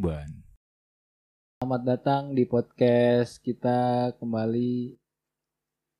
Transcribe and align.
Selamat 0.00 1.84
datang 1.84 2.32
di 2.32 2.48
podcast 2.48 3.36
kita 3.44 4.08
kembali. 4.16 4.96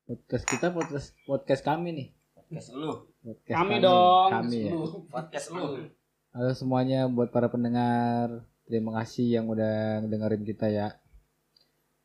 Podcast 0.09 0.45
kita 0.49 0.73
podcast 0.73 1.13
podcast 1.29 1.61
kami 1.61 1.93
nih. 1.93 2.07
Podcast 2.33 2.73
lu. 2.73 3.13
Podcast 3.21 3.57
Kami 3.61 3.75
dong. 3.77 4.29
Kami 4.33 4.57
ya. 4.57 4.73
Podcast 5.05 5.53
lu. 5.53 5.85
Halo 6.33 6.49
semuanya 6.57 7.05
buat 7.05 7.29
para 7.29 7.45
pendengar. 7.53 8.41
Terima 8.65 8.97
kasih 8.97 9.37
yang 9.37 9.45
udah 9.45 10.01
dengerin 10.09 10.49
kita 10.49 10.65
ya. 10.73 10.97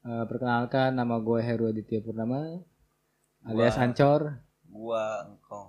Eh, 0.04 0.24
perkenalkan 0.28 0.92
nama 0.92 1.16
gue 1.16 1.40
Heru 1.40 1.72
Aditya 1.72 2.04
Purnama 2.04 2.60
alias 3.40 3.72
Gua- 3.72 3.84
Ancor. 3.88 4.20
Gua 4.68 5.04
engkong. 5.32 5.68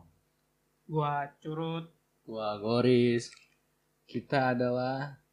Gua 0.92 1.32
curut. 1.40 1.88
Gua 2.28 2.60
Goris. 2.60 3.32
Kita 4.04 4.52
adalah 4.52 5.24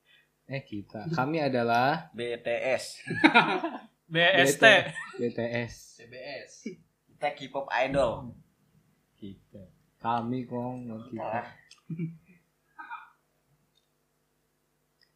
eh 0.49 0.63
kita. 0.63 1.09
Kami 1.13 1.41
adalah 1.41 2.13
BTS. 2.13 3.05
BST. 4.15 4.65
BTS. 5.17 5.73
CBS. 6.01 6.51
Kita 7.09 7.33
K-pop 7.33 7.67
idol. 7.73 8.37
Kita. 9.17 9.65
Kami 9.99 10.45
kong 10.45 10.89
kita. 11.09 11.41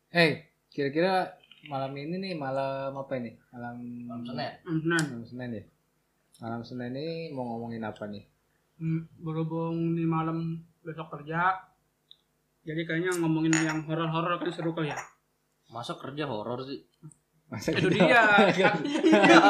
Eh, 0.08 0.56
kira-kira 0.72 1.36
malam 1.68 1.92
ini 2.00 2.16
nih 2.16 2.32
malam 2.32 2.96
apa 2.96 3.12
ini? 3.20 3.36
Malam 3.52 3.76
Malam 4.08 4.20
Senin. 4.24 4.52
Malam 4.64 5.24
Senin 5.28 5.50
ya. 5.52 5.64
Malam 6.40 6.60
Senin 6.64 6.96
ini 6.96 7.28
mau 7.36 7.44
ngomongin 7.44 7.84
apa 7.84 8.08
nih? 8.08 8.24
mm, 8.78 9.22
berhubung 9.22 9.98
di 9.98 10.06
malam 10.06 10.62
besok 10.86 11.10
kerja, 11.18 11.58
jadi 12.62 12.80
kayaknya 12.86 13.12
ngomongin 13.20 13.54
yang 13.60 13.82
horor-horor 13.84 14.38
kan 14.40 14.50
seru 14.54 14.72
kali 14.72 14.94
ya. 14.94 14.98
Masa 15.68 15.96
kerja 15.96 16.24
horor 16.24 16.64
sih? 16.64 16.80
Masa 17.48 17.72
Itu 17.72 17.88
kerja- 17.88 18.04
dia. 18.52 18.68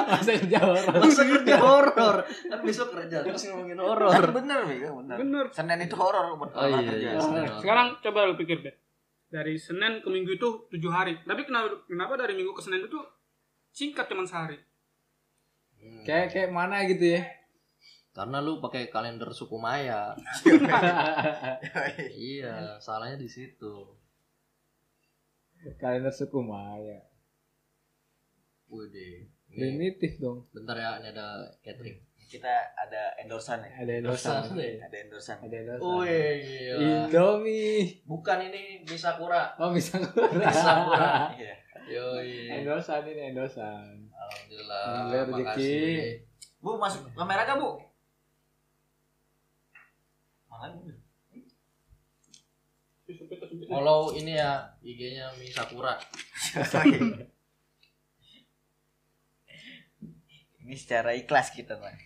Masa 0.07 0.31
kerja 0.39 0.59
horor. 0.63 0.95
Masa 0.99 1.23
kerja 1.25 1.55
horor? 1.59 2.17
Kan 2.23 2.61
besok 2.63 2.89
kerja 2.93 3.17
terus 3.23 3.43
ngomongin 3.47 3.75
horor. 3.77 4.07
Kan 4.09 4.31
bener, 4.33 4.61
Bego, 4.65 5.03
bener. 5.03 5.17
Bener. 5.19 5.45
Senin 5.51 5.79
itu 5.81 5.95
horor 5.95 6.35
buat 6.35 6.55
Oh 6.55 6.63
iya, 6.65 6.79
kerja. 6.81 7.09
iya. 7.11 7.21
Senin. 7.21 7.47
Sekarang 7.59 7.99
coba 7.99 8.19
lu 8.25 8.35
pikir, 8.35 8.63
Bet. 8.63 8.79
Dari 9.29 9.59
Senin 9.59 9.99
ke 9.99 10.09
Minggu 10.09 10.31
itu 10.33 10.49
tujuh 10.69 10.89
hari. 10.89 11.19
Tapi 11.21 11.43
kenapa, 11.43 11.75
kenapa 11.85 12.15
dari 12.17 12.33
Minggu 12.33 12.55
ke 12.55 12.63
Senin 12.63 12.83
itu 12.83 12.99
singkat 13.69 14.07
cuma 14.07 14.23
sehari? 14.23 14.57
Hmm. 15.77 16.03
Kayak 16.03 16.27
kayak 16.31 16.51
mana 16.51 16.87
gitu 16.87 17.15
ya? 17.15 17.23
Karena 18.11 18.39
lu 18.39 18.59
pakai 18.59 18.89
kalender 18.89 19.31
suku 19.31 19.55
Maya. 19.55 20.15
iya, 22.19 22.79
salahnya 22.79 23.15
di 23.17 23.29
situ. 23.29 23.75
Kalender 25.79 26.15
suku 26.15 26.39
Maya. 26.39 27.03
Ini, 28.69 29.25
Primitif 29.49 30.21
dong. 30.21 30.45
bentar 30.53 30.77
ya, 30.77 31.01
ini 31.01 31.09
ada 31.11 31.41
catering. 31.65 31.99
Kita 32.29 32.53
ada 32.77 33.17
endorsan 33.17 33.65
ya. 33.65 33.73
Ada 33.81 33.93
endosan. 34.05 34.45
Endorsan. 34.45 34.85
Ada 34.85 34.97
endorsan. 35.01 35.37
Ada 35.41 35.57
endosan. 35.65 35.89
Wih, 36.05 36.33
gila. 36.45 36.77
Indomie. 37.09 38.05
Bukan 38.05 38.39
ini 38.45 38.85
Misakura. 38.85 39.57
Oh 39.57 39.73
bisa 39.73 39.97
Misakura. 39.97 41.33
Iya. 41.41 41.55
Yoi. 41.89 42.61
endosan 42.61 43.01
ini 43.09 43.33
endosan. 43.33 44.13
Alhamdulillah. 44.13 44.83
Alhamdulillah, 44.85 45.25
rezeki. 45.25 45.41
makasih. 45.41 45.97
Bu 46.61 46.71
masuk 46.77 47.01
kamera 47.17 47.49
gak, 47.49 47.57
Bu? 47.57 47.81
Mana 50.53 50.77
Bu? 50.77 50.93
Follow 53.69 54.13
ini 54.17 54.37
ya 54.37 54.77
IG-nya 54.83 55.33
Misakura. 55.41 55.97
Ini 60.69 60.77
secara 60.77 61.17
ikhlas 61.17 61.49
kita, 61.57 61.81
Pak. 61.81 61.97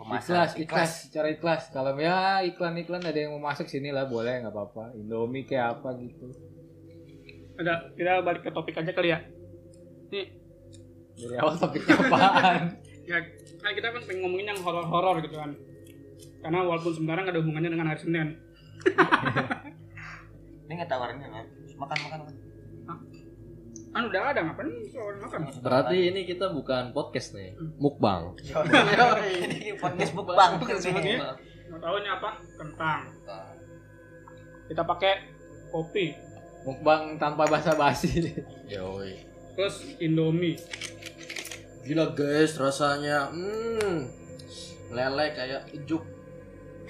Ikhlas, 0.00 0.52
ikhlas, 0.56 0.90
secara 1.08 1.32
ikhlas. 1.32 1.72
Kalau 1.72 1.96
ya 1.96 2.44
iklan-iklan 2.44 3.00
ada 3.00 3.16
yang 3.16 3.36
mau 3.36 3.52
masuk 3.52 3.68
sini 3.72 3.88
lah 3.88 4.04
boleh 4.04 4.44
nggak 4.44 4.52
apa-apa. 4.52 4.92
Indomie 4.96 5.48
kayak 5.48 5.80
apa 5.80 5.96
gitu. 6.00 6.28
Ada, 7.60 7.92
kita 7.96 8.20
balik 8.20 8.44
ke 8.44 8.52
topik 8.52 8.76
aja 8.80 8.92
kali 8.92 9.12
ya. 9.12 9.20
Nih, 10.12 10.28
Dari 11.20 11.36
awal 11.36 11.56
topiknya 11.56 11.96
apaan? 12.00 12.62
ya 13.10 13.18
kan 13.60 13.72
kita 13.76 13.88
kan 13.92 14.02
pengen 14.08 14.24
ngomongin 14.24 14.56
yang 14.56 14.60
horor-horor 14.64 15.20
gitu 15.24 15.36
kan. 15.36 15.52
Karena 16.40 16.64
walaupun 16.64 16.92
sebenarnya 16.96 17.22
nggak 17.28 17.36
ada 17.36 17.42
hubungannya 17.44 17.70
dengan 17.72 17.88
hari 17.92 18.00
Senin. 18.00 18.28
Ini 20.70 20.78
nggak 20.78 20.86
tawarinnya, 20.86 21.26
Pak. 21.34 21.46
Makan, 21.82 21.98
makan, 22.06 22.18
makan. 22.22 22.34
Kan 23.90 24.02
udah 24.06 24.22
ada 24.22 24.38
ngapain 24.46 24.70
soal 24.86 25.18
makan? 25.18 25.40
Berarti 25.66 26.14
ini 26.14 26.22
kita 26.22 26.46
bukan 26.54 26.94
podcast 26.94 27.34
nih, 27.34 27.58
mukbang. 27.74 28.38
Ini 28.38 29.74
podcast 29.82 30.14
mukbang. 30.14 30.62
Ini 30.62 31.18
mau 31.74 31.78
tahu 31.82 31.94
ini 31.98 32.08
apa? 32.14 32.38
Kentang. 32.54 33.02
Kita 34.70 34.86
pakai 34.86 35.26
kopi, 35.74 36.14
Mukbang 36.62 37.18
tanpa 37.18 37.50
basa-basi. 37.50 38.30
Yoi. 38.70 39.26
terus 39.58 39.82
Indomie. 39.98 40.54
Gila 41.82 42.14
guys, 42.14 42.54
rasanya 42.62 43.26
hmm 43.34 44.06
lele 44.94 45.26
kayak 45.34 45.66
ijuk. 45.74 46.06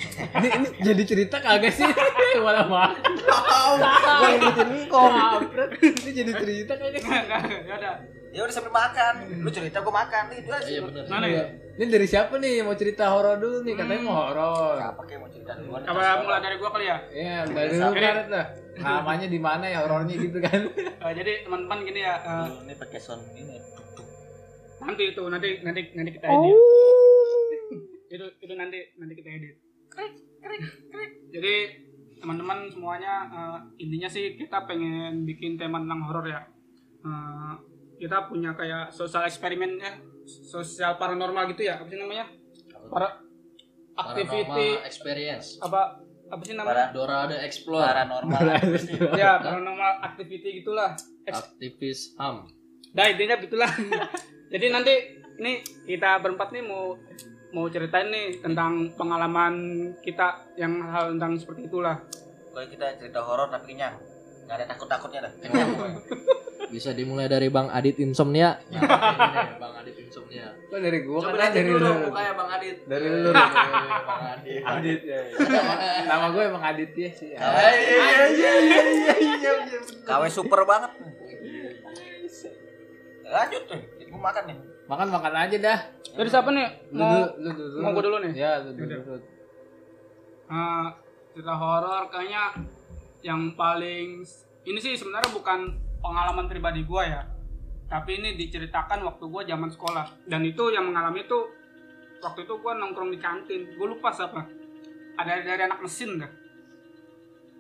Ini, 0.00 0.48
ini 0.48 0.66
jadi 0.80 1.02
cerita 1.04 1.36
kagak 1.38 1.72
sih? 1.72 1.86
Malah 2.44 2.66
makan. 2.66 3.12
Gua 3.20 4.28
ngikutin 4.32 4.68
engkong. 4.84 5.12
Ini 5.80 6.10
jadi 6.12 6.32
cerita 6.36 6.72
kagak 6.76 7.00
sih? 7.02 7.10
ya 7.10 7.74
ada. 7.76 7.92
Ya 8.30 8.46
udah 8.46 8.54
sambil 8.54 8.70
makan. 8.70 9.14
Lu 9.42 9.50
cerita 9.50 9.82
gua 9.82 10.06
makan. 10.06 10.30
Itu 10.32 10.50
aja. 10.54 10.68
Iya 10.70 10.80
bener. 10.86 11.04
Mana 11.10 11.26
ya? 11.26 11.44
Ini 11.80 11.84
dari 11.90 12.06
siapa 12.06 12.36
nih 12.38 12.62
mau 12.62 12.76
cerita 12.76 13.10
horor 13.10 13.36
dulu 13.40 13.64
nih? 13.66 13.74
Katanya 13.74 14.02
mau 14.04 14.16
horor. 14.28 14.76
Siapa 14.78 15.02
kayak 15.04 15.20
mau 15.20 15.30
cerita 15.32 15.52
duluan? 15.58 15.80
Apa 15.84 16.00
mulai 16.22 16.40
dari 16.40 16.56
gua 16.56 16.70
kali 16.70 16.86
ya? 16.86 16.98
Iya, 17.10 17.36
dari 17.50 17.68
dulu 17.74 17.90
Oke. 17.90 18.00
kan 18.00 18.16
lah. 18.30 18.46
Namanya 18.80 19.26
di 19.28 19.38
mana 19.42 19.64
ya 19.68 19.78
horornya 19.84 20.14
gitu 20.16 20.38
kan? 20.40 20.60
Eh, 21.00 21.12
jadi 21.16 21.48
teman-teman 21.48 21.80
gini 21.80 22.04
ya, 22.04 22.20
eh, 22.20 22.44
Lu 22.52 22.60
ini 22.68 22.76
pakai 22.76 23.00
sound 23.00 23.24
ini. 23.32 23.56
nanti 24.80 25.12
itu 25.16 25.22
nanti 25.32 25.64
nanti 25.64 25.80
nanti 25.96 26.10
kita 26.12 26.26
edit. 26.28 26.56
Itu 28.12 28.26
itu 28.36 28.52
nanti 28.52 28.78
nanti 29.00 29.14
kita 29.16 29.28
edit. 29.32 29.56
Jadi 31.30 31.54
teman-teman 32.20 32.68
semuanya 32.68 33.14
eh, 33.26 33.58
intinya 33.80 34.08
sih 34.10 34.36
kita 34.36 34.68
pengen 34.68 35.24
bikin 35.24 35.56
tema 35.56 35.80
tentang 35.80 36.04
horor 36.04 36.26
ya. 36.26 36.42
Eh, 37.00 37.54
kita 38.00 38.28
punya 38.28 38.52
kayak 38.52 38.88
sosial 38.90 39.24
eksperimen 39.24 39.76
ya, 39.76 39.92
sosial 40.24 40.96
paranormal 40.96 41.52
gitu 41.52 41.68
ya, 41.68 41.76
apa 41.80 41.88
sih 41.88 42.00
namanya? 42.00 42.26
Para 42.88 43.20
activity 43.94 44.44
Paranormal 44.48 44.88
experience. 44.88 45.46
apa 45.60 46.00
apa 46.30 46.42
sih 46.46 46.54
namanya? 46.56 46.88
Para 46.88 46.94
Dorada 46.94 47.36
Explore. 47.42 47.84
paranormal. 47.84 48.40
Ya, 49.18 49.30
paranormal 49.42 49.92
activity 50.02 50.62
gitulah. 50.62 50.94
Aktivis 51.26 52.14
HAM. 52.16 52.46
Nah 52.94 53.04
intinya 53.06 53.36
gitulah. 53.38 53.70
Jadi 54.52 54.66
nanti 54.70 54.94
ini 55.38 55.52
kita 55.86 56.18
berempat 56.18 56.50
nih 56.50 56.62
mau 56.64 56.96
mau 57.50 57.66
ceritain 57.66 58.06
nih 58.06 58.38
tentang 58.38 58.72
pengalaman 58.94 59.54
kita 59.98 60.46
yang 60.54 60.78
hal 60.84 61.10
tentang 61.10 61.34
seperti 61.34 61.66
itulah. 61.66 61.98
Kalau 62.48 62.66
kita 62.66 62.86
cerita 62.96 63.20
horor 63.20 63.46
tapi 63.46 63.74
kenyang. 63.74 63.94
Gak 64.44 64.56
ada 64.56 64.66
takut-takutnya 64.68 65.20
dah. 65.22 65.32
Kenyang. 65.36 65.68
Bisa 66.70 66.90
dimulai 66.90 67.26
dari 67.26 67.50
Bang 67.50 67.66
Adit 67.68 67.98
Insomnia. 67.98 68.54
Nah, 68.70 68.78
Bang 69.58 69.74
Adit 69.76 69.98
Insomnia. 69.98 70.54
Kok 70.70 70.78
dari 70.78 71.02
gua 71.02 71.18
Coba 71.20 71.34
kan 71.36 71.50
dari 71.50 71.66
dulu 71.68 71.90
mukanya 72.04 72.32
Bang 72.32 72.50
Adit. 72.52 72.76
Dari 72.84 73.04
Eh, 73.04 73.18
lu. 73.20 73.30
Bang 73.32 73.54
Adit. 74.30 74.62
Adit 74.62 75.00
ya. 75.02 75.18
Nama- 75.40 75.74
Nama 76.06 76.26
gue 76.30 76.42
emang 76.46 76.62
Adit 76.64 76.90
ya 76.92 77.10
sih. 77.10 77.30
Iya 77.30 77.70
iya 77.74 78.18
iya 78.30 78.52
iya 78.54 78.82
iya. 79.18 79.52
KW 80.06 80.22
super 80.28 80.62
banget. 80.62 80.90
Lanjut 83.24 83.62
tuh. 83.66 83.80
Gua 84.06 84.20
makan 84.24 84.44
nih. 84.46 84.58
Makan 84.90 85.08
makan 85.08 85.34
aja 85.38 85.56
dah. 85.56 85.78
Dari 86.10 86.26
siapa 86.26 86.50
nih? 86.50 86.66
Lu 86.90 86.98
Mau 86.98 87.14
dulu, 87.14 87.26
lu 87.38 87.50
dulu. 87.54 87.76
mau 87.78 87.90
gua 87.94 88.02
dulu 88.02 88.16
nih? 88.26 88.32
Ya, 88.34 88.52
lu 88.58 88.70
dulu. 88.74 89.14
eh, 90.50 90.86
cerita 91.30 91.54
horor 91.54 92.10
kayaknya 92.10 92.44
yang 93.22 93.54
paling 93.54 94.26
ini 94.66 94.78
sih 94.82 94.98
sebenarnya 94.98 95.30
bukan 95.30 95.78
pengalaman 96.02 96.50
pribadi 96.50 96.82
gua 96.82 97.06
ya. 97.06 97.22
Tapi 97.86 98.18
ini 98.18 98.34
diceritakan 98.34 99.06
waktu 99.06 99.24
gua 99.30 99.46
zaman 99.46 99.70
sekolah 99.70 100.26
dan 100.26 100.42
itu 100.42 100.74
yang 100.74 100.90
mengalami 100.90 101.22
itu 101.22 101.38
waktu 102.18 102.42
itu 102.42 102.54
gua 102.58 102.74
nongkrong 102.74 103.14
di 103.14 103.18
kantin. 103.22 103.70
Gue 103.78 103.86
lupa 103.88 104.10
siapa. 104.10 104.42
Ada 105.14 105.46
dari 105.46 105.62
anak 105.62 105.86
mesin 105.86 106.18
dah. 106.18 106.30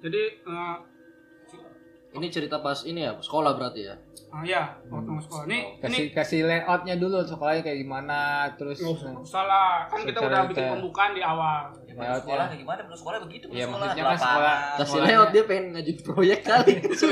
Jadi 0.02 0.22
eh, 0.42 0.76
Ini 2.10 2.26
cerita 2.26 2.58
pas 2.58 2.82
ini 2.82 3.06
ya, 3.06 3.14
sekolah 3.14 3.54
berarti 3.54 3.86
ya. 3.86 3.94
Ah 4.30 4.42
ya 4.42 4.62
waktu 4.86 5.10
mau 5.10 5.18
sekolah 5.18 5.44
ini 5.44 5.58
ini 5.74 5.82
Kasih 5.82 6.06
kasih 6.12 6.40
layoutnya 6.44 6.94
dulu 6.96 7.18
sekolahnya 7.20 7.62
kayak 7.62 7.78
gimana 7.78 8.18
terus 8.54 8.78
nggak 8.78 8.94
usah 8.94 9.10
salah 9.26 9.90
kan 9.90 9.98
kita 10.00 10.18
udah 10.20 10.46
bikin 10.46 10.66
pembukaan 10.70 11.10
di 11.12 11.20
awal 11.20 11.66
Ya, 11.90 12.16
sekolah 12.16 12.46
kayak 12.46 12.62
gimana? 12.62 12.80
Belum 12.80 12.96
sekolah 12.96 13.18
begitu, 13.20 13.44
belum 13.44 13.52
Iya, 13.52 13.66
sekolah. 13.66 13.82
maksudnya 13.82 13.98
di 13.98 14.08
kan 14.08 14.16
sekolah. 14.16 14.56
Kasih 14.56 14.80
Sekolahnya- 14.80 15.10
lewat 15.12 15.28
dia 15.28 15.42
pengen 15.44 15.64
ngajuin 15.68 15.98
proyek 16.00 16.40
kali. 16.40 16.72
Kasih 16.86 17.10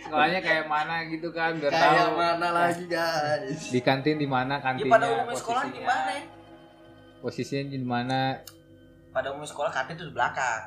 sekolahnya 0.00 0.40
kayak 0.40 0.64
mana 0.66 0.94
gitu 1.06 1.28
kan 1.30 1.50
biar 1.56 1.72
Kayak 1.72 1.90
tahu 1.96 2.12
mana 2.14 2.48
lagi 2.52 2.84
guys? 2.86 3.60
di 3.66 3.80
kantin 3.80 4.16
di 4.16 4.28
mana 4.28 4.54
Ya 4.54 4.62
kantinnya 4.62 4.92
pada 4.92 5.06
umumnya 5.08 5.34
sekolah 5.34 5.62
posisinya. 5.64 5.78
gimana 5.80 6.10
ya? 6.12 6.22
posisinya 7.20 7.64
di 7.66 7.78
mana 7.80 8.18
Pada 9.10 9.26
umumnya 9.28 9.48
sekolah 9.48 9.70
kantin 9.70 9.94
itu 9.94 10.04
di 10.04 10.14
belakang. 10.14 10.60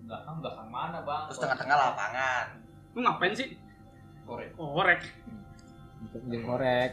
belakang 0.00 0.34
belakang 0.38 0.68
mana 0.68 0.98
bang 1.00 1.22
Terus 1.28 1.38
tengah-tengah 1.38 1.76
lapangan. 1.78 2.44
lu 2.90 2.98
ngapain 3.00 3.32
sih 3.32 3.48
Korek. 4.28 4.52
korek. 4.54 5.00
Untuk 6.04 6.22
jengkorek 6.28 6.92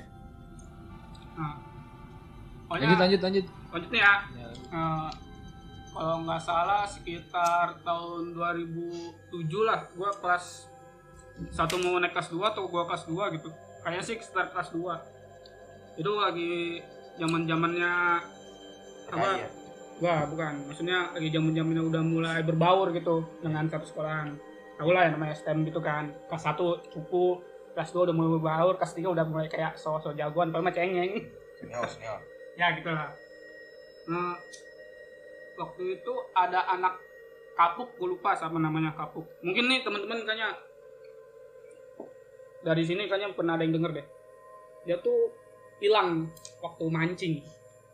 nah. 1.36 1.56
Lanjut 2.66 2.88
pokoknya 2.88 2.98
lanjut 2.98 3.22
lanjut 3.22 3.46
lanjut. 3.76 3.90
Nih 3.92 4.02
ya. 4.02 4.14
Ya, 4.34 4.48
Eh, 4.76 5.10
kalau 5.96 6.16
nggak 6.28 6.42
salah 6.44 6.84
sekitar 6.88 7.80
tahun 7.86 8.36
2007 8.36 9.68
lah 9.68 9.80
gua 9.96 10.12
kelas 10.16 10.68
satu 11.52 11.76
mau 11.84 12.00
naik 12.00 12.16
kelas 12.16 12.32
2 12.32 12.52
atau 12.56 12.68
gua 12.68 12.88
kelas 12.88 13.04
2 13.08 13.36
gitu. 13.36 13.52
Kayaknya 13.84 14.04
sih 14.04 14.16
sekitar 14.18 14.50
kelas 14.56 14.72
2 14.74 14.96
itu 15.96 16.12
lagi 16.20 16.84
zaman 17.16 17.48
zamannya 17.48 17.94
apa 19.08 19.28
wah 20.04 20.22
bukan. 20.28 20.54
Maksudnya 20.68 21.14
lagi 21.16 21.30
zaman 21.32 21.52
zamannya 21.56 21.84
udah 21.84 22.02
mulai 22.04 22.40
berbaur 22.44 22.92
gitu 22.92 23.24
dengan 23.40 23.68
satu 23.72 23.86
sekolahan 23.88 24.36
tahu 24.75 24.92
lah 24.92 25.07
yang 25.07 25.19
namanya 25.19 25.36
STEM 25.36 25.63
gitu 25.68 25.80
kan. 25.80 26.12
Kelas 26.27 26.44
1 26.48 26.92
cupu 26.92 27.39
kelas 27.75 27.92
2 27.92 28.07
udah 28.07 28.16
mulai 28.16 28.31
berbaur 28.39 28.74
kelas 28.80 28.95
3 28.95 29.04
udah 29.12 29.25
mulai 29.27 29.48
kayak 29.51 29.75
so-so 29.75 30.16
jagoan 30.16 30.51
paling 30.51 30.68
mah 30.68 30.75
cengeng. 30.75 31.27
Senior, 31.60 31.88
senior. 31.88 32.19
ya 32.60 32.72
gitu 32.75 32.89
lah. 32.92 33.12
Nah, 34.12 34.36
waktu 35.60 36.00
itu 36.00 36.13
ada 36.36 36.63
anak 36.72 36.95
kapuk 37.56 37.92
gue 37.95 38.07
lupa 38.16 38.36
siapa 38.36 38.56
namanya 38.60 38.95
kapuk. 38.95 39.27
Mungkin 39.44 39.68
nih 39.72 39.80
teman-teman 39.83 40.24
kayaknya 40.24 40.50
dari 42.63 42.83
sini 42.83 43.07
kayaknya 43.07 43.36
pernah 43.36 43.56
ada 43.56 43.63
yang 43.63 43.75
denger 43.75 43.92
deh. 43.95 44.07
Dia 44.88 44.98
tuh 45.00 45.31
hilang 45.80 46.31
waktu 46.60 46.83
mancing 46.88 47.33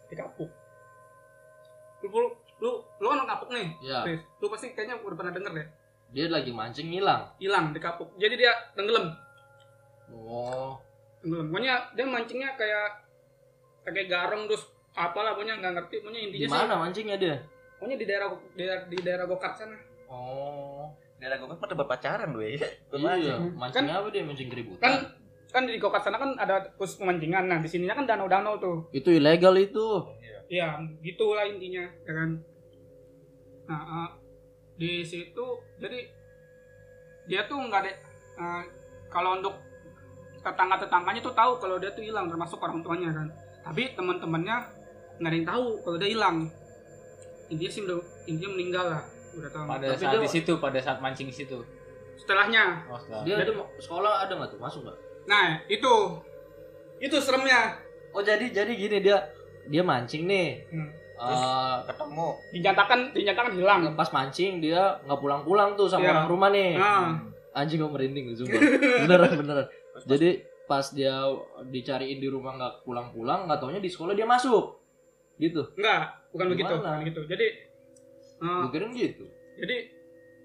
di 0.10 0.16
kapuk. 0.18 0.50
Lu 2.02 2.10
lu 2.10 2.30
lu, 2.62 2.72
lu 3.02 3.08
anak 3.10 3.26
kapuk 3.38 3.50
nih? 3.54 3.74
Ya. 3.82 4.06
Chris. 4.06 4.22
lu 4.38 4.46
pasti 4.50 4.74
kayaknya 4.74 5.02
udah 5.02 5.18
pernah 5.18 5.34
denger 5.34 5.54
deh 5.58 5.68
Dia 6.12 6.28
lagi 6.28 6.52
mancing 6.52 6.92
hilang. 6.92 7.24
hilang 7.38 7.72
di 7.72 7.80
kapuk 7.80 8.12
jadi 8.16 8.36
dia 8.38 8.52
tenggelam 8.74 9.16
Oh. 10.10 10.76
tenggelam 11.20 11.48
pokoknya 11.48 11.76
dia 11.92 12.06
mancingnya 12.06 12.50
kayak 12.54 12.88
kayak 13.86 14.08
garong 14.08 14.44
terus 14.46 14.64
apalah 14.92 15.32
pokoknya 15.32 15.56
nggak 15.58 15.74
ngerti 15.74 15.96
pokoknya 16.00 16.20
Di 16.20 16.26
intinya 16.28 16.48
sih 16.48 16.52
mana 16.58 16.74
mancingnya 16.78 17.16
dia? 17.16 17.36
pokoknya 17.76 17.96
di 17.96 18.06
daerah 18.06 18.28
di 18.30 18.60
daerah, 18.60 18.84
di 18.86 18.98
daerah 19.00 19.26
Gokart 19.26 19.56
sana 19.56 19.78
Oh. 20.06 20.84
Daerah 21.16 21.38
kan 21.38 21.54
pada 21.56 21.72
berpacaran 21.74 22.34
gue 22.34 22.48
ya. 22.52 22.66
Iya, 22.92 23.38
Kan- 23.38 23.56
mancing 23.56 23.88
apa 23.88 24.10
dia 24.10 24.22
mancing 24.22 24.50
keributan? 24.50 24.82
kan 24.82 24.94
kan 25.50 25.64
di 25.64 25.78
Gokart 25.78 26.04
sana 26.04 26.18
kan 26.18 26.36
ada 26.36 26.68
khusus 26.76 26.98
pemancingan 26.98 27.46
nah 27.46 27.58
di 27.58 27.68
sininya 27.68 27.94
kan 27.94 28.06
danau-danau 28.06 28.56
tuh 28.58 28.78
Itu 28.90 29.08
ilegal 29.10 29.56
itu. 29.56 29.88
ya 30.48 30.76
gitulah 31.00 31.44
intinya 31.46 31.88
ya 32.02 32.12
kan 32.14 32.30
nah 33.64 33.80
eh, 33.80 34.10
di 34.78 35.04
situ 35.04 35.46
jadi 35.78 36.00
dia 37.28 37.46
tuh 37.46 37.60
nggak 37.60 37.80
ada 37.86 37.92
eh, 38.38 38.64
kalau 39.12 39.38
untuk 39.38 39.56
tetangga 40.42 40.76
tetangganya 40.82 41.22
tuh 41.22 41.36
tahu 41.38 41.52
kalau 41.62 41.78
dia 41.78 41.94
tuh 41.94 42.02
hilang 42.02 42.26
termasuk 42.28 42.58
orang 42.58 42.82
tuanya 42.82 43.10
kan 43.14 43.28
tapi 43.62 43.94
teman-temannya 43.94 44.58
nggak 45.22 45.30
ada 45.30 45.38
yang 45.38 45.48
tahu 45.48 45.66
kalau 45.86 45.98
dia 46.02 46.10
hilang 46.10 46.38
intinya 47.52 47.72
sih 47.72 47.82
udah 47.86 47.98
intinya 48.26 48.50
meninggal 48.58 48.86
lah 48.90 49.04
udah 49.38 49.50
tahu 49.54 49.66
pada 49.70 49.86
Tapi 49.94 50.02
saat 50.02 50.14
dia- 50.18 50.24
di 50.26 50.32
situ 50.32 50.52
pada 50.58 50.80
saat 50.82 50.98
mancing 50.98 51.28
di 51.30 51.36
situ 51.36 51.58
setelahnya 52.18 52.86
oh, 52.86 53.00
setelah. 53.02 53.26
Dia 53.26 53.36
ada 53.42 53.52
sekolah 53.82 54.14
ada 54.22 54.34
nggak 54.38 54.50
tuh? 54.54 54.60
Masuk 54.62 54.82
nggak? 54.86 54.98
nah 55.26 55.58
itu 55.70 55.94
itu 57.02 57.18
seremnya 57.22 57.78
Oh 58.12 58.20
jadi 58.20 58.52
jadi 58.52 58.72
gini 58.76 58.98
dia 59.00 59.18
dia 59.72 59.84
mancing 59.86 60.28
nih. 60.28 60.68
Hmm. 60.68 60.90
Eh, 61.24 61.78
Ketemu. 61.86 62.28
dinyatakan 62.50 63.00
dinyatakan 63.12 63.52
hilang 63.54 63.82
pas 63.94 64.10
mancing 64.10 64.58
dia 64.58 64.98
nggak 65.02 65.20
pulang-pulang 65.20 65.74
tuh 65.74 65.86
sama 65.86 66.02
Iya. 66.02 66.12
orang 66.16 66.28
rumah 66.28 66.50
nih. 66.50 66.74
nah 66.76 67.22
Anjing 67.52 67.78
gue 67.78 67.88
merinding 67.88 68.32
sumpah. 68.34 68.58
beneran 69.06 69.32
beneran. 69.38 69.68
Jadi 70.02 70.30
pas 70.64 70.88
dia 70.88 71.14
dicariin 71.66 72.18
di 72.18 72.26
rumah 72.26 72.56
nggak 72.56 72.74
pulang-pulang, 72.82 73.46
nggak 73.46 73.60
taunya 73.60 73.78
di 73.78 73.88
sekolah 73.88 74.12
dia 74.12 74.26
masuk. 74.26 74.80
Gitu. 75.36 75.58
enggak 75.74 76.22
bukan 76.30 76.48
begitu 76.50 76.70
Gimana? 76.70 76.86
bukan 76.94 77.02
gitu 77.04 77.22
jadi 77.26 77.48
kirain 78.70 78.94
gitu. 78.94 79.26
jadi 79.58 79.78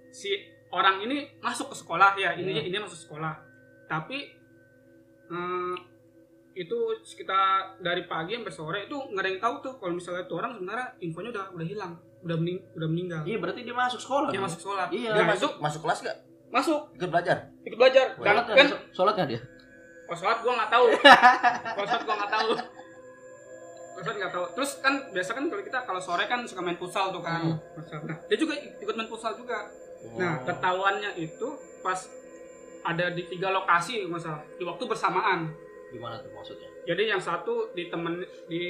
si 0.08 0.30
orang 0.68 1.00
ini 1.00 1.36
masuk 1.38 1.68
ke 1.68 1.76
sekolah 1.76 2.16
ya 2.16 2.32
ini 2.32 2.48
Hmm. 2.54 2.64
ini 2.64 2.76
masuk 2.76 2.96
sekolah 2.98 3.36
tapi 3.84 4.24
eh, 5.26 5.65
itu 6.56 6.74
sekitar 7.02 7.76
dari 7.78 8.04
pagi 8.04 8.32
sampai 8.34 8.48
sore 8.50 8.78
itu 8.82 8.96
nggak 8.96 9.20
ada 9.20 9.28
yang 9.28 9.38
tahu 9.38 9.54
tuh 9.60 9.74
kalau 9.76 9.92
misalnya 9.92 10.24
itu 10.24 10.34
orang 10.34 10.52
sebenarnya 10.52 10.86
infonya 10.98 11.30
udah 11.30 11.44
udah 11.52 11.66
hilang 11.66 11.92
udah 12.18 12.34
mening, 12.34 12.58
udah 12.72 12.88
meninggal 12.88 13.22
Iya 13.22 13.36
berarti 13.36 13.60
dia 13.60 13.70
masuk 13.72 14.00
sekolah. 14.00 14.28
dia 14.28 14.34
dong. 14.34 14.44
masuk 14.44 14.60
sekolah 14.60 14.86
Iya. 14.88 15.10
Dia 15.12 15.24
masuk 15.26 15.52
masuk 15.58 15.80
kelas 15.80 15.98
gak? 16.02 16.16
masuk 16.48 16.80
Ikut 16.92 17.08
belajar. 17.08 17.36
ikut 17.60 17.76
belajar 17.76 18.06
dan 18.16 18.34
kan 18.40 18.66
nggak? 18.66 18.80
Sholat 18.90 19.14
nggak 19.14 19.28
dia? 19.28 19.40
kalau 20.02 20.16
sholat 20.16 20.38
gua 20.40 20.52
nggak 20.54 20.70
tahu 20.70 20.86
kalau 21.74 21.86
sholat 21.86 22.02
gua 22.02 22.14
nggak 22.16 22.32
tahu 22.32 22.50
kalau 23.86 24.02
sholat 24.02 24.16
nggak 24.16 24.32
tahu 24.32 24.44
terus 24.54 24.70
kan 24.78 24.94
biasa 25.10 25.30
kan 25.32 25.44
kalau 25.46 25.62
kita 25.62 25.78
kalau 25.82 26.00
sore 26.00 26.24
kan 26.24 26.40
suka 26.42 26.60
main 26.60 26.76
futsal 26.76 27.10
tuh 27.10 27.20
kan 27.20 27.42
Hmm. 27.42 27.58
Futsal. 27.74 28.00
nah 28.02 28.16
dia 28.24 28.36
juga 28.36 28.54
ikut 28.54 28.94
main 28.94 29.06
futsal 29.06 29.34
juga 29.34 29.66
Nah, 30.06 30.38
ketahuannya 30.40 31.18
itu 31.18 31.48
pas 31.82 31.98
ada 32.84 33.10
di 33.10 33.26
tiga 33.26 33.50
lokasi 33.50 33.98
kalau 33.98 34.12
nggak 34.12 34.22
salah 34.22 34.42
di 34.52 34.62
waktu 34.62 34.84
bersamaan. 34.86 35.50
Gimana 35.96 36.20
tuh 36.20 36.30
maksudnya? 36.30 36.68
Jadi 36.84 37.02
yang 37.06 37.18
satu 37.18 37.72
di 37.72 37.88
temen 37.88 38.20
di 38.46 38.62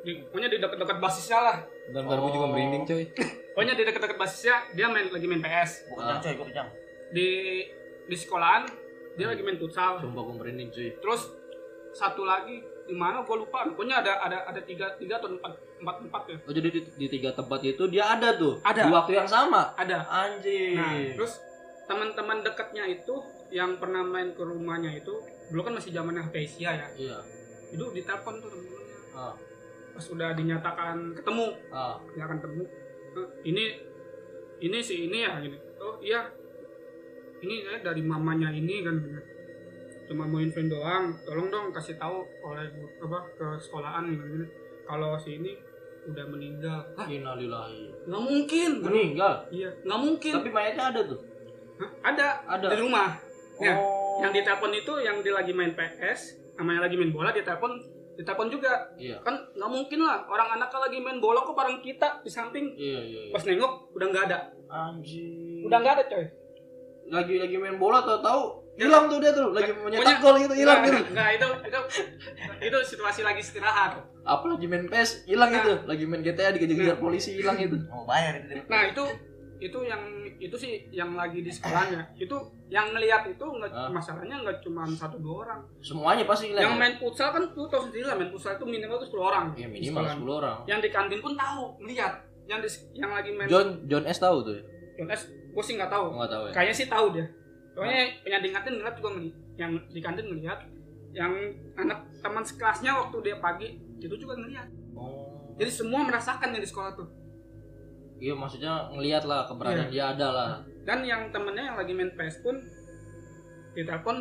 di 0.00 0.22
pokoknya 0.22 0.46
di 0.46 0.58
dekat-dekat 0.58 0.98
basisnya 0.98 1.40
lah. 1.40 1.58
dan 1.86 2.02
baru 2.02 2.28
juga 2.28 2.46
Oh. 2.46 2.50
merinding 2.50 2.82
coy 2.82 3.04
Pokoknya 3.50 3.74
di 3.74 3.82
dekat-dekat 3.82 4.14
basisnya 4.16 4.56
dia 4.70 4.86
main 4.86 5.06
lagi 5.06 5.24
main 5.24 5.40
PS. 5.40 5.70
Gue 5.88 5.98
Ah. 5.98 6.18
coy, 6.18 6.32
gue. 6.32 6.46
Di 7.10 7.28
di 8.04 8.16
sekolahan 8.16 8.62
dia 9.14 9.26
lagi 9.26 9.40
main 9.40 9.56
futsal. 9.56 9.98
Sumpah 9.98 10.22
gue 10.22 10.34
merinding 10.36 10.68
cuy. 10.68 10.90
Terus 10.94 11.32
satu 11.90 12.22
lagi 12.22 12.58
di 12.60 12.92
mana 12.92 13.22
gue 13.22 13.36
lupa. 13.36 13.66
Pokoknya 13.66 13.98
ada 13.98 14.12
ada 14.20 14.38
ada 14.44 14.60
tiga 14.60 14.94
tiga 14.94 15.18
atau 15.18 15.32
empat 15.32 15.52
empat 15.76 15.96
empat 16.04 16.22
ya. 16.28 16.36
Oh 16.42 16.52
jadi 16.52 16.68
di, 16.68 16.80
di 16.86 17.06
tiga 17.08 17.32
tempat 17.32 17.60
itu 17.64 17.82
dia 17.86 18.04
ada 18.08 18.34
tuh 18.34 18.62
Ada. 18.62 18.82
di 18.82 18.90
waktu 18.92 19.12
yang 19.16 19.26
sama. 19.26 19.74
Ada. 19.74 20.06
Anjing. 20.06 20.76
Nah, 20.76 20.92
terus 21.14 21.42
teman-teman 21.86 22.42
dekatnya 22.42 22.84
itu 22.84 23.14
yang 23.48 23.78
pernah 23.78 24.02
main 24.02 24.34
ke 24.34 24.42
rumahnya 24.42 24.90
itu 24.92 25.14
dulu 25.46 25.60
kan 25.62 25.72
masih 25.74 25.90
zamannya 25.90 26.22
HP 26.22 26.34
Asia 26.40 26.70
ya. 26.74 26.88
Iya. 26.92 27.18
itu 27.68 27.84
ditelepon 27.92 28.34
tuh 28.38 28.48
temen-temennya 28.48 28.96
Ah, 29.12 29.34
pas 29.90 30.06
udah 30.06 30.30
dinyatakan 30.32 30.96
ketemu 31.12 31.46
ah. 31.68 31.96
dinyatakan 32.08 32.38
ketemu 32.38 32.64
"Eh, 33.12 33.28
ini 33.44 33.64
ini 34.60 34.78
si 34.78 34.94
ini 35.06 35.18
ya 35.20 35.38
gini 35.38 35.56
oh 35.76 35.96
iya 35.98 36.20
ini 37.38 37.62
saya 37.62 37.82
dari 37.82 38.00
mamanya 38.00 38.48
ini 38.50 38.80
kan 38.80 38.96
cuma 40.04 40.22
mau 40.24 40.38
infoin 40.38 40.66
doang 40.66 41.10
tolong 41.20 41.48
dong 41.48 41.66
kasih 41.70 41.96
tahu 41.96 42.22
oleh 42.40 42.62
apa 42.98 43.18
ke 43.34 43.46
sekolahan 43.58 44.06
gitu, 44.08 44.24
gini 44.24 44.46
kalau 44.84 45.16
si 45.16 45.36
ini 45.36 45.52
udah 46.06 46.22
meninggal 46.24 46.78
Hah, 46.94 47.02
Innalillahi. 47.04 48.06
nggak 48.06 48.22
mungkin 48.22 48.70
Meninggal. 48.78 49.32
iya 49.50 49.66
nggak 49.80 50.00
mungkin 50.00 50.32
Tapi 50.36 50.50
mayatnya 50.50 50.84
ada 50.88 51.00
tuh. 51.02 51.18
Hah, 51.76 51.90
ada 52.04 52.26
Ada. 52.46 52.66
di 52.70 52.78
rumah 52.78 53.10
Ya, 53.56 53.72
oh. 53.74 54.05
Yang 54.18 54.32
ditelepon 54.32 54.72
itu 54.72 54.92
yang 54.98 55.16
dia 55.20 55.32
lagi 55.32 55.52
main 55.52 55.72
PS 55.72 56.20
namanya 56.54 56.80
lagi 56.82 56.96
main 56.96 57.10
bola 57.10 57.30
ditelepon 57.30 57.72
ditelepon 58.14 58.48
juga 58.48 58.72
Iya. 58.96 59.20
kan 59.20 59.36
nggak 59.50 59.68
mungkin 59.68 60.00
lah 60.00 60.24
orang 60.24 60.56
anaknya 60.56 60.78
lagi 60.82 60.98
main 60.98 61.18
bola 61.18 61.40
kok 61.40 61.52
bareng 61.52 61.80
kita 61.80 62.20
di 62.20 62.30
samping 62.30 62.72
Iya 62.72 63.00
iya. 63.02 63.20
iya. 63.22 63.30
pas 63.30 63.42
nengok 63.42 63.72
udah 63.92 64.06
nggak 64.06 64.24
ada 64.26 64.38
Anjing. 64.66 65.62
udah 65.62 65.78
nggak 65.78 65.94
ada 65.94 66.04
coy 66.06 66.24
lagi 67.06 67.34
lagi 67.36 67.56
main 67.56 67.76
bola 67.76 68.00
tau 68.00 68.18
tahu 68.18 68.40
hilang 68.74 69.06
tuh 69.06 69.18
dia 69.18 69.30
tuh 69.30 69.48
lagi 69.50 69.70
menyetak 69.70 70.00
Pokoknya- 70.02 70.22
gol 70.22 70.36
gitu 70.38 70.54
hilang 70.54 70.80
gitu. 70.82 71.00
nggak 71.08 71.28
itu 71.34 71.48
itu 71.62 71.80
itu 72.62 72.78
situasi 72.86 73.20
lagi 73.22 73.40
istirahat 73.40 74.00
Apa 74.22 74.42
lagi 74.48 74.66
main 74.66 74.84
PES 74.84 75.22
hilang 75.24 75.48
Nah. 75.48 75.56
gitu. 75.56 75.72
Lagi 75.86 76.02
main 76.04 76.18
GTA 76.18 76.50
dikejar-kejar 76.50 76.92
Nah. 76.92 77.00
polisi 77.00 77.38
hilang 77.38 77.54
gitu. 77.56 77.78
Mau 77.86 78.02
bayar 78.04 78.42
itu. 78.42 78.58
nah 78.66 78.82
itu 78.82 79.04
itu 79.58 79.78
yang 79.80 80.02
itu 80.36 80.52
sih 80.52 80.72
yang 80.90 81.12
lagi 81.12 81.38
di 81.38 81.48
sekolahnya 81.48 82.12
itu 82.14 82.36
yang 82.66 82.90
ngelihat 82.90 83.24
itu 83.24 83.40
nggak 83.42 83.68
Ah. 83.68 83.88
masalahnya 83.88 84.36
nggak 84.38 84.58
cuma 84.60 84.84
satu 84.86 85.16
dua 85.16 85.34
orang 85.42 85.60
Semuanya 85.80 86.22
pasti 86.22 86.48
hilang. 86.48 86.62
yang 86.62 86.74
ya? 86.74 86.78
main 86.78 86.94
futsal 86.96 87.28
kan 87.30 87.42
tuh 87.48 87.64
tahu 87.64 87.82
sendiri 87.84 88.04
lah 88.04 88.14
main 88.14 88.28
futsal 88.28 88.52
itu 88.52 88.64
minimal 88.64 88.96
tuh 88.98 89.08
10 89.10 89.22
orang 89.22 89.44
Ya 89.54 89.66
minimal. 89.66 90.02
10 90.02 90.28
orang. 90.34 90.56
yang 90.64 90.78
di 90.78 90.88
kantin 90.88 91.18
pun 91.18 91.32
tahu 91.32 91.62
melihat 91.78 92.12
yang 92.44 92.58
di, 92.58 92.68
yang 92.92 93.10
lagi 93.10 93.30
main 93.30 93.46
John 93.46 93.68
John 93.86 94.04
S 94.04 94.18
tahu 94.18 94.36
tuh 94.40 94.54
ya? 94.54 94.62
John 94.94 95.08
S 95.08 95.22
gue 95.26 95.62
sih 95.62 95.74
nggak 95.74 95.88
tahu 95.88 96.06
Enggak 96.12 96.30
tahu 96.30 96.42
ya. 96.42 96.52
kayaknya 96.52 96.74
sih 96.74 96.86
tahu 96.86 97.06
dia 97.10 97.26
pokoknya 97.72 97.98
yang 98.24 98.40
di 98.40 98.50
kantin 98.50 98.72
ngeliat 98.74 98.94
juga 98.94 99.10
yang 99.54 99.70
di 99.86 100.00
kantin 100.00 100.26
ngeliat 100.26 100.60
yang 101.10 101.32
anak 101.74 101.98
teman 102.18 102.42
sekelasnya 102.42 102.92
waktu 102.94 103.16
dia 103.22 103.36
pagi 103.38 103.68
itu 103.96 104.14
juga 104.14 104.34
ngeliat 104.34 104.68
Oh. 104.92 105.52
jadi 105.54 105.68
semua 105.70 106.00
merasakan 106.02 106.50
yang 106.50 106.60
di 106.60 106.66
sekolah 106.66 106.92
tuh 106.92 107.04
Iya 108.16 108.32
maksudnya 108.32 108.72
ngelihat 108.90 109.24
lah 109.24 109.44
keberadaan 109.44 109.88
dia 109.88 110.04
ada 110.10 110.28
lah. 110.28 110.48
dan 110.82 111.02
yang 111.02 111.28
temennya 111.28 111.68
yang 111.68 111.76
lagi 111.76 111.92
main 111.92 112.08
PS 112.12 112.40
pun 112.40 112.56
ditelepon 113.72 114.16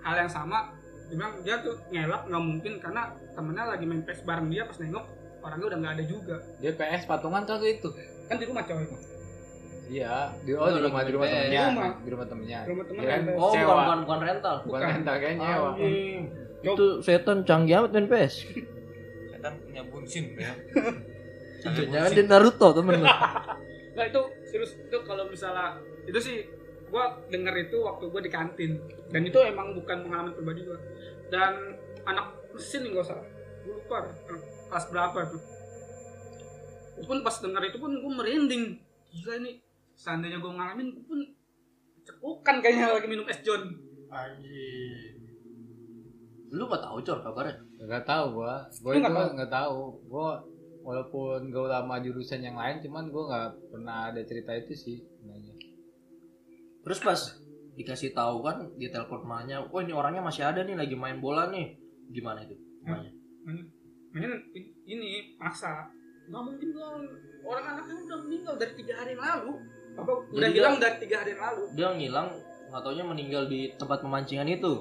hal 0.00 0.14
yang 0.16 0.30
sama 0.30 0.72
dia 1.06 1.14
bilang 1.14 1.34
dia 1.42 1.56
tuh 1.60 1.74
ngelak 1.88 2.22
nggak 2.26 2.42
mungkin 2.42 2.72
karena 2.78 3.02
temennya 3.34 3.64
lagi 3.68 3.84
main 3.84 4.02
PS 4.02 4.22
bareng 4.22 4.48
dia 4.48 4.64
pas 4.64 4.78
nengok 4.78 5.04
orangnya 5.38 5.66
udah 5.66 5.78
nggak 5.78 5.94
ada 5.94 6.04
juga 6.04 6.36
Dia 6.58 6.72
PS 6.72 7.02
patungan 7.04 7.42
kagak 7.44 7.70
itu? 7.76 7.88
kan 8.26 8.36
di 8.36 8.44
rumah 8.44 8.62
coy 8.62 8.82
Iya, 9.86 10.34
di 10.42 10.50
oh, 10.50 10.66
Oh, 10.66 10.68
di 10.68 10.82
rumah 10.82 11.02
di 11.02 11.12
rumah 11.14 11.26
temennya, 11.28 11.46
Di 11.46 11.68
rumah. 11.70 11.90
di 11.94 12.10
rumah 12.10 12.26
temennya. 12.26 12.58
Di 12.58 12.70
rumah 12.74 12.84
temen 12.84 13.00
Kirain 13.00 13.22
main 13.22 13.30
PS. 13.30 13.38
Oh 13.38 13.50
bukan 13.52 13.62
bukan 13.78 13.98
bukan 14.02 14.20
rental. 14.20 14.54
bukan 14.56 14.66
Bukan. 14.66 14.88
rental 14.90 15.14
kayaknya 15.16 15.46
nyewa. 15.46 15.70
Anjing. 15.70 16.20
Cok. 16.56 16.74
Itu 16.74 16.86
setan 17.00 17.38
canggih 17.44 17.74
amat 17.78 17.90
main 17.92 18.06
PS. 18.08 18.34
Setan 19.30 19.52
punya 19.60 19.82
bunsin 19.86 20.24
ya. 20.34 20.52
Jangan 21.64 22.10
dia 22.12 22.24
Naruto 22.26 22.68
temen 22.74 23.02
lu. 23.02 23.08
Nah 23.96 24.04
itu 24.04 24.20
serius 24.44 24.76
itu 24.76 24.98
kalau 25.08 25.24
misalnya 25.24 25.80
itu 26.04 26.20
sih 26.20 26.44
gua 26.92 27.16
denger 27.32 27.64
itu 27.64 27.80
waktu 27.80 28.04
gua 28.12 28.20
di 28.20 28.28
kantin 28.28 28.76
dan 29.08 29.24
itu 29.24 29.40
emang 29.40 29.72
bukan 29.72 30.04
pengalaman 30.04 30.36
pribadi 30.36 30.68
gua 30.68 30.76
dan 31.32 31.80
anak 32.04 32.36
mesin 32.52 32.84
nih 32.84 32.92
gak 32.92 33.08
usah 33.08 33.24
gua 33.64 33.72
lupa 33.72 33.98
kelas 34.68 34.84
berapa 34.92 35.18
tuh 35.32 35.42
pun 37.08 37.24
pas 37.24 37.40
denger 37.40 37.62
itu 37.72 37.80
pun 37.80 37.96
gua 38.04 38.12
merinding 38.20 38.76
gila 39.16 39.34
ini 39.40 39.64
seandainya 39.96 40.44
gua 40.44 40.52
ngalamin 40.60 40.92
gua 40.92 41.04
pun 41.08 41.20
cekukan 42.04 42.56
kayaknya 42.60 43.00
lagi 43.00 43.08
minum 43.08 43.24
es 43.32 43.40
John 43.40 43.64
Anjing. 44.06 45.18
Lu 46.54 46.64
gak 46.70 46.82
tahu 46.82 47.02
cor 47.02 47.18
kabarnya? 47.20 47.58
Enggak 47.82 48.06
tahu 48.06 48.24
gua. 48.38 48.62
Gua 48.80 48.92
itu 48.94 49.02
enggak 49.10 49.50
tahu. 49.50 49.98
Gua 50.06 50.38
walaupun 50.86 51.50
gua 51.50 51.82
lama 51.82 51.98
jurusan 51.98 52.40
yang 52.40 52.54
lain 52.54 52.78
cuman 52.78 53.10
gua 53.10 53.24
nggak 53.26 53.48
pernah 53.68 53.98
ada 54.08 54.22
cerita 54.22 54.54
itu 54.54 54.72
sih 54.72 54.96
sebenarnya. 55.02 55.54
Terus 56.80 56.98
pas 57.02 57.20
dikasih 57.74 58.14
tahu 58.14 58.40
kan 58.40 58.70
di 58.72 58.86
telepon 58.86 59.20
emaknya, 59.20 59.66
"Wah, 59.66 59.82
ini 59.82 59.90
orangnya 59.90 60.22
masih 60.22 60.46
ada 60.46 60.62
nih 60.62 60.78
lagi 60.78 60.94
main 60.94 61.18
bola 61.18 61.50
nih." 61.50 61.74
Gimana 62.08 62.46
itu? 62.46 62.54
Makanya 62.86 63.10
i- 64.54 64.72
ini 64.86 65.08
maksa 65.36 65.90
nggak 66.26 66.42
mungkin 66.42 66.68
gua 66.70 66.88
orang 67.44 67.66
anaknya 67.74 67.94
udah 68.00 68.18
meninggal 68.22 68.54
dari 68.56 68.72
tiga 68.74 68.94
hari 68.96 69.12
yang 69.12 69.22
lalu 69.22 69.52
apa 69.94 70.10
udah 70.28 70.38
Jadi 70.40 70.54
hilang 70.54 70.74
dia- 70.74 70.82
dari 70.82 70.96
tiga 70.98 71.16
hari 71.22 71.30
yang 71.34 71.42
lalu 71.42 71.62
Dia 71.74 71.88
ngilang 71.92 72.28
nggak 72.66 72.82
taunya 72.82 73.04
meninggal 73.04 73.42
di 73.46 73.60
tempat 73.74 73.98
pemancingan 74.00 74.48
itu. 74.48 74.72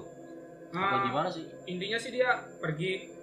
Apa 0.70 0.78
Nah, 0.92 1.04
gimana 1.06 1.30
sih? 1.30 1.46
intinya 1.66 1.98
sih 1.98 2.12
dia 2.12 2.30
pergi 2.58 3.15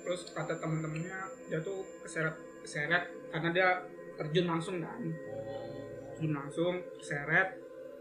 terus 0.00 0.30
kata 0.30 0.56
temen-temennya 0.56 1.18
dia 1.46 1.60
tuh 1.60 1.82
keseret 2.02 2.34
keseret 2.62 3.04
karena 3.30 3.48
dia 3.50 3.68
terjun 4.16 4.46
langsung 4.46 4.80
kan. 4.80 5.00
Terjun 6.16 6.34
langsung 6.34 6.74
keseret. 6.96 7.56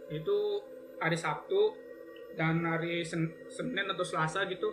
Itu 0.09 0.63
hari 0.97 1.15
Sabtu 1.15 1.75
dan 2.35 2.65
hari 2.65 3.05
Sen- 3.05 3.35
Senin 3.47 3.87
atau 3.87 4.03
Selasa 4.03 4.43
gitu 4.45 4.67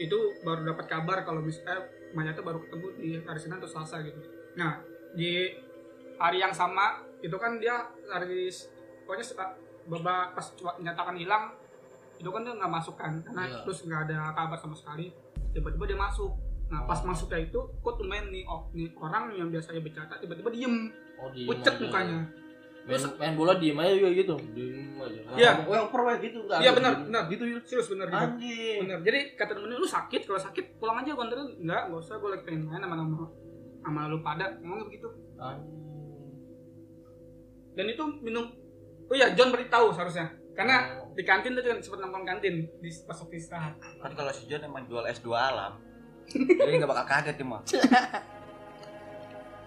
itu 0.00 0.18
baru 0.42 0.66
dapat 0.66 0.88
kabar 0.88 1.22
kalau 1.22 1.44
bis 1.44 1.60
eh, 1.62 1.82
mayatnya 2.10 2.42
baru 2.42 2.58
ketemu 2.64 2.86
di 2.98 3.08
hari 3.22 3.38
Senin 3.38 3.60
atau 3.60 3.70
Selasa 3.70 4.00
gitu. 4.02 4.18
Nah 4.56 4.80
di 5.12 5.52
hari 6.16 6.40
yang 6.40 6.50
sama 6.50 7.04
itu 7.20 7.36
kan 7.36 7.60
dia 7.60 7.78
hari 8.10 8.48
pokoknya 9.04 9.24
baba 9.86 10.32
pas 10.32 10.46
nyatakan 10.80 11.14
hilang 11.14 11.54
itu 12.18 12.26
kan 12.26 12.42
dia 12.42 12.54
nggak 12.56 12.72
masuk 12.72 12.96
kan. 12.96 13.20
Karena 13.22 13.46
Iya. 13.46 13.58
terus 13.62 13.84
nggak 13.84 14.00
ada 14.10 14.32
kabar 14.34 14.58
sama 14.58 14.74
sekali 14.74 15.12
tiba-tiba 15.52 15.84
dia 15.88 15.98
masuk 15.98 16.32
nah 16.72 16.88
pas 16.88 17.00
masuknya 17.04 17.44
itu 17.44 17.60
kok 17.60 17.94
tumben 18.00 18.32
nih 18.32 18.48
oh, 18.48 18.72
nih 18.72 18.88
orang 18.96 19.36
yang 19.36 19.48
biasanya 19.52 19.84
bercanda 19.84 20.16
tiba-tiba 20.16 20.48
diem 20.48 20.88
Oh, 21.22 21.30
diem 21.30 21.46
pucet 21.46 21.74
aja. 21.78 21.82
mukanya 21.86 22.20
Main, 22.82 22.98
main 23.14 23.34
bola 23.38 23.54
diem 23.62 23.78
aja 23.78 23.94
juga 23.94 24.10
gitu. 24.10 24.34
Diem 24.58 24.98
aja. 24.98 25.20
Iya. 25.38 25.52
Oh, 25.70 25.74
yang 25.78 25.86
perwet 25.94 26.18
gitu 26.18 26.42
enggak? 26.42 26.66
Iya 26.66 26.74
benar, 26.74 26.90
gitu. 26.98 27.06
benar. 27.06 27.22
Gitu, 27.30 27.42
serius 27.62 27.88
benar 27.94 28.06
gitu. 28.10 28.82
Benar. 28.82 28.98
Jadi 29.06 29.20
kata 29.38 29.54
temennya 29.54 29.78
lu 29.78 29.86
sakit, 29.86 30.20
kalau 30.26 30.40
sakit 30.42 30.64
pulang 30.82 30.98
aja 30.98 31.14
gue 31.14 31.22
anterin. 31.22 31.46
Enggak, 31.62 31.82
enggak 31.86 32.02
usah 32.02 32.18
gue 32.18 32.30
lagi 32.34 32.42
pengen 32.42 32.66
main 32.66 32.82
sama 32.82 32.98
sama 32.98 33.30
sama 33.86 34.00
lu 34.10 34.18
pada 34.18 34.58
ngomongnya 34.58 34.86
begitu. 34.90 35.08
Anjing. 35.38 35.78
Dan 37.78 37.86
itu 37.86 38.04
minum 38.18 38.44
Oh 39.06 39.14
iya, 39.14 39.30
John 39.36 39.54
beritahu 39.54 39.94
seharusnya. 39.94 40.41
Karena 40.52 41.00
di 41.16 41.24
kantin 41.24 41.56
juga 41.56 41.80
sempat 41.80 42.00
nongkrong 42.04 42.26
kantin 42.28 42.68
di 42.80 42.90
pas 43.08 43.16
waktu 43.16 43.36
istirahat. 43.40 43.74
Kan 43.80 44.12
kalau 44.12 44.32
si 44.32 44.44
John 44.48 44.64
emang 44.64 44.84
jual 44.84 45.04
S2 45.08 45.28
alam. 45.32 45.80
Jadi 46.60 46.70
nggak 46.76 46.90
bakal 46.90 47.06
kaget 47.08 47.36
dia 47.40 47.48
mah. 47.48 47.60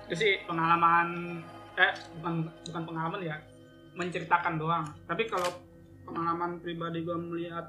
Itu 0.05 0.13
sih 0.13 0.45
pengalaman 0.45 1.41
eh 1.75 1.91
bukan 2.21 2.47
bukan 2.71 2.83
pengalaman 2.87 3.19
ya, 3.25 3.35
menceritakan 3.97 4.61
doang. 4.61 4.85
Tapi 5.09 5.25
kalau 5.25 5.49
pengalaman 6.05 6.61
pribadi 6.61 7.01
gue 7.01 7.17
melihat 7.17 7.65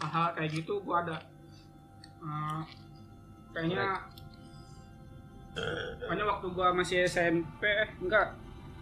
hal-hal 0.00 0.32
kayak 0.32 0.50
gitu 0.56 0.80
gue 0.80 0.96
ada 0.96 1.20
Eh, 2.26 2.60
kayaknya 3.54 3.86
kayaknya 6.04 6.24
waktu 6.28 6.46
gua 6.52 6.68
masih 6.74 7.06
SMP 7.08 7.64
eh 7.64 7.88
enggak 8.02 8.34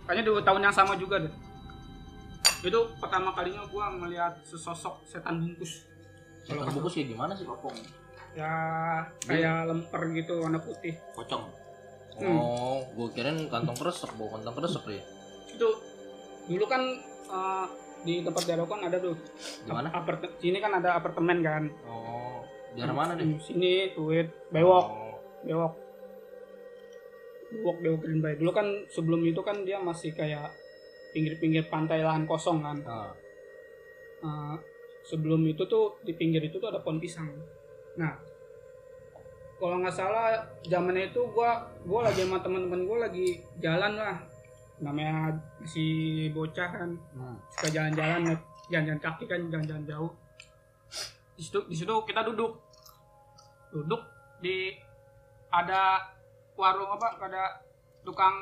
kayaknya 0.09 0.25
dua 0.27 0.41
tahun 0.43 0.67
yang 0.67 0.75
sama 0.75 0.99
juga 0.99 1.23
deh 1.23 1.35
itu 2.65 2.81
pertama 2.97 3.31
kalinya 3.31 3.63
gua 3.69 3.93
ngelihat 3.93 4.41
sesosok 4.43 5.05
setan 5.05 5.37
bungkus 5.39 5.85
Setan 6.43 6.69
bungkus 6.71 6.93
kayak 6.93 7.09
gimana 7.09 7.33
sih? 7.33 7.45
Kopong. 7.45 7.77
ya 8.35 8.51
kayak 9.23 9.71
lemper 9.71 10.03
gitu 10.11 10.43
warna 10.43 10.59
putih 10.59 10.99
Pocong. 11.15 11.45
Hmm. 12.15 12.35
Oh, 12.35 12.79
gua 12.95 13.07
kirain 13.11 13.47
kantong 13.47 13.75
kresek, 13.75 14.11
bawa 14.15 14.39
kantong 14.39 14.55
kresek 14.57 14.83
dia. 14.85 15.03
itu 15.51 15.69
dulu 16.47 16.67
kan 16.67 16.83
eh, 17.27 17.67
di 18.03 18.21
tempat 18.21 18.43
daerah 18.45 18.65
kan 18.65 18.81
ada 18.83 18.99
tuh 18.99 19.17
Gimana? 19.65 19.89
apart 19.91 20.21
sini 20.37 20.59
kan 20.59 20.75
ada 20.75 20.99
apartemen 20.99 21.41
kan 21.41 21.63
Oh, 21.85 22.43
daerah 22.75 22.93
mana 22.93 23.15
deh? 23.15 23.25
Hmm, 23.25 23.39
sini 23.39 23.95
tuit 23.95 24.29
bewok 24.51 24.87
Oh, 24.87 25.15
bewok 25.41 25.73
bewok 27.51 27.77
bewok 27.81 28.01
Green 28.03 28.21
Bay 28.21 28.35
dulu 28.35 28.51
kan 28.51 28.67
sebelum 28.89 29.23
itu 29.23 29.41
kan 29.41 29.63
dia 29.63 29.79
masih 29.79 30.11
kayak 30.13 30.51
pinggir-pinggir 31.15 31.71
pantai 31.71 32.03
lahan 32.03 32.27
kosong 32.27 32.59
kan. 32.67 32.83
Nah, 32.83 33.15
Uh, 34.25 34.57
sebelum 35.05 35.45
itu 35.45 35.69
tuh 35.69 36.01
di 36.01 36.17
pinggir 36.17 36.41
itu 36.41 36.57
tuh 36.57 36.73
ada 36.73 36.81
pohon 36.81 36.97
pisang. 36.97 37.29
Nah 38.01 38.17
kalau 39.61 39.85
nggak 39.85 39.93
salah 39.93 40.49
zamannya 40.65 41.13
itu 41.13 41.21
gua 41.29 41.69
gua 41.85 42.09
lagi 42.09 42.25
sama 42.25 42.41
teman-teman 42.41 42.89
gua 42.89 43.05
lagi 43.05 43.45
jalan 43.61 44.01
lah. 44.01 44.17
Namanya 44.81 45.37
masih 45.61 46.33
bocah 46.33 46.69
kan. 46.73 46.91
Hmm. 47.13 47.37
suka 47.53 47.69
jalan-jalan 47.69 48.33
jalan-jalan 48.73 49.01
kaki 49.05 49.29
kan 49.29 49.45
jalan-jalan 49.53 49.85
jauh. 49.85 50.13
Di 51.37 51.43
situ 51.45 51.61
di 51.69 51.77
situ 51.77 51.93
kita 52.09 52.25
duduk. 52.25 52.57
Duduk 53.77 54.01
di 54.41 54.73
ada 55.53 56.01
warung 56.57 56.97
apa? 56.97 57.21
Ada 57.21 57.61
tukang 58.09 58.37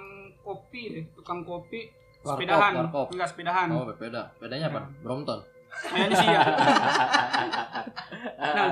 kopi 0.46 0.82
deh 0.94 1.04
tukang 1.18 1.42
kopi 1.42 2.01
Warkop, 2.22 2.38
sepedahan 2.38 2.72
warkop. 2.76 3.06
enggak 3.10 3.28
sepedahan 3.28 3.66
Oh, 3.68 3.82
beda. 3.88 4.22
Bedanya 4.38 4.66
apa? 4.68 4.80
Brompton. 5.00 5.40
kayaknya 5.72 6.14
sih 6.14 6.28
ya 6.28 6.42
nah 8.38 8.68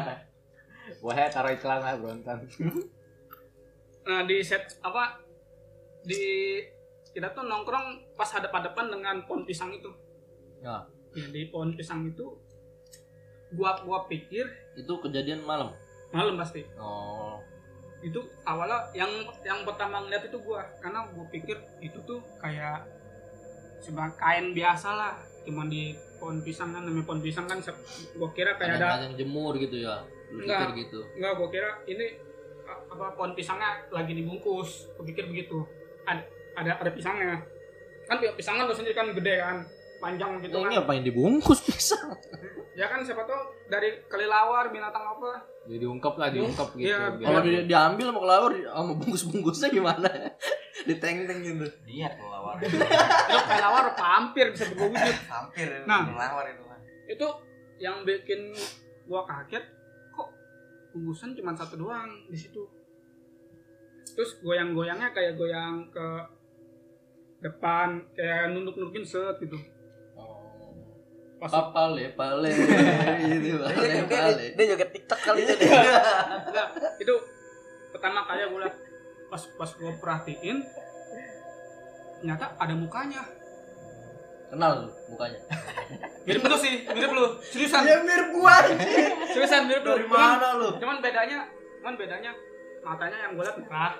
Wah, 1.00 1.16
taruh 1.26 1.48
iklan 1.50 1.80
lah 1.80 1.96
Bronton. 1.96 2.38
nah 4.02 4.20
di 4.22 4.36
set 4.40 4.76
apa 4.80 5.16
di 6.02 6.60
kita 7.10 7.32
tuh 7.32 7.42
nongkrong 7.42 8.14
pas 8.14 8.28
hadap-hadapan 8.28 8.86
dengan 8.90 9.16
pohon 9.24 9.42
pisang 9.42 9.72
itu 9.72 9.88
Ya, 10.60 10.84
ya, 11.10 11.24
di 11.26 11.48
pohon 11.48 11.72
pisang 11.72 12.04
itu 12.04 12.36
gua 13.50 13.80
gua 13.80 14.04
pikir 14.04 14.44
itu 14.76 14.92
kejadian 15.00 15.40
malam. 15.40 15.72
malam 16.10 16.36
pasti 16.36 16.68
Oh, 16.76 17.40
itu 18.00 18.20
awalnya 18.44 18.92
yang 18.92 19.08
yang 19.40 19.64
pertama 19.64 20.04
ngeliat 20.04 20.20
itu 20.22 20.36
gua 20.38 20.68
karena 20.78 21.08
gua 21.08 21.24
pikir 21.26 21.56
itu 21.80 21.96
tuh 22.02 22.20
kayak 22.36 22.84
cuma 23.80 24.12
kain 24.14 24.52
biasa 24.52 24.88
lah 24.90 25.12
cuma 25.40 25.64
di 25.66 25.92
pohon 26.16 26.40
pisang 26.40 26.70
kan 26.70 26.84
namanya 26.84 27.04
pohon 27.04 27.20
pisang 27.20 27.44
kan 27.44 27.58
gua 28.14 28.28
kira 28.30 28.54
kayak 28.54 28.76
ada 28.76 28.86
ada 28.94 29.04
yang 29.06 29.16
jemur 29.16 29.56
gitu 29.56 29.80
ya. 29.80 30.04
Enggak. 30.30 30.76
gitu. 30.76 31.00
Enggak, 31.16 31.32
gua 31.34 31.48
kira 31.48 31.70
ini 31.86 32.06
apa 32.86 33.06
pohon 33.12 33.32
pisangnya 33.32 33.88
lagi 33.88 34.12
dibungkus. 34.12 34.92
Gua 34.94 35.02
pikir 35.02 35.26
begitu. 35.26 35.64
Ada 36.04 36.22
ada, 36.54 36.70
ada 36.76 36.90
pisangnya. 36.92 37.40
Kan 38.04 38.18
pi- 38.18 38.36
pisang 38.36 38.58
kan 38.58 38.68
sendiri 38.68 38.92
kan 38.92 39.08
gede 39.10 39.34
kan, 39.38 39.56
panjang 39.98 40.38
gitu 40.40 40.54
Nah, 40.54 40.60
kan. 40.60 40.70
ini 40.70 40.76
apa 40.76 40.90
yang 40.92 41.04
dibungkus 41.04 41.60
pisang? 41.62 42.10
ya 42.80 42.88
kan 42.88 43.04
siapa 43.04 43.20
tahu 43.22 43.40
dari 43.68 44.00
kelelawar 44.06 44.68
binatang 44.68 45.04
apa 45.04 45.44
Jadi 45.60 45.76
diungkap 45.78 46.16
lah, 46.16 46.32
diungkap 46.32 46.72
gitu. 46.72 46.88
Iya, 46.88 47.12
biar- 47.12 47.28
Kalau 47.28 47.40
di- 47.44 47.68
diambil 47.68 48.06
sama 48.08 48.20
kelawar 48.20 48.50
sama 48.56 48.92
bungkus-bungkusnya 48.96 49.68
gimana? 49.70 50.08
Diteng-teng 50.88 51.38
gitu. 51.42 51.66
Lihat 51.84 52.16
kelawar. 52.16 52.56
itu 52.64 52.76
kelelawar 53.44 53.84
apa 53.90 54.00
hampir 54.02 54.48
bisa 54.50 54.64
berwujud 54.66 55.16
Hampir 55.28 55.68
Nah. 55.84 56.08
kelawar 56.08 56.44
itu 56.48 56.62
mah. 56.64 56.80
itu 57.06 57.26
yang 57.76 58.00
bikin 58.02 58.56
gua 59.04 59.22
kaget 59.22 59.62
kok 60.10 60.28
bungkusan 60.90 61.34
cuma 61.34 61.52
satu 61.52 61.76
doang 61.76 62.08
di 62.26 62.38
situ 62.38 62.64
terus 64.10 64.40
goyang-goyangnya 64.40 65.12
kayak 65.12 65.36
goyang 65.36 65.86
ke 65.86 66.06
depan 67.40 67.88
kayak 68.10 68.50
nunduk-nundukin 68.50 69.00
set 69.02 69.36
gitu. 69.38 69.56
Pas 71.40 71.48
Papale, 71.50 72.12
pale, 72.12 72.52
itu 72.52 72.68
Dia, 73.48 73.56
pale, 73.58 73.88
dia, 73.88 74.04
pale. 74.04 74.44
dia 74.52 74.64
juga 74.68 74.86
TikTok 74.86 75.18
kali 75.18 75.40
itu. 75.40 75.56
Enggak, 75.56 76.68
itu 76.98 77.14
pertama 77.90 78.20
kali 78.22 78.44
gue 78.44 78.60
liat 78.60 78.76
pas 79.26 79.42
pas 79.50 79.70
gue 79.70 79.92
perhatiin 79.96 80.58
ternyata 82.16 82.52
ada 82.54 82.74
mukanya 82.74 83.22
Kenal 84.46 84.82
lu 84.82 84.88
mukanya. 85.08 85.38
mirip 86.26 86.42
lu 86.42 86.56
sih 86.56 86.82
mirip 86.84 87.08
lu 87.08 87.38
seriusan 87.40 87.82
Ya 87.82 88.02
mirip 88.02 88.28
gua 88.30 88.50
anjing. 88.60 89.08
seriusan 89.30 89.62
mirip 89.64 89.82
lu 89.82 89.94
Dari 89.94 90.04
Cuman- 90.04 90.20
mana 90.36 90.48
lu? 90.54 90.68
cuman 90.76 90.96
bedanya 90.98 91.38
cuman 91.78 91.94
bedanya 91.94 92.32
matanya 92.80 93.18
yang 93.18 93.32
gue 93.32 93.44
liat 93.44 93.58
merah 93.58 93.94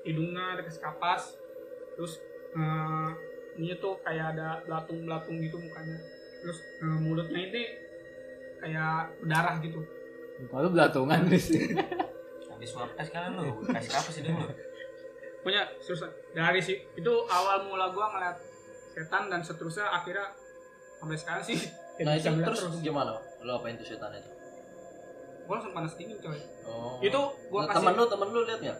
hidungnya 0.00 0.56
dikasih 0.56 0.80
kapas 0.80 1.34
terus 1.92 2.16
eh, 2.52 3.08
ini 3.56 3.76
tuh 3.76 3.98
kayak 4.00 4.32
ada 4.32 4.62
belatung 4.62 5.02
belatung 5.02 5.36
gitu 5.36 5.58
mukanya 5.58 5.98
terus 6.40 6.58
eh, 6.78 6.98
mulutnya 6.98 7.40
ini 7.42 7.62
kayak 8.56 9.16
berdarah 9.18 9.56
gitu 9.58 9.80
Kalau 10.42 10.68
belatungan 10.68 11.20
sih. 11.36 11.68
Habis 12.46 12.68
swab 12.70 12.88
tes 12.94 13.08
kan 13.08 13.32
lu, 13.34 13.60
kasih 13.62 13.92
apa 13.92 14.10
sih 14.10 14.22
dulu? 14.22 14.44
punya 15.40 15.64
seriusan 15.78 16.08
dari 16.30 16.60
si 16.60 16.76
itu 16.92 17.12
awal 17.26 17.64
mula 17.64 17.88
gue 17.88 18.06
ngeliat 18.06 18.36
setan 18.90 19.28
dan 19.28 19.40
seterusnya 19.40 19.88
akhirnya 19.90 20.28
sampai 20.94 21.16
sekarang 21.16 21.40
sih 21.42 21.56
Nah 21.98 22.12
itu 22.12 22.28
ngeliat 22.28 22.52
terus 22.52 22.76
gimana? 22.78 23.16
Lu 23.38 23.50
apain 23.50 23.72
tuh 23.74 23.84
setan 23.86 24.12
itu? 24.12 24.28
gue 25.40 25.48
langsung 25.50 25.72
panas 25.72 25.92
dingin 25.94 26.16
coy 26.16 26.36
Oh. 26.62 27.00
itu 27.00 27.16
gue 27.42 27.56
Nah, 27.58 27.66
kasih 27.66 27.80
temen 27.80 27.92
lu, 27.96 28.04
temen 28.06 28.28
lu 28.30 28.40
lihat 28.44 28.60
nggak? 28.60 28.78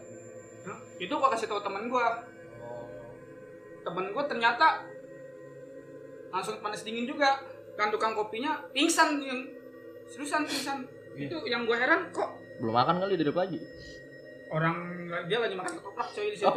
Hah? 0.63 0.77
itu 0.95 1.09
gue 1.11 1.29
kasih 1.31 1.47
tau 1.47 1.59
temen 1.59 1.83
gue 1.87 2.05
Oh. 2.59 2.85
temen 3.81 4.05
gue 4.07 4.23
ternyata 4.23 4.67
langsung 6.29 6.55
panas 6.57 6.81
dingin 6.81 7.03
juga 7.03 7.41
kan 7.81 7.89
tukang 7.89 8.13
kopinya 8.13 8.61
pingsan 8.69 9.17
yang 9.17 9.41
seriusan 10.05 10.45
pingsan 10.45 10.85
Iya. 11.11 11.27
itu 11.27 11.37
yang 11.43 11.65
gue 11.65 11.73
heran 11.73 12.07
kok 12.09 12.29
Belum 12.55 12.71
makan 12.71 13.01
kali 13.01 13.17
di 13.17 13.25
pagi. 13.27 13.59
orang 14.47 14.77
dia 15.25 15.39
lagi 15.39 15.55
makan 15.55 15.73
ketoprak 15.73 16.07
coy 16.09 16.27
di 16.27 16.37
situ 16.37 16.47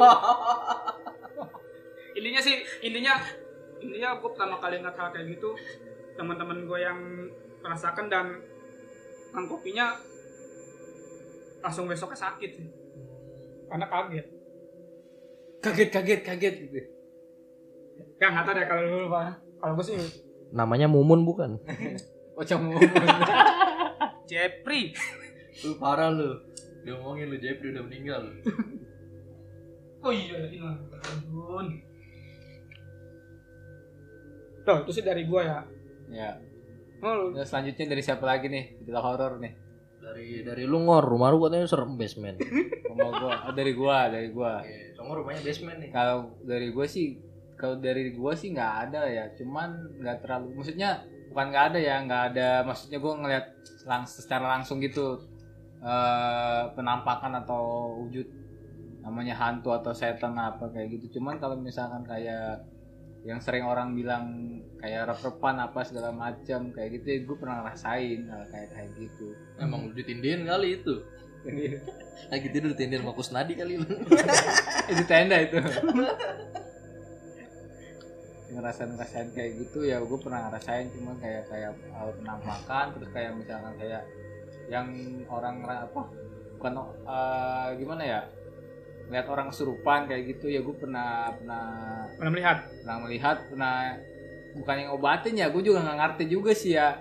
intinya 2.15 2.39
sih 2.39 2.55
intinya 2.81 3.13
intinya 3.77 4.15
gue 4.15 4.29
pertama 4.29 4.55
kali 4.57 4.79
ngeliat 4.79 4.95
hal 4.95 5.09
kayak 5.09 5.27
gitu 5.29 5.51
teman-teman 6.13 6.63
gue 6.63 6.79
yang 6.79 6.99
merasakan 7.59 8.07
dan 8.07 8.25
tukang 9.25 9.47
kopinya 9.49 9.95
langsung 11.59 11.83
besoknya 11.85 12.19
sakit 12.21 12.51
sih 12.53 12.67
karena 13.67 13.85
kaget 13.85 14.27
Kaget, 15.57 15.89
kaget, 15.89 16.21
kaget 16.21 16.55
gitu. 16.61 16.77
ya 18.15 18.27
nggak 18.29 18.43
tahu 18.43 18.53
deh 18.53 18.65
kalau 18.65 18.83
dulu 18.85 19.05
pak 19.09 19.23
kalau 19.57 19.73
gue 19.73 19.85
sih 19.85 19.97
Namanya 20.55 20.87
Mumun 20.87 21.27
bukan? 21.27 21.59
Pocong 22.39 22.63
ngomong. 22.71 22.91
Jepri 24.25 24.95
Lu 25.63 25.75
parah 25.79 26.11
lu. 26.11 26.35
Dia 26.83 26.93
ngomongin 26.99 27.31
lu 27.31 27.37
Jeffrey 27.39 27.71
udah 27.71 27.83
meninggal. 27.87 28.21
Oh 30.05 30.13
iya, 30.13 30.37
ini 30.51 30.61
ampun. 30.61 31.81
Tuh, 34.61 34.77
itu 34.85 34.91
sih 34.93 35.05
dari 35.05 35.25
gua 35.25 35.41
ya. 35.41 35.59
ya. 36.11 36.31
Oh, 37.01 37.33
Terus 37.33 37.49
selanjutnya 37.49 37.85
dari 37.89 38.03
siapa 38.05 38.25
lagi 38.27 38.51
nih? 38.51 38.81
Cerita 38.85 39.01
horor 39.01 39.41
nih. 39.41 39.53
Dari 39.97 40.45
dari 40.45 40.63
lu 40.69 40.85
ngor, 40.85 41.05
rumah 41.09 41.33
lu 41.33 41.41
katanya 41.41 41.65
serem 41.65 41.97
basement. 41.97 42.37
Rumah 42.95 43.09
gua, 43.17 43.33
oh, 43.49 43.53
dari 43.57 43.73
gua, 43.73 43.97
dari 44.07 44.29
gua. 44.29 44.61
Oke, 44.61 44.93
Songor 44.93 45.25
rumahnya 45.25 45.41
basement 45.41 45.77
nih. 45.81 45.89
Kalau 45.89 46.37
dari 46.45 46.69
gua 46.69 46.85
sih 46.85 47.17
kalau 47.55 47.79
dari 47.79 48.11
gua 48.11 48.35
sih 48.35 48.51
nggak 48.51 48.73
ada 48.89 49.01
ya, 49.07 49.25
cuman 49.35 49.99
nggak 49.99 50.17
terlalu 50.23 50.59
maksudnya 50.59 51.03
bukan 51.31 51.45
nggak 51.51 51.65
ada 51.73 51.79
ya, 51.79 51.95
nggak 52.03 52.23
ada 52.33 52.49
maksudnya 52.67 52.97
gua 52.99 53.13
ngeliat 53.19 53.45
langs 53.87 54.11
secara 54.19 54.59
langsung 54.59 54.81
gitu 54.81 55.19
eh 55.85 56.63
penampakan 56.73 57.45
atau 57.45 57.93
wujud 58.01 58.25
namanya 59.05 59.37
hantu 59.37 59.69
atau 59.69 59.93
setan 59.93 60.33
apa 60.33 60.65
kayak 60.73 60.97
gitu. 60.97 61.19
Cuman 61.21 61.37
kalau 61.37 61.53
misalkan 61.61 62.01
kayak 62.01 62.65
yang 63.25 63.41
sering 63.41 63.65
orang 63.65 63.97
bilang 63.97 64.57
kayak 64.77 65.09
rep-repan 65.09 65.57
apa 65.57 65.81
segala 65.81 66.13
macam 66.13 66.69
kayak 66.69 67.01
gitu 67.01 67.05
ya 67.09 67.19
gue 67.25 67.37
pernah 67.41 67.65
ngerasain 67.65 68.21
hal 68.29 68.43
kayak 68.53 68.69
kayak 68.69 68.89
gitu 69.01 69.33
Emang 69.57 69.89
lu 69.89 69.93
ditindihin 69.97 70.45
kali 70.45 70.77
itu. 70.77 71.01
Lagi 72.33 72.47
tidur 72.53 72.73
ditindihin 72.77 73.01
sama 73.01 73.13
Kusnadi 73.17 73.53
kali 73.57 73.81
lu. 73.81 73.85
itu 74.93 75.03
tenda 75.09 75.41
itu 75.41 75.57
ngerasain 78.55 78.89
ngerasain 78.95 79.29
kayak 79.35 79.51
gitu 79.61 79.85
ya 79.85 79.99
gue 79.99 80.19
pernah 80.19 80.49
ngerasain 80.49 80.87
cuman 80.95 81.15
kayak 81.19 81.43
kayak 81.51 81.71
hal 81.91 82.09
penampakan 82.15 82.85
terus 82.95 83.09
kayak 83.11 83.31
misalkan 83.35 83.73
kayak 83.75 84.01
yang 84.71 84.87
orang 85.29 85.61
apa 85.67 86.01
bukan 86.57 86.73
eh, 87.05 87.67
gimana 87.77 88.03
ya 88.03 88.21
lihat 89.05 89.27
orang 89.29 89.53
kesurupan 89.53 90.09
kayak 90.09 90.23
gitu 90.33 90.49
ya 90.49 90.65
gue 90.65 90.75
pernah 90.75 91.29
pernah 91.37 91.65
pernah 92.17 92.31
melihat. 92.33 92.57
pernah 92.81 92.97
melihat 93.05 93.37
pernah 93.53 93.75
bukan 94.55 94.75
yang 94.81 94.91
obatin 94.97 95.35
ya 95.37 95.47
gue 95.51 95.61
juga 95.61 95.85
nggak 95.85 95.97
ngerti 95.99 96.23
juga 96.31 96.51
sih 96.55 96.73
ya 96.73 96.97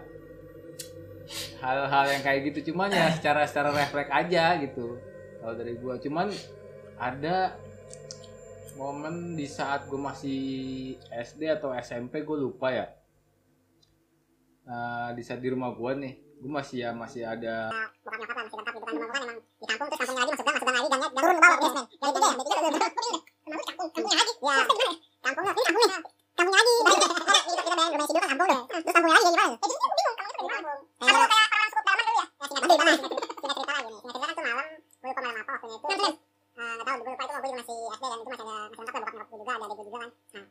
hal-hal 1.65 2.05
yang 2.13 2.23
kayak 2.23 2.41
gitu 2.53 2.73
cuman 2.73 2.93
ya 2.93 3.09
secara 3.17 3.49
secara 3.49 3.73
refleks 3.73 4.13
aja 4.13 4.61
gitu 4.61 5.01
kalau 5.41 5.55
dari 5.57 5.73
gue 5.73 5.95
cuman 6.05 6.29
ada 7.01 7.57
momen 8.75 9.39
di 9.39 9.47
saat 9.47 9.87
gue 9.87 9.99
masih 9.99 10.41
SD 11.09 11.47
atau 11.51 11.71
SMP 11.79 12.27
gue 12.27 12.39
lupa 12.39 12.71
ya. 12.75 12.87
Eh, 14.65 15.09
di 15.15 15.23
saat 15.23 15.45
di 15.45 15.53
rumah 15.53 15.71
gue 15.77 15.93
nih 16.01 16.15
gue 16.45 16.53
masih 16.53 16.85
ya 16.85 16.91
masih 16.93 17.25
ada 17.25 17.73
itu 35.95 36.24
terus 36.55 36.71
eh, 36.71 36.75
nggak 36.79 36.87
tahu 36.87 36.99
gue 37.03 37.11
lupa 37.11 37.25
itu 37.25 37.35
gue 37.35 37.51
juga 37.51 37.59
masih 37.59 37.79
SD 37.91 38.05
dan 38.05 38.19
itu 38.23 38.31
masih 38.31 38.45
ada 38.47 38.57
masih 38.71 38.79
lengkap 38.79 38.95
lah 38.95 39.03
bokap 39.03 39.15
nyokap 39.15 39.29
gue 39.29 39.39
juga 39.43 39.53
ada 39.55 39.65
adik 39.65 39.75
gue 39.75 39.85
juga 39.85 39.99
kan 39.99 40.11
nah 40.35 40.47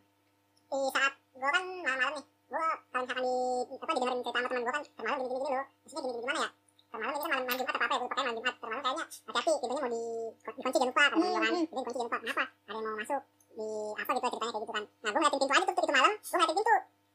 di 0.74 0.80
saat 0.92 1.14
gue 1.34 1.50
kan 1.54 1.64
malam-malam 1.64 2.14
nih 2.14 2.26
gue 2.44 2.64
kalau 2.92 3.04
misalkan 3.04 3.24
di 3.24 3.36
apa 3.74 3.92
didengerin 3.94 4.20
cerita 4.24 4.40
sama 4.44 4.48
teman 4.52 4.62
gue 4.64 4.74
kan 4.74 4.84
termalam 4.84 5.18
gini 5.24 5.30
gini 5.32 5.40
gini 5.40 5.56
loh 5.56 5.66
maksudnya 5.84 6.02
gini 6.04 6.12
gini 6.14 6.24
gimana 6.24 6.40
ya 6.44 6.50
termalam 6.92 7.14
ini 7.14 7.22
kan 7.24 7.30
malam 7.32 7.44
malam 7.48 7.58
Jumat 7.64 7.74
apa 7.74 7.86
apa 7.88 7.94
ya 7.94 8.00
gue 8.04 8.10
pakai 8.12 8.24
malam 8.24 8.36
Jumat 8.36 8.56
termalam 8.60 8.82
kayaknya 8.84 9.06
hati-hati 9.24 9.52
pintunya 9.64 9.82
mau 9.84 9.92
di 9.94 10.04
dikunci 10.44 10.78
jangan 10.78 10.90
lupa 10.92 11.04
kata 11.08 11.16
gue 11.16 11.30
kan 11.32 11.54
jadi 11.56 11.64
dikunci 11.64 11.98
jangan 11.98 12.04
lupa 12.04 12.18
kenapa 12.20 12.44
ada 12.44 12.74
yang 12.74 12.84
mau 12.84 12.96
masuk 13.00 13.22
di 13.54 13.68
apa 13.94 14.12
gitu 14.12 14.28
ceritanya 14.28 14.52
kayak 14.52 14.64
gitu 14.64 14.74
kan 14.74 14.84
nah 14.84 15.10
gue 15.14 15.20
ngeliatin 15.24 15.40
pintu 15.40 15.54
aja 15.54 15.64
tuh 15.64 15.74
itu 15.74 15.94
malam 15.94 16.12
gue 16.12 16.36
ngeliatin 16.36 16.56
pintu 16.60 16.74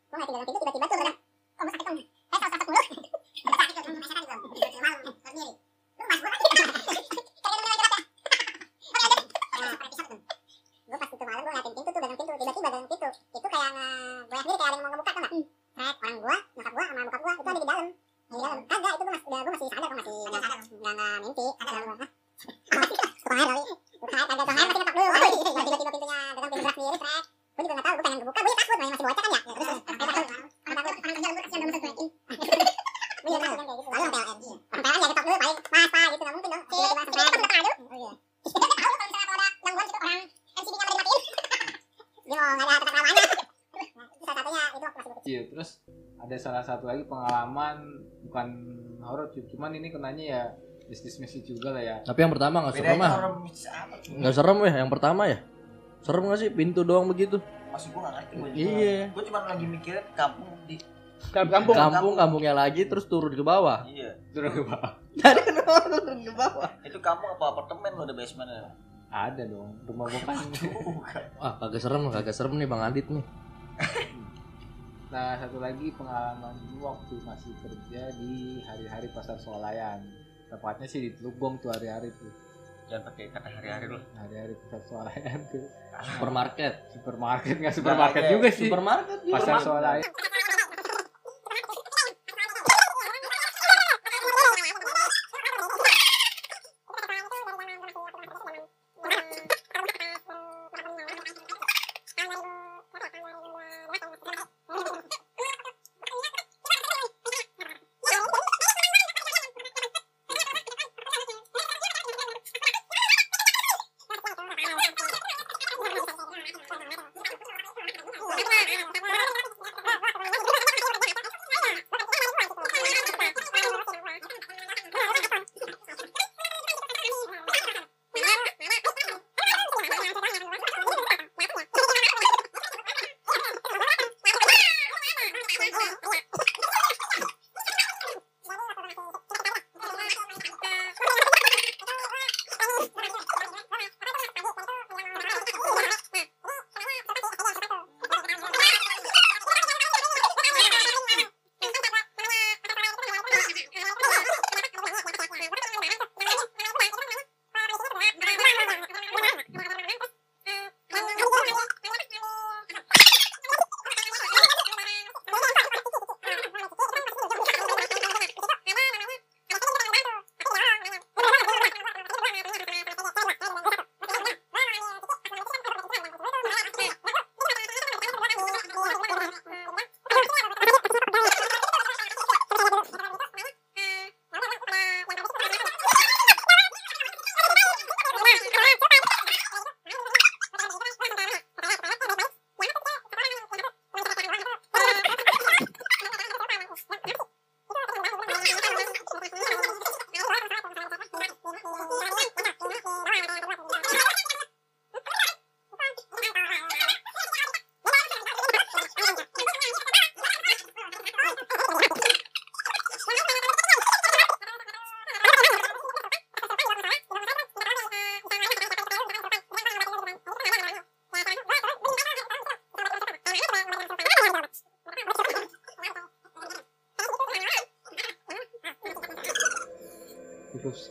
gue 0.08 0.16
ngeliatin 0.16 0.32
dalam 0.32 0.46
pintu 0.48 0.58
tiba-tiba 0.58 0.86
tuh 0.88 0.96
ada 0.96 1.12
oh 1.12 1.64
gue 1.68 1.72
sakit 1.76 1.86
dong 1.88 1.98
eh 1.98 2.38
sakit 2.38 2.58
sakit 2.58 2.68
mulu 2.68 2.82
sakit 3.58 3.82
tuh 3.84 3.92
masyarakat 3.98 4.38
gitu 4.38 4.78
malam 4.80 4.98
sendiri 5.28 5.52
lu 5.98 6.04
mas 6.08 6.18
gue 6.18 6.30
kan 6.32 6.38
kayak 6.40 6.52
gini 6.56 6.64
lagi 6.88 7.18
Nah, 9.58 9.74
seperti 9.74 9.90
pisau 9.90 10.06
tuh. 10.06 10.20
Gue 10.88 10.96
pas 11.02 11.10
itu 11.10 11.24
malam 11.26 11.40
gue 11.42 11.50
ngeliatin 11.50 11.72
pintu 11.74 11.90
tuh 11.90 12.00
dalam 12.00 12.14
pintu 12.14 12.32
tiba-tiba 12.38 12.68
dalam 12.70 12.82
pintu 12.86 13.06
kayak 13.68 13.76
nge 13.76 13.88
gue 14.24 14.38
sendiri 14.40 14.56
kayak 14.56 14.68
ada 14.68 14.76
yang 14.76 14.84
mau 14.84 14.90
ngebuka 14.96 15.12
tuh 15.12 15.20
nggak 15.20 15.32
Sret, 15.78 15.94
orang 16.02 16.16
gua, 16.18 16.36
nyokap 16.58 16.72
gua 16.74 16.84
sama 16.90 17.00
bokap 17.06 17.20
gua 17.22 17.32
itu 17.38 17.46
ada 17.46 17.54
di 17.54 17.68
dalam. 17.70 17.86
Di 17.94 18.34
dalam. 18.34 18.58
Kagak, 18.66 18.92
itu 18.98 18.98
gua 18.98 19.12
masih 19.14 19.26
gua 19.30 19.38
masih 19.46 19.68
sadar, 19.70 19.78
gua 19.78 19.94
masih 19.94 20.10
enggak 20.26 20.42
enggak 20.42 20.90
enggak 20.90 21.20
mimpi. 21.22 21.46
Sadar 21.54 21.82
gua. 21.86 21.94
Hah? 21.94 22.08
Tukang 22.98 23.38
air 23.38 23.46
kali. 23.46 23.62
Tukang 23.94 24.18
air 24.18 24.26
kagak 24.26 24.42
tukang 24.42 24.58
air 24.58 24.66
masih 24.66 24.80
ngetok 24.82 24.94
dulu. 24.98 25.14
Tiba-tiba 25.38 25.86
pintunya 25.86 26.18
gagang 26.18 26.50
pintu 26.50 26.58
gerak 26.58 26.74
sendiri, 26.74 26.98
Sret. 26.98 27.24
Gua 27.54 27.62
juga 27.62 27.72
enggak 27.78 27.86
tahu, 27.86 27.94
gua 27.94 28.02
pengen 28.02 28.18
kebuka, 28.18 28.40
gua 28.42 28.50
ya 28.50 28.56
takut, 28.58 28.76
masih 28.82 29.04
bocah 29.06 29.22
kan 29.22 29.30
ya. 29.30 29.38
Ya 29.38 29.44
terus 29.54 29.78
terus 29.78 29.96
orang 30.02 30.18
takut. 30.18 30.42
Orang 30.66 30.82
takut, 30.82 30.94
orang 30.98 30.98
kerja 30.98 31.28
gua 31.30 31.42
kasihan 31.46 31.60
belum 31.62 31.78
masuk 31.78 32.10
Gua 33.18 33.30
juga 33.30 33.46
tahu 33.46 33.66
kayak 33.68 33.78
gitu. 33.78 33.90
Lalu 33.94 34.10
PLN. 34.18 34.58
Orang 34.58 34.82
PLN 34.82 34.98
ya 34.98 35.06
ketok 35.06 35.22
dulu 35.22 35.36
paling 35.38 35.58
pas 35.62 35.86
pas 35.94 36.08
gitu 36.10 36.22
enggak 36.26 36.34
mungkin 36.34 36.50
dong. 36.50 36.62
Tiba-tiba 36.66 36.98
langsung 36.98 37.14
PLN. 37.14 37.30
Kita 37.30 37.46
tahu. 37.46 37.70
Oh 37.78 37.94
iya. 37.94 38.10
Kita 38.42 38.66
tahu 38.66 38.82
kalau 38.82 38.96
misalnya 38.98 39.26
kalau 39.30 39.38
ada 39.38 39.46
gangguan 39.62 39.86
gitu 39.86 39.98
orang 40.02 40.22
MCB-nya 40.58 40.82
pada 40.82 40.90
dimatiin. 40.90 41.22
Dia 42.26 42.34
mau 42.34 42.50
enggak 42.58 42.66
ada 42.66 42.82
tempat 42.82 42.94
rawanya. 42.98 43.24
Nah, 43.78 44.06
itu 44.10 44.24
salah 44.26 44.42
satunya 44.42 44.62
itu 44.66 44.78
waktu 44.82 44.98
masih 44.98 45.10
bocah. 45.14 45.18
kecil 45.28 45.44
terus 45.52 45.70
ada 46.28 46.36
salah 46.36 46.60
satu 46.60 46.84
lagi 46.84 47.02
pengalaman 47.02 47.80
bukan 48.22 48.46
horor 49.00 49.28
cu- 49.28 49.48
cuman 49.48 49.72
ini 49.72 49.88
kenanya 49.88 50.24
ya 50.24 50.42
bisnis 50.84 51.16
message 51.16 51.48
juga 51.48 51.70
lah 51.70 51.80
ya 51.80 51.96
Tapi 52.02 52.18
yang 52.18 52.30
pertama 52.30 52.62
nggak 52.62 52.76
serem 52.76 52.96
ah. 52.98 53.12
tuh 53.98 54.12
Nggak 54.14 54.34
serem 54.34 54.56
ya 54.62 54.74
yang 54.78 54.88
pertama 54.88 55.22
ya. 55.24 55.38
Serem 55.98 56.22
nggak 56.22 56.38
sih 56.38 56.50
pintu 56.50 56.80
doang 56.82 57.06
begitu? 57.06 57.40
maksud 57.68 57.88
gue 57.90 58.00
gak 58.00 58.14
ngerti 58.14 58.32
gue 58.34 58.48
Iya. 58.54 58.98
gue 59.08 59.22
cuma 59.24 59.38
lagi 59.44 59.64
mikirin 59.64 60.04
kampung 60.12 60.48
di 60.64 60.76
Kampung. 61.28 61.74
Kampung 61.74 62.14
kampungnya 62.14 62.54
lagi 62.54 62.84
terus 62.84 63.04
turun 63.04 63.28
ke 63.30 63.42
bawah. 63.42 63.84
iya 63.84 64.16
terus 64.30 64.48
ke 64.50 64.62
bawah 64.62 64.92
Dari 65.18 65.40
kenapa 65.42 65.80
turun 65.84 66.18
ke 66.18 66.32
bawah? 66.32 66.68
itu 66.80 66.98
kampung 66.98 67.28
apa 67.30 67.44
apartemen 67.50 67.90
lo 67.92 68.02
ada 68.02 68.12
basementnya 68.12 68.72
ada 69.08 69.42
dong 69.42 69.72
rumah 69.84 70.04
gua 70.06 70.20
kan 70.22 70.36
Ah 71.36 71.52
kagak 71.58 71.78
serem 71.78 72.08
kagak 72.08 72.32
serem 72.32 72.54
nih 72.54 72.64
Bang 72.64 72.80
Adit 72.82 73.04
nih. 73.06 73.24
nah 75.08 75.40
satu 75.40 75.56
lagi 75.56 75.88
pengalaman 75.96 76.56
waktu 76.76 77.16
masih 77.24 77.56
kerja 77.64 78.12
di 78.12 78.60
hari-hari 78.68 79.08
pasar 79.08 79.40
swalayan. 79.40 80.04
Tepatnya 80.52 80.84
sih 80.84 81.00
di 81.00 81.10
Teluk 81.16 81.40
Gong 81.40 81.56
tuh 81.64 81.72
hari-hari 81.72 82.12
tuh. 82.12 82.28
Jangan 82.88 83.12
pakai 83.12 83.32
kata 83.32 83.48
hari-hari 83.52 83.86
lo 83.88 84.00
hari-hari 84.20 84.52
pasar 84.64 84.80
swalayan 84.84 85.40
tuh. 85.48 85.64
Supermarket. 85.98 86.72
supermarket 86.92 87.56
nggak 87.56 87.74
supermarket 87.74 88.22
ada. 88.28 88.32
juga 88.36 88.48
sih. 88.52 88.68
Supermarket 88.68 89.18
pasar 89.32 89.56
swalayan 89.64 90.12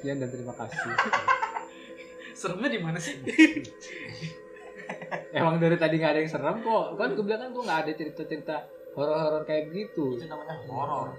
sekian 0.07 0.23
dan 0.23 0.31
terima 0.31 0.55
kasih 0.55 0.79
Seremnya 2.31 2.69
di 2.69 2.79
mana 2.79 2.95
sih? 2.95 3.19
emang 5.35 5.59
dari 5.59 5.75
tadi 5.75 5.99
nggak 5.99 6.11
ada 6.15 6.19
yang 6.23 6.31
serem 6.31 6.63
kok 6.63 6.95
kan 6.95 7.11
gue 7.11 7.19
bilang 7.21 7.43
kan 7.43 7.49
gue 7.51 7.59
nggak 7.59 7.79
ada 7.83 7.91
cerita-cerita 7.91 8.55
horor-horor 8.95 9.43
kayak 9.43 9.67
gitu 9.67 10.15
itu 10.15 10.23
namanya 10.25 10.55
horor 10.63 11.11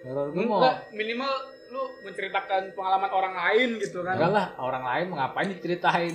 horor 0.00 0.26
gue 0.32 0.44
mau 0.48 0.64
minimal 0.90 1.28
lu 1.66 1.82
menceritakan 2.00 2.72
pengalaman 2.72 3.10
orang 3.10 3.34
lain 3.36 3.68
gitu 3.76 4.00
kan. 4.00 4.16
enggak 4.16 4.32
lah 4.32 4.46
orang 4.56 4.80
lain 4.80 5.04
mau 5.10 5.16
ngapain 5.18 5.48
diceritain 5.50 6.14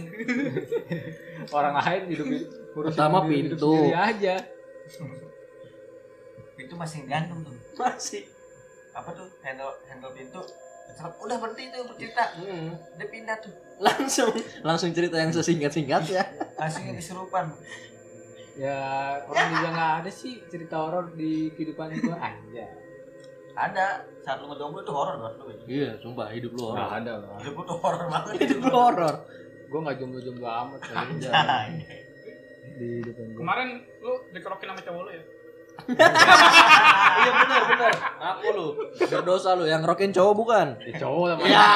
orang 1.59 1.75
lain 1.77 2.01
hidup 2.09 2.25
Pertama 2.73 3.21
diri- 3.21 3.45
hidup 3.45 3.61
pintu. 3.61 3.71
sendiri 3.77 3.93
aja 3.93 4.35
pintu 6.57 6.73
masih 6.73 7.05
gantung 7.05 7.45
tuh 7.45 7.53
Masih. 7.77 8.25
Udah 11.21 11.37
berhenti 11.37 11.63
tuh 11.69 11.81
bercerita 11.85 12.23
Hmm. 12.33 12.69
udah 12.91 13.07
pindah 13.07 13.37
tuh 13.37 13.53
Langsung 13.77 14.29
langsung 14.61 14.89
cerita 14.91 15.15
yang 15.15 15.29
sesingkat-singkat 15.29 16.03
ya. 16.07 16.21
langsung 16.55 16.85
kesurupan 16.91 17.49
ya 18.53 18.77
orang 19.23 19.47
juga 19.49 19.69
nggak 19.71 19.91
ada 19.99 20.11
sih 20.11 20.37
cerita 20.45 20.75
horor 20.77 21.09
di 21.11 21.31
kehidupan 21.51 21.89
gue 21.91 22.11
aja 22.29 22.65
ada 23.53 23.85
saat 24.19 24.37
lu 24.37 24.47
ngejomblo 24.47 24.81
tuh 24.81 24.93
horor 24.93 25.15
banget 25.17 25.35
lu 25.37 25.45
Iya, 25.67 25.89
sumpah 25.97 26.27
hidup 26.29 26.51
lu 26.51 26.63
horor. 26.65 26.87
ada 26.89 27.13
lah 27.17 27.37
hidup 27.37 27.53
lu 27.53 27.63
tuh 27.65 27.77
horor 27.77 28.05
banget 28.07 28.33
Hidup 28.39 28.59
lu 28.61 28.69
horor. 28.71 29.15
gue 29.65 29.79
nggak 29.79 29.97
jomblo-jomblo 29.97 30.47
amat 30.47 30.81
kali 30.81 30.99
Anjay. 30.99 31.69
di 32.73 32.87
depan 33.01 33.25
gue 33.27 33.39
Kemarin 33.39 33.69
lu 33.97 34.13
dikerokin 34.29 34.67
sama 34.69 34.81
cowok 34.81 35.01
lu 35.01 35.11
ya? 35.11 35.23
Iya 37.17 37.31
benar 37.33 37.61
benar. 37.65 37.91
Aku 38.31 38.47
lu. 38.51 38.67
Berdosa 39.01 39.53
lu 39.53 39.65
yang 39.65 39.81
rokin 39.81 40.09
cowok 40.09 40.33
bukan? 40.35 40.67
Ya, 40.79 40.93
cowok 40.97 41.25
lah 41.25 41.35
Ya. 41.41 41.67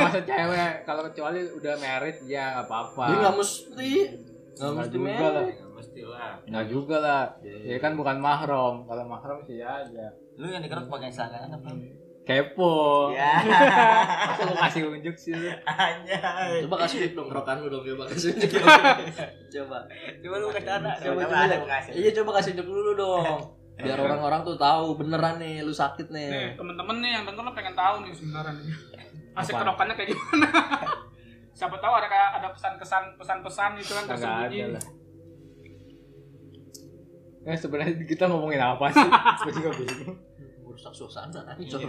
masa 0.00 0.20
cewek 0.20 0.72
kalau 0.82 1.02
kecuali 1.04 1.40
udah 1.50 1.74
married 1.76 2.18
ya 2.24 2.44
nggak 2.52 2.66
apa-apa 2.66 3.04
Dia 3.06 3.16
nggak 3.18 3.36
mesti. 3.36 3.92
Nggak 4.52 4.66
Nggak 4.66 4.74
mesti 4.78 4.96
juga 4.96 5.26
lah. 5.28 5.44
mestilah 5.76 6.32
nggak 6.42 6.66
juga 6.66 6.96
lah 6.98 7.22
ya 7.42 7.76
kan 7.76 7.92
bukan 7.92 8.16
mahram 8.16 8.74
kalau 8.82 9.04
mahram 9.04 9.38
sih 9.42 9.60
aja 9.60 10.08
lu 10.34 10.48
yang 10.48 10.58
dikerok 10.58 10.88
pakai 10.88 11.12
selangkangan 11.12 11.52
apa 11.54 11.68
kepo 12.26 13.14
ya 13.14 13.38
masa 14.34 14.42
lu 14.42 14.54
kasih 14.58 14.82
unjuk 14.90 15.14
sih 15.14 15.30
lu 15.30 15.46
anjay 15.62 16.58
Coba 16.66 16.76
kasih 16.82 16.96
unjuk 17.06 17.12
dong 17.14 17.28
rokan 17.30 17.62
lu 17.62 17.70
dong 17.70 17.86
coba 17.86 18.04
kasih 18.10 18.34
unjuk. 18.34 18.50
coba. 19.54 19.78
coba 20.18 20.34
lu 20.42 20.46
kasih 20.50 20.72
anak 20.74 20.94
Coba 20.98 21.20
coba 21.22 21.46
coba. 21.46 21.76
Iya 21.94 22.10
coba 22.18 22.30
kasih 22.42 22.50
unjuk 22.58 22.66
dulu 22.66 22.90
dong. 22.98 23.38
Biar 23.86 23.98
orang-orang 24.00 24.40
tuh 24.42 24.56
tahu 24.58 24.98
beneran 24.98 25.36
nih 25.38 25.60
lu 25.60 25.70
sakit 25.70 26.08
Nih, 26.10 26.26
nih. 26.32 26.48
temen-temen 26.58 26.96
nih 26.98 27.10
yang 27.14 27.24
denger 27.28 27.44
lo 27.46 27.52
pengen 27.54 27.74
tahu 27.76 27.94
nih 28.02 28.10
sebenarnya 28.10 28.52
nih. 28.58 28.74
Asik 29.36 29.54
kerokannya 29.54 29.94
kayak 29.94 30.08
gimana? 30.10 30.48
Siapa 31.52 31.76
tahu 31.78 31.92
ada 31.94 32.08
kayak 32.08 32.28
ada 32.40 32.48
pesan-kesan 32.50 33.04
pesan-pesan 33.16 33.70
gitu 33.78 33.92
kan 33.94 34.04
tersembunyi. 34.10 34.58
ada 34.66 34.74
lah 34.74 34.84
eh 37.46 37.54
sebenarnya 37.54 37.94
kita 38.02 38.26
ngomongin 38.26 38.58
apa 38.58 38.90
sih 38.90 39.06
gue 39.46 39.52
juga 39.54 39.70
bingung 39.78 40.18
Merusak 40.76 40.92
suasana. 40.92 41.40
Iya. 41.56 41.88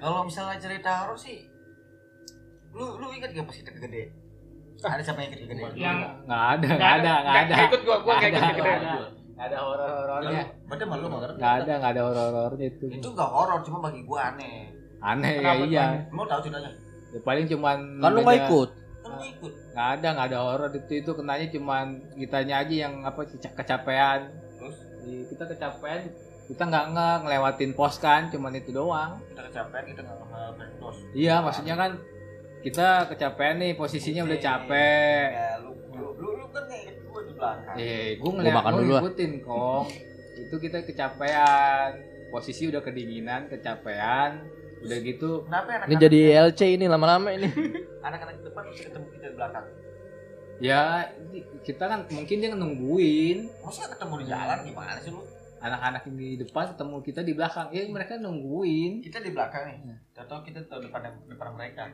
kalau 0.00 0.24
misalnya 0.24 0.56
cerita 0.56 1.04
horor 1.04 1.12
sih 1.12 1.44
lu 2.72 2.96
lu 2.96 3.12
ingat 3.12 3.36
gak 3.36 3.44
pas 3.44 3.52
kita 3.52 3.68
gede 3.76 4.08
ada 4.80 5.02
siapa 5.02 5.20
yang 5.20 5.32
ikut 5.34 5.44
gede 5.44 5.60
Yang 5.76 5.96
nggak 6.24 6.44
ada 6.48 6.68
nggak 6.70 6.92
ada 6.94 7.12
nggak 7.20 7.36
ada 7.36 7.52
Nggak 7.52 7.68
ikut 7.68 7.80
gua, 7.84 7.96
gua 8.00 8.14
nggak 8.16 8.30
ikut 8.30 8.40
Nggak 8.40 8.56
gede. 8.56 8.70
ada. 8.70 8.94
nggak 9.28 9.44
ada 9.44 9.58
horor 9.60 9.90
horornya 9.92 10.42
Berarti 10.64 10.84
malu 10.86 11.04
mah. 11.06 11.18
nggak 11.36 11.52
ada 11.58 11.72
nggak 11.76 11.92
ada 11.92 12.02
horor 12.02 12.28
horornya 12.32 12.66
itu 12.66 12.86
Itu 12.88 13.08
gak 13.12 13.28
horor, 13.28 13.58
cuma 13.60 13.78
bagi 13.82 14.00
gua 14.02 14.20
aneh. 14.30 14.72
aneh 15.00 15.32
ya 15.36 15.52
iya 15.62 15.84
Mau 16.08 16.24
tahu 16.24 16.40
ceritanya? 16.40 16.72
Ya, 17.08 17.20
paling 17.20 17.44
cuman 17.46 17.76
Kan 17.98 18.08
lu 18.10 18.20
nggak 18.22 18.38
ikut. 18.42 18.70
Kan 18.98 19.12
ikut. 19.22 19.52
nggak 19.68 19.88
ada 19.94 20.08
nggak 20.10 20.26
ada 20.26 20.38
horor 20.40 20.70
itu 20.72 20.92
itu 20.96 21.10
kenanya 21.12 21.46
cuman 21.50 21.86
kitanya 22.14 22.54
aja 22.58 22.74
yang 22.80 22.94
apa 23.02 23.20
keca- 23.22 23.52
kecapean 23.54 24.20
Terus 24.54 24.76
Di- 24.98 25.26
kita 25.28 25.44
kecapean 25.46 26.00
kita 26.48 26.62
nggak 26.64 26.84
nge 26.90 27.08
ngelewatin 27.22 27.72
pos 27.72 27.94
kan 27.96 28.26
cuman 28.26 28.52
itu 28.54 28.72
doang 28.72 29.20
kita 29.28 29.40
kecapean 29.46 29.84
kita 29.86 30.00
nggak 30.00 30.16
nggak 30.18 30.48
berdos. 30.56 30.96
iya 31.12 31.34
maksudnya 31.38 31.74
kan 31.74 31.90
kita 32.58 32.86
kecapean 33.06 33.56
nih 33.58 33.72
posisinya 33.72 34.24
udah 34.24 34.38
capek 34.38 35.28
Ya 35.30 35.48
lu 35.60 35.70
lu 35.92 36.06
lu, 36.16 36.28
lu 36.34 36.46
kan 36.48 36.64
kayak 36.66 36.98
gua 37.04 37.20
di 37.22 37.32
belakang. 37.32 37.74
eh 37.76 38.06
gue 38.16 38.24
Gua 38.24 38.32
ngeliat 38.34 38.56
ah. 38.58 38.72
ngikutin 38.74 39.32
kong 39.40 39.84
itu 40.38 40.54
kita 40.56 40.76
kecapean 40.82 41.88
posisi 42.28 42.62
udah 42.66 42.80
kedinginan 42.80 43.46
kecapean 43.46 44.30
udah 44.78 44.98
gitu 45.00 45.30
Kenapa 45.44 45.68
anak 45.74 45.86
Ini 45.86 45.94
jadi 45.98 46.18
LC 46.44 46.60
ini 46.72 46.86
lama-lama 46.86 47.28
ini. 47.28 47.50
anak-anak 48.06 48.34
di 48.36 48.44
depan 48.44 48.62
bisa 48.68 48.82
ketemu 48.86 49.06
kita 49.12 49.26
di 49.26 49.36
belakang? 49.36 49.66
ya 50.58 50.82
kita 51.62 51.84
kan 51.84 52.00
mungkin 52.08 52.36
dia 52.36 52.50
nungguin 52.50 53.38
Maksudnya 53.62 53.94
ketemu 53.94 54.14
di 54.18 54.26
jalan 54.26 54.58
gimana 54.64 54.98
sih 54.98 55.10
lu? 55.10 55.22
Anak-anak 55.58 56.02
yang 56.08 56.16
di 56.16 56.30
depan 56.42 56.64
ketemu 56.74 56.96
kita 57.02 57.20
di 57.26 57.32
belakang 57.34 57.66
ya 57.74 57.82
mereka 57.90 58.18
nungguin 58.18 59.02
Kita 59.02 59.18
di 59.22 59.30
belakang 59.34 59.62
nih. 59.68 59.78
Tahu 60.14 60.40
kita 60.46 60.60
tahu 60.66 60.86
depan 60.86 61.10
depan 61.26 61.48
mereka. 61.54 61.90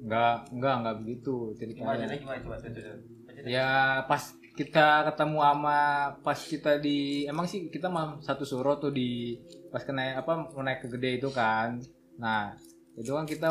Enggak, 0.00 0.48
enggak, 0.52 0.74
enggak 0.80 0.96
begitu 1.04 1.34
Gimana 1.56 1.96
jadi 2.08 2.14
gimana 2.20 2.38
coba 2.40 2.56
coba 2.56 2.70
coba. 2.72 2.92
coba. 3.36 3.48
Ya 3.48 3.70
pas 4.04 4.22
kita 4.56 4.86
ketemu 5.08 5.38
sama 5.40 5.80
pas 6.20 6.36
kita 6.36 6.72
di 6.76 7.24
emang 7.24 7.46
sih 7.48 7.72
kita 7.72 7.88
mah 7.88 8.20
satu 8.20 8.44
suro 8.44 8.76
tuh 8.76 8.92
di 8.92 9.40
pas 9.72 9.80
kena 9.80 10.18
apa 10.18 10.50
mau 10.50 10.60
naik 10.60 10.84
ke 10.84 10.88
gede 10.98 11.22
itu 11.22 11.28
kan. 11.32 11.80
Nah, 12.20 12.52
itu 12.98 13.08
kan 13.16 13.24
kita 13.24 13.48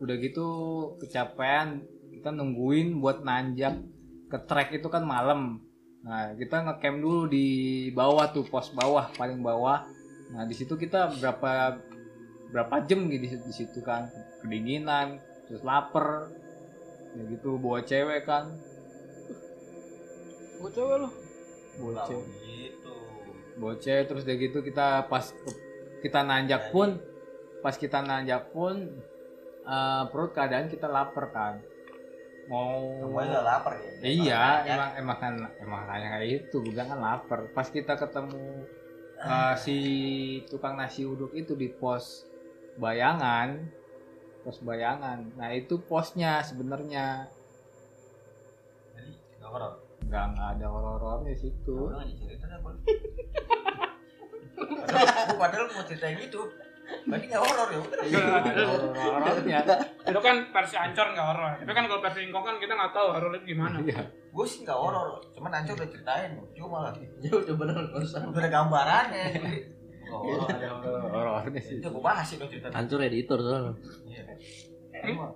udah 0.00 0.16
gitu 0.20 0.48
kecapean 1.00 1.84
kita 2.12 2.36
nungguin 2.36 3.00
buat 3.00 3.24
nanjak 3.24 3.80
ke 4.28 4.38
trek 4.44 4.76
itu 4.76 4.88
kan 4.92 5.06
malam. 5.06 5.64
Nah, 6.00 6.32
kita 6.36 6.64
ngecamp 6.64 6.96
dulu 7.04 7.28
di 7.28 7.46
bawah 7.92 8.26
tuh 8.32 8.44
pos 8.48 8.72
bawah 8.72 9.12
paling 9.14 9.40
bawah. 9.44 9.84
Nah, 10.32 10.44
di 10.48 10.54
situ 10.56 10.74
kita 10.80 11.12
berapa 11.20 11.76
berapa 12.50 12.74
jam 12.88 13.06
gitu 13.12 13.38
di, 13.46 13.52
situ 13.52 13.78
kan? 13.84 14.08
Kedinginan 14.40 15.20
terus 15.46 15.62
lapar 15.66 16.30
ya 17.14 17.22
gitu 17.28 17.58
bawa 17.60 17.80
cewek 17.84 18.24
kan. 18.24 18.44
Bawa 20.60 20.70
cewek 20.72 20.96
loh 21.00 21.12
bawa 21.80 21.94
cewek. 22.04 22.26
gitu. 22.28 22.96
bawa 23.56 23.74
cewek 23.80 24.04
terus 24.08 24.22
udah 24.24 24.36
gitu 24.36 24.58
kita 24.60 24.86
pas 25.08 25.24
ke- 25.32 25.60
kita 26.04 26.20
nanjak 26.24 26.62
pun 26.72 26.96
pas 27.64 27.74
kita 27.76 28.00
nanjak 28.04 28.52
pun 28.52 28.88
eh, 29.64 30.02
perut 30.10 30.32
keadaan 30.32 30.68
kita 30.72 30.88
lapar 30.88 31.28
kan 31.32 31.54
mau 32.50 32.82
Semuanya 32.98 33.30
udah 33.32 33.44
lapar 33.46 33.72
ya. 33.74 33.90
iya 34.02 34.42
Ya. 34.60 34.74
emang 34.74 34.90
emang 34.96 35.18
kan 35.18 35.34
emang 35.56 35.82
kayak 35.86 36.08
kayak 36.10 36.28
itu 36.42 36.56
gue 36.58 36.68
bilang 36.68 36.88
kan 36.88 36.98
lapar 36.98 37.46
pas 37.48 37.64
kita 37.64 37.94
ketemu 37.94 38.66
eh, 39.16 39.54
si 39.56 39.76
tukang 40.44 40.74
nasi 40.74 41.04
uduk 41.04 41.30
itu 41.32 41.54
di 41.54 41.70
pos 41.70 42.26
bayangan 42.74 43.70
pos 44.40 44.58
bayangan 44.60 45.30
nah 45.36 45.50
itu 45.50 45.78
posnya 45.80 46.40
sebenarnya 46.40 47.30
Jadi 48.92 49.10
nggak 49.36 49.46
horor. 49.48 49.72
nggak 50.02 50.24
nggak 50.28 50.48
ada 50.50 50.66
horor-horornya 50.66 51.30
di 51.30 51.40
situ 51.40 51.76
nggak 51.86 52.08
cerita 52.18 52.46
Bang. 52.58 52.76
Padahal- 55.38 55.70
mau 55.70 55.84
ceritain 55.84 56.18
gitu. 56.18 56.50
Berarti 57.02 57.26
nggak 57.26 57.42
horor 57.42 57.68
ya 57.68 57.78
udah. 57.78 57.98
Nggak 58.02 58.44
ada 58.46 58.62
horor-horornya 58.64 59.58
Itu 60.02 60.20
kan 60.20 60.36
versi 60.50 60.76
ancor 60.76 61.06
nggak 61.10 61.26
horor. 61.26 61.50
Tapi 61.58 61.72
kan 61.72 61.84
kalau 61.84 62.00
versi 62.00 62.20
ingkong 62.22 62.44
kan 62.44 62.56
kita 62.56 62.72
nggak 62.72 62.92
tahu 62.92 63.06
horornya 63.10 63.40
gimana. 63.42 63.76
Iya. 63.80 64.02
Gue 64.30 64.46
sih 64.46 64.62
nggak 64.62 64.74
horor, 64.74 65.08
cuman 65.32 65.50
Anco 65.52 65.74
udah 65.74 65.88
ceritain, 65.88 66.30
cuma 66.52 66.68
malah 66.72 66.94
Ya 67.18 67.34
udah 67.34 67.98
usah. 67.98 68.22
udah 68.22 68.38
ada 68.38 68.46
gambarannya. 68.48 69.24
nggak 70.06 71.02
horor. 71.04 71.42
sih 71.58 71.76
Itu 71.78 71.88
gue 71.88 71.98
bahas 72.00 72.24
sih 72.24 72.36
cerita. 72.40 72.70
Hancur 72.70 73.00
editor 73.00 73.38
soalnya. 73.38 73.74
Iya. 74.04 74.22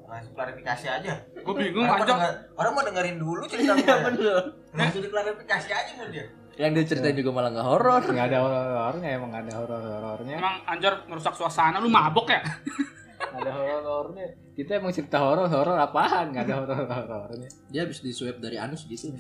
Langsung 0.05 0.35
klarifikasi 0.35 0.87
aja. 0.87 1.13
Gue 1.35 1.55
bingung 1.57 1.83
Orang, 1.83 1.91
mau 1.91 2.05
ancor. 2.05 2.15
denger- 2.15 2.39
orang 2.55 2.73
mau 2.73 2.83
dengerin 2.85 3.17
dulu 3.19 3.43
cerita 3.45 3.73
gue. 3.73 3.83
Iya 3.83 3.97
bener. 4.05 4.43
Langsung 4.75 5.03
diklarifikasi 5.03 5.69
aja 5.71 5.91
mau 5.95 6.07
dia. 6.09 6.27
Yang 6.55 6.71
dia 6.71 6.85
ceritain 6.95 7.17
juga 7.19 7.31
malah 7.35 7.51
nggak 7.51 7.67
horor. 7.67 8.03
nggak 8.07 8.27
ada 8.31 8.39
horor-horornya 8.47 9.09
emang 9.19 9.29
nggak 9.35 9.43
ada 9.51 9.55
horor-horornya 9.59 10.37
Emang 10.39 10.57
ancor 10.71 10.95
merusak 11.11 11.35
suasana. 11.35 11.83
Lu 11.83 11.91
mabok 11.91 12.31
ya? 12.31 12.41
nggak 13.35 13.41
ada 13.43 13.53
horor-horornya 13.55 14.27
kita 14.55 14.79
emang 14.79 14.95
cerita 14.95 15.19
horor 15.19 15.51
horor 15.51 15.75
apaan 15.75 16.31
nggak 16.31 16.47
ada 16.47 16.55
horor-horornya 16.63 17.51
Dia 17.75 17.83
habis 17.83 17.99
di 17.99 18.15
swab 18.15 18.39
dari 18.39 18.55
anus 18.55 18.87
gitu. 18.87 19.11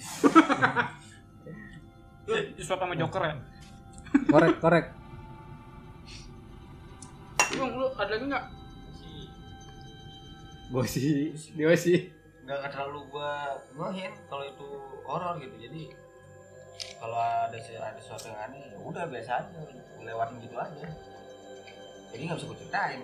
Lu 2.31 2.35
disuap 2.55 2.79
sama 2.81 2.95
joker 2.95 3.23
ya? 3.27 3.35
korek 4.31 4.55
korek 4.63 4.87
Bang, 7.55 7.71
lu 7.79 7.87
ada 7.87 8.11
lagi 8.19 8.27
nggak? 8.27 8.45
Sih, 8.99 9.31
gue 10.75 10.87
sih 10.91 11.11
dia 11.55 11.71
sih 11.79 11.99
nggak 12.45 12.57
nggak 12.61 12.73
terlalu 12.77 13.01
gua 13.09 13.57
ngohin 13.73 14.13
kalau 14.29 14.45
itu 14.45 14.69
horor 15.09 15.35
gitu. 15.41 15.55
Jadi 15.57 15.81
kalau 16.99 17.19
ada 17.19 17.57
ada 17.59 18.01
sesuatu 18.01 18.27
yang 18.31 18.41
aneh, 18.51 18.63
ya 18.73 18.79
udah 18.83 19.05
biasa 19.07 19.31
aja, 19.45 19.59
lewatin 20.03 20.37
gitu 20.43 20.57
aja. 20.59 20.87
Jadi 22.15 22.23
nggak 22.27 22.39
bisa 22.39 22.47
gue 22.47 22.59
ceritain. 22.63 23.01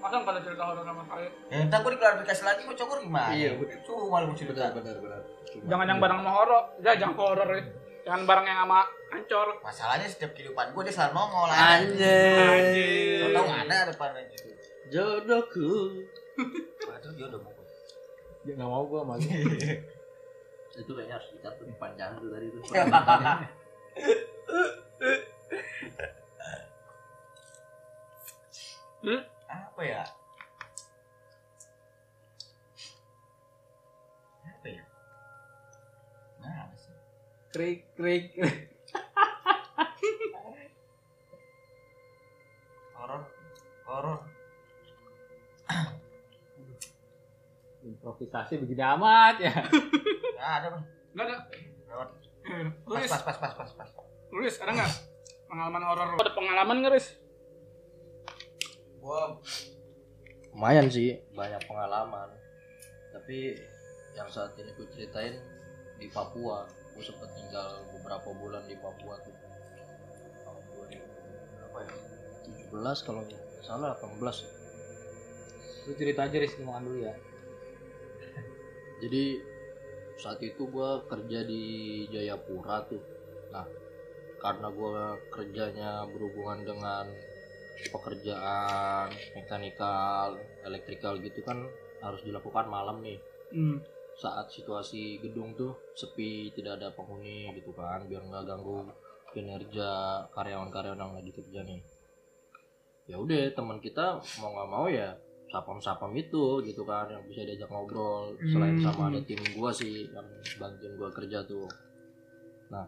Masa 0.00 0.16
nggak 0.16 0.32
ada 0.32 0.40
cerita 0.40 0.62
horor 0.64 0.84
sama 0.84 1.02
saya? 1.04 1.28
Ya 1.52 1.56
entar 1.60 1.78
gue 1.84 1.92
diklarifikasi 1.92 2.42
lagi 2.44 2.60
mau 2.64 2.72
cokor 2.72 2.98
gimana? 3.04 3.36
Iya, 3.36 3.50
bener. 3.60 3.76
Cuma 3.84 4.16
lu 4.24 4.26
mau 4.32 4.36
cerita. 4.36 4.72
benar 4.72 4.96
benar. 4.96 5.20
Jangan 5.68 5.86
yang 5.92 6.00
barang 6.00 6.20
sama 6.24 6.32
horor. 6.32 6.62
Ya, 6.80 6.92
jangan 6.96 7.16
horor 7.20 7.48
ya. 7.52 7.62
Jangan 8.08 8.22
barang 8.24 8.46
yang 8.48 8.58
sama 8.64 8.80
ancor. 9.12 9.48
Masalahnya 9.60 10.08
setiap 10.08 10.32
kehidupan 10.32 10.72
gue 10.72 10.82
dia 10.88 10.94
selalu 10.96 11.12
nongol 11.20 11.50
Anjir. 11.52 13.28
Tau 13.36 13.44
nggak 13.44 13.62
ada 13.68 13.78
depannya. 13.92 14.24
Jodohku. 14.88 15.68
Padahal 16.80 17.12
dia 17.12 17.26
udah 17.28 17.40
mau 17.44 17.52
dia 18.40 18.56
nggak 18.56 18.70
mau 18.72 18.84
gue 18.88 19.00
malu 19.04 19.20
Itu 20.78 20.92
kayaknya 20.94 21.18
harus 21.18 21.28
dicatat 21.34 21.66
panjang 21.80 22.14
tuh 22.22 22.30
tadi 22.30 22.46
tuh. 22.54 22.62
apa 29.50 29.80
ya? 29.82 30.04
Apa 34.46 34.66
ya? 34.68 34.84
Nah, 36.38 36.68
apa 36.68 36.76
sih? 36.76 36.94
krik 37.50 37.82
krik 37.98 38.30
horor, 42.94 43.26
horor. 43.88 44.20
improvisasi 47.80 48.60
begini 48.60 48.84
amat 48.84 49.36
ya 49.40 49.56
Nggak 50.40 50.52
ada 50.56 50.66
bang. 50.72 50.84
Nggak 51.12 51.26
ada. 51.28 51.36
Lewat. 51.84 52.08
Eh, 52.40 52.64
Pas, 52.72 52.96
Luis, 52.96 53.10
pas, 53.12 53.22
pas, 53.28 53.36
pas, 53.36 53.52
pas, 53.52 53.70
pas. 53.76 53.90
Luis, 54.32 54.54
ada 54.56 54.72
nggak? 54.72 54.92
Pengalaman 55.52 55.82
horor. 55.84 56.08
Ada 56.16 56.32
pengalaman 56.32 56.76
nggak, 56.80 56.92
Luis? 56.96 57.08
Gua 59.04 59.36
Lumayan 60.56 60.88
sih, 60.88 61.20
banyak 61.36 61.60
pengalaman. 61.68 62.32
Tapi 63.12 63.54
yang 64.16 64.26
saat 64.32 64.56
ini 64.56 64.72
gue 64.74 64.88
ceritain 64.96 65.36
di 66.00 66.08
Papua. 66.08 66.64
Gue 66.96 67.04
sempet 67.04 67.30
tinggal 67.36 67.84
beberapa 67.92 68.32
bulan 68.34 68.64
di 68.66 68.74
Papua 68.80 69.20
tuh. 69.22 69.36
Tahun 70.42 70.62
2000 70.74 71.04
berapa 71.54 71.78
ya? 71.84 71.92
17 72.72 73.06
kalau 73.06 73.20
nggak 73.28 73.40
salah 73.62 73.94
18. 74.00 74.58
lu 75.88 75.96
cerita 75.96 76.28
aja 76.28 76.36
Riz 76.36 76.54
ngomongan 76.60 76.82
dulu 76.86 76.98
ya 77.08 77.14
Jadi 79.00 79.40
saat 80.20 80.36
itu 80.44 80.68
gue 80.68 80.90
kerja 81.08 81.40
di 81.48 81.62
Jayapura 82.12 82.84
tuh. 82.84 83.00
Nah, 83.48 83.64
karena 84.36 84.68
gue 84.68 84.96
kerjanya 85.32 86.04
berhubungan 86.12 86.60
dengan 86.60 87.08
pekerjaan 87.88 89.08
mekanikal, 89.32 90.36
elektrikal 90.68 91.16
gitu 91.24 91.40
kan 91.40 91.64
harus 92.04 92.20
dilakukan 92.20 92.68
malam 92.68 93.00
nih. 93.00 93.16
Hmm. 93.56 93.80
Saat 94.20 94.52
situasi 94.52 95.16
gedung 95.24 95.56
tuh 95.56 95.72
sepi, 95.96 96.52
tidak 96.52 96.76
ada 96.76 96.92
penghuni 96.92 97.56
gitu 97.56 97.72
kan, 97.72 98.04
biar 98.04 98.20
nggak 98.20 98.44
ganggu 98.44 98.84
kinerja 99.32 99.88
karyawan-karyawan 100.36 101.00
yang 101.00 101.16
lagi 101.16 101.32
kerja 101.32 101.64
nih. 101.64 101.80
Ya 103.08 103.16
udah, 103.16 103.56
teman 103.56 103.80
kita 103.80 104.20
mau 104.44 104.52
nggak 104.52 104.68
mau 104.68 104.86
ya 104.92 105.16
sapam-sapam 105.50 106.14
itu 106.14 106.62
gitu 106.62 106.82
kan 106.82 107.06
yang 107.06 107.26
bisa 107.26 107.42
diajak 107.42 107.66
ngobrol 107.66 108.32
selain 108.44 108.78
Hmm. 108.78 108.86
sama 108.86 109.02
ada 109.10 109.20
tim 109.20 109.42
gua 109.52 109.70
sih 109.70 110.06
yang 110.06 110.22
bantuin 110.56 110.94
gua 110.94 111.10
kerja 111.10 111.42
tuh 111.42 111.66
nah 112.70 112.86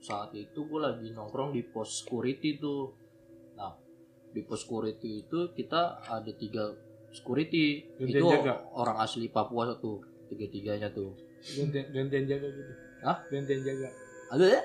saat 0.00 0.32
itu 0.32 0.56
gue 0.58 0.80
lagi 0.80 1.12
nongkrong 1.12 1.52
di 1.52 1.62
pos 1.62 2.02
security 2.02 2.56
tuh 2.56 2.90
nah 3.54 3.70
di 4.28 4.42
pos 4.42 4.64
security 4.64 5.22
itu 5.22 5.52
kita 5.52 5.80
ada 6.02 6.32
tiga 6.32 6.74
security 7.10 7.86
Gantian 7.94 8.18
itu 8.18 8.26
jaga. 8.32 8.54
orang 8.72 8.96
asli 8.98 9.28
Papua 9.28 9.68
satu 9.68 10.00
tiga 10.26 10.46
tiganya 10.48 10.88
tuh 10.90 11.14
gantian 11.92 12.24
jaga 12.24 12.48
gitu 12.48 12.72
Hah? 13.00 13.16
gantian 13.28 13.60
jaga 13.60 13.88
ada 14.28 14.44
ya 14.48 14.60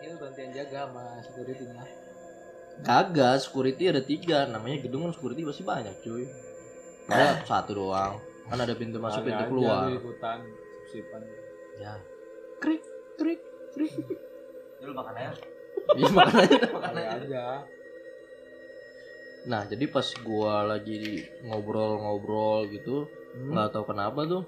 Itu 0.00 0.14
gantian 0.16 0.50
jaga 0.50 0.78
sama 0.86 1.02
security-nya. 1.20 1.84
Kagak 2.84 3.42
security 3.42 3.90
ada 3.90 4.02
tiga. 4.02 4.46
Namanya 4.46 4.82
gedung 4.84 5.08
kan 5.08 5.12
security 5.14 5.42
pasti 5.46 5.62
banyak 5.66 5.94
cuy. 6.02 6.24
Ada 7.08 7.42
satu 7.46 7.72
doang. 7.74 8.20
Kan 8.48 8.58
ada 8.58 8.74
pintu 8.76 9.00
masuk 9.00 9.24
pintu 9.24 9.44
aja 9.44 9.48
keluar. 9.48 9.82
lu 9.88 10.00
ikutan 10.00 10.38
sipan 10.88 11.22
ya. 11.78 11.94
Krik 12.60 12.82
krik 13.16 13.40
krik. 13.76 13.92
Dulu 14.80 14.92
makan 14.94 15.14
ayam. 15.16 15.34
iya 15.96 16.08
makan 16.12 16.94
aja. 16.94 17.08
aja. 17.16 17.44
Nah 19.48 19.62
jadi 19.64 19.84
pas 19.88 20.04
gua 20.20 20.64
lagi 20.68 21.24
ngobrol-ngobrol 21.44 22.68
gitu 22.72 23.08
Hmm. 23.28 23.54
nggak 23.54 23.70
tahu 23.76 23.84
kenapa 23.92 24.24
tuh 24.24 24.42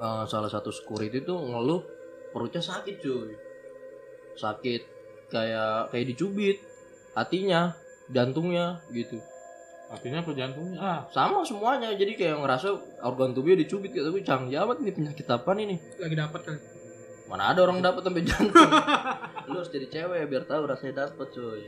eh, 0.00 0.24
salah 0.26 0.50
satu 0.50 0.72
security 0.72 1.22
tuh 1.22 1.38
ngeluh 1.38 1.84
perutnya 2.32 2.64
sakit 2.64 2.96
cuy. 2.98 3.30
Sakit 4.34 4.82
kayak 5.30 5.92
kayak 5.94 6.06
dicubit 6.10 6.58
hatinya 7.14 7.74
jantungnya 8.10 8.82
gitu. 8.92 9.18
Artinya 9.88 10.26
apa 10.26 10.30
jantungnya? 10.34 10.78
Ah. 10.82 11.00
Sama 11.14 11.46
semuanya 11.46 11.94
jadi 11.94 12.18
kayak 12.18 12.42
ngerasa 12.42 12.68
organ 13.06 13.32
tubuhnya 13.32 13.62
dicubit 13.62 13.94
gitu. 13.94 14.10
Tapi 14.10 14.26
canggih 14.26 14.58
amat 14.66 14.82
ini 14.82 14.90
penyakit 14.90 15.26
apa 15.30 15.50
nih 15.54 15.78
lagi 16.02 16.16
dapat 16.18 16.42
kan 16.42 16.58
mana 17.24 17.56
ada 17.56 17.64
orang 17.64 17.80
dapat 17.80 18.04
sampai 18.04 18.24
jantung. 18.24 18.68
Lu 19.48 19.56
harus 19.56 19.72
jadi 19.72 19.86
cewek 19.88 20.28
biar 20.28 20.44
tahu 20.44 20.68
rasanya 20.68 21.08
dapat 21.08 21.32
cuy 21.32 21.64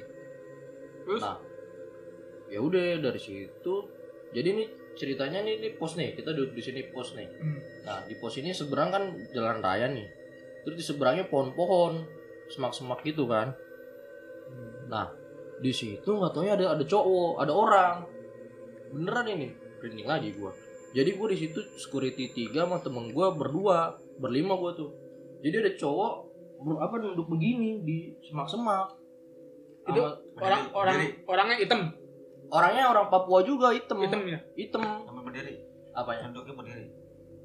terus? 1.06 1.22
Nah 1.22 1.38
ya 2.52 2.59
udah 2.61 3.00
dari 3.00 3.20
situ. 3.20 3.74
Jadi 4.35 4.48
nih 4.52 4.68
ceritanya 4.98 5.40
nih 5.40 5.56
di 5.62 5.68
pos 5.78 5.96
nih. 5.96 6.12
Kita 6.12 6.37
duduk 6.37 6.52
di 6.52 6.62
sini 6.62 6.80
pos 6.92 7.16
nih. 7.16 7.28
Hmm. 7.40 7.61
nah 7.87 8.02
di 8.04 8.18
pos 8.18 8.37
ini 8.37 8.52
seberang 8.52 8.90
kan 8.92 9.02
jalan 9.32 9.64
raya 9.64 9.88
nih. 9.88 10.06
Terus 10.66 10.76
di 10.76 10.85
seberangnya 10.85 11.30
pohon-pohon 11.30 12.04
semak-semak 12.52 13.00
gitu 13.06 13.24
kan. 13.24 13.56
Nah 14.92 15.26
di 15.57 15.73
situ 15.73 16.05
nggak 16.07 16.33
taunya 16.33 16.53
ada 16.55 16.75
ada 16.75 16.85
cowok 16.85 17.40
ada 17.40 17.53
orang. 17.53 17.95
Beneran 18.87 19.27
ini 19.29 19.49
merinding 19.77 20.07
lagi 20.07 20.29
gua. 20.33 20.53
Jadi 20.92 21.11
gua 21.12 21.29
di 21.29 21.38
situ 21.38 21.59
security 21.75 22.31
tiga 22.31 22.64
sama 22.64 22.79
temen 22.79 23.11
gua 23.11 23.33
berdua 23.33 23.79
berlima 24.16 24.55
gua 24.55 24.73
tuh. 24.73 24.92
Jadi 25.40 25.55
ada 25.57 25.73
cowok 25.75 26.12
ber- 26.59 26.81
apa 26.81 26.95
duduk 26.99 27.29
begini 27.29 27.81
di 27.81 27.97
semak-semak. 28.23 28.97
Itu 29.87 30.01
Sama- 30.01 30.19
orang 30.38 30.62
orang 30.73 30.97
orangnya 31.27 31.57
hitam? 31.59 31.81
Orangnya 32.47 32.85
orang 32.87 33.07
Papua 33.07 33.42
juga 33.42 33.71
hitam. 33.71 33.99
Hitam 33.99 34.23
ya? 34.25 34.38
Hitam. 34.55 34.83
Sambil 35.03 35.23
berdiri. 35.25 35.55
apanya? 35.92 36.29
Nunduknya 36.29 36.55
berdiri. 36.55 36.87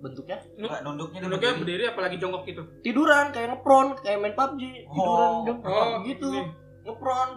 bentuknya? 0.01 0.37
Enggak, 0.57 0.79
nunduknya 0.81 1.17
dia 1.17 1.25
duduknya 1.29 1.51
berdiri. 1.51 1.61
berdiri 1.61 1.83
apalagi 1.87 2.15
jongkok 2.17 2.43
gitu? 2.43 2.61
Tiduran 2.81 3.25
kayak 3.29 3.47
ngepron 3.53 3.87
kayak 4.01 4.17
main 4.17 4.33
PUBG 4.33 4.61
tiduran 4.83 5.29
Oh. 5.29 5.45
dong 5.45 5.59
oh 5.61 5.93
gitu. 6.03 6.29
ini. 6.31 6.41
ngepron 6.81 7.29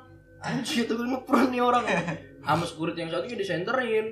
anjir 0.44 0.84
itu 0.84 0.94
ngepron 0.94 1.48
nih 1.48 1.62
orang. 1.64 1.84
Sama 2.44 2.64
security 2.68 2.98
yang 3.00 3.10
satunya 3.10 3.36
disenterin 3.40 4.06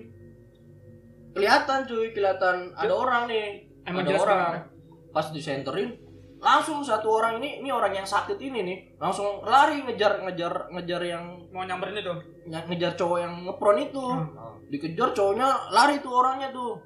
kelihatan 1.33 1.89
cuy 1.89 2.13
kelihatan 2.13 2.57
ada 2.77 2.93
orang 2.93 3.29
nih. 3.29 3.69
Emang 3.85 4.05
ada 4.05 4.17
orang. 4.21 4.39
banget. 4.41 4.65
pas 5.13 5.29
disenterin 5.29 5.93
langsung 6.41 6.81
satu 6.81 7.21
orang 7.21 7.37
ini 7.37 7.61
ini 7.61 7.69
orang 7.69 7.93
yang 7.93 8.09
sakit 8.09 8.41
ini 8.41 8.65
nih 8.65 8.79
langsung 8.97 9.45
lari 9.45 9.85
ngejar 9.85 10.25
ngejar 10.25 10.73
ngejar 10.73 11.03
yang 11.05 11.25
mau 11.53 11.69
nyamperin 11.69 12.01
itu? 12.01 12.15
Nge- 12.49 12.67
ngejar 12.73 12.93
cowok 12.97 13.19
yang 13.21 13.35
ngepron 13.47 13.79
itu. 13.79 14.05
Hmm. 14.05 14.57
dikejar 14.73 15.13
cowoknya 15.13 15.49
lari 15.69 16.01
tuh 16.01 16.13
orangnya 16.17 16.49
tuh. 16.49 16.81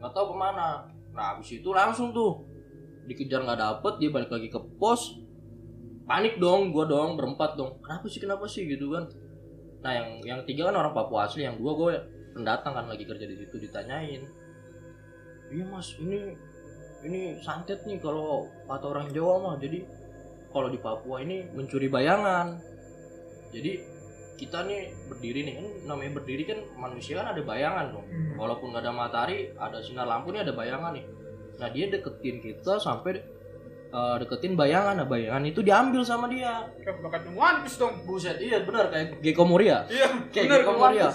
Nggak 0.00 0.12
tahu 0.16 0.26
ke 0.32 0.36
mana. 0.40 0.68
Nah 1.12 1.36
habis 1.36 1.52
itu 1.52 1.68
langsung 1.76 2.08
tuh. 2.16 2.40
Dikejar 3.04 3.44
nggak 3.44 3.60
dapet 3.60 3.92
dia 4.00 4.08
balik 4.08 4.32
lagi 4.32 4.48
ke 4.48 4.60
pos 4.80 5.21
panik 6.06 6.38
dong 6.38 6.74
gua 6.74 6.84
dong 6.88 7.14
berempat 7.14 7.54
dong. 7.54 7.78
Kenapa 7.82 8.06
sih 8.10 8.20
kenapa 8.20 8.44
sih 8.50 8.66
gitu 8.66 8.92
kan. 8.92 9.06
Nah 9.82 9.92
yang 9.92 10.08
yang 10.22 10.40
tiga 10.46 10.70
kan 10.70 10.76
orang 10.78 10.94
Papua 10.94 11.26
asli 11.26 11.42
yang 11.42 11.58
dua 11.58 11.72
gue 11.74 11.92
pendatang 12.32 12.72
kan 12.72 12.86
lagi 12.86 13.04
kerja 13.04 13.26
di 13.26 13.36
situ 13.36 13.56
ditanyain. 13.58 14.22
Iya 15.52 15.64
mas 15.68 15.98
ini 15.98 16.32
ini 17.02 17.36
santet 17.42 17.82
nih 17.84 17.98
kalau 17.98 18.46
kata 18.70 18.86
orang 18.86 19.10
Jawa 19.10 19.34
mah. 19.42 19.56
Jadi 19.58 19.82
kalau 20.54 20.70
di 20.70 20.78
Papua 20.78 21.20
ini 21.20 21.42
mencuri 21.50 21.90
bayangan. 21.90 22.56
Jadi 23.52 23.72
kita 24.38 24.64
nih 24.66 24.90
berdiri 25.06 25.40
nih 25.46 25.54
kan 25.54 25.66
namanya 25.94 26.18
berdiri 26.18 26.42
kan 26.48 26.58
manusia 26.74 27.20
kan 27.20 27.30
ada 27.30 27.42
bayangan 27.42 27.94
dong. 27.94 28.06
Hmm. 28.06 28.34
walaupun 28.38 28.74
nggak 28.74 28.82
ada 28.82 28.90
matahari 28.90 29.54
ada 29.54 29.78
sinar 29.78 30.08
lampu 30.08 30.34
nih 30.34 30.42
ada 30.46 30.54
bayangan 30.54 30.94
nih. 30.94 31.06
Nah 31.58 31.68
dia 31.70 31.86
deketin 31.90 32.42
kita 32.42 32.78
sampai 32.78 33.22
uh, 33.92 34.16
deketin 34.18 34.56
bayangan. 34.56 34.98
Nah 34.98 35.06
bayangan 35.06 35.44
itu 35.44 35.60
diambil 35.60 36.02
sama 36.02 36.26
dia. 36.26 36.66
Kayak 36.80 36.98
bakat 37.04 37.22
One 37.30 37.58
Piece 37.62 37.78
dong. 37.78 38.02
Buset 38.08 38.40
iya 38.40 38.64
benar 38.64 38.88
kayak 38.88 39.20
Gecko 39.20 39.44
Moria. 39.44 39.84
Iya 39.86 40.08
kayak 40.32 40.44
bener 40.48 40.60
Gecko 40.64 40.74
Moria. 40.80 41.08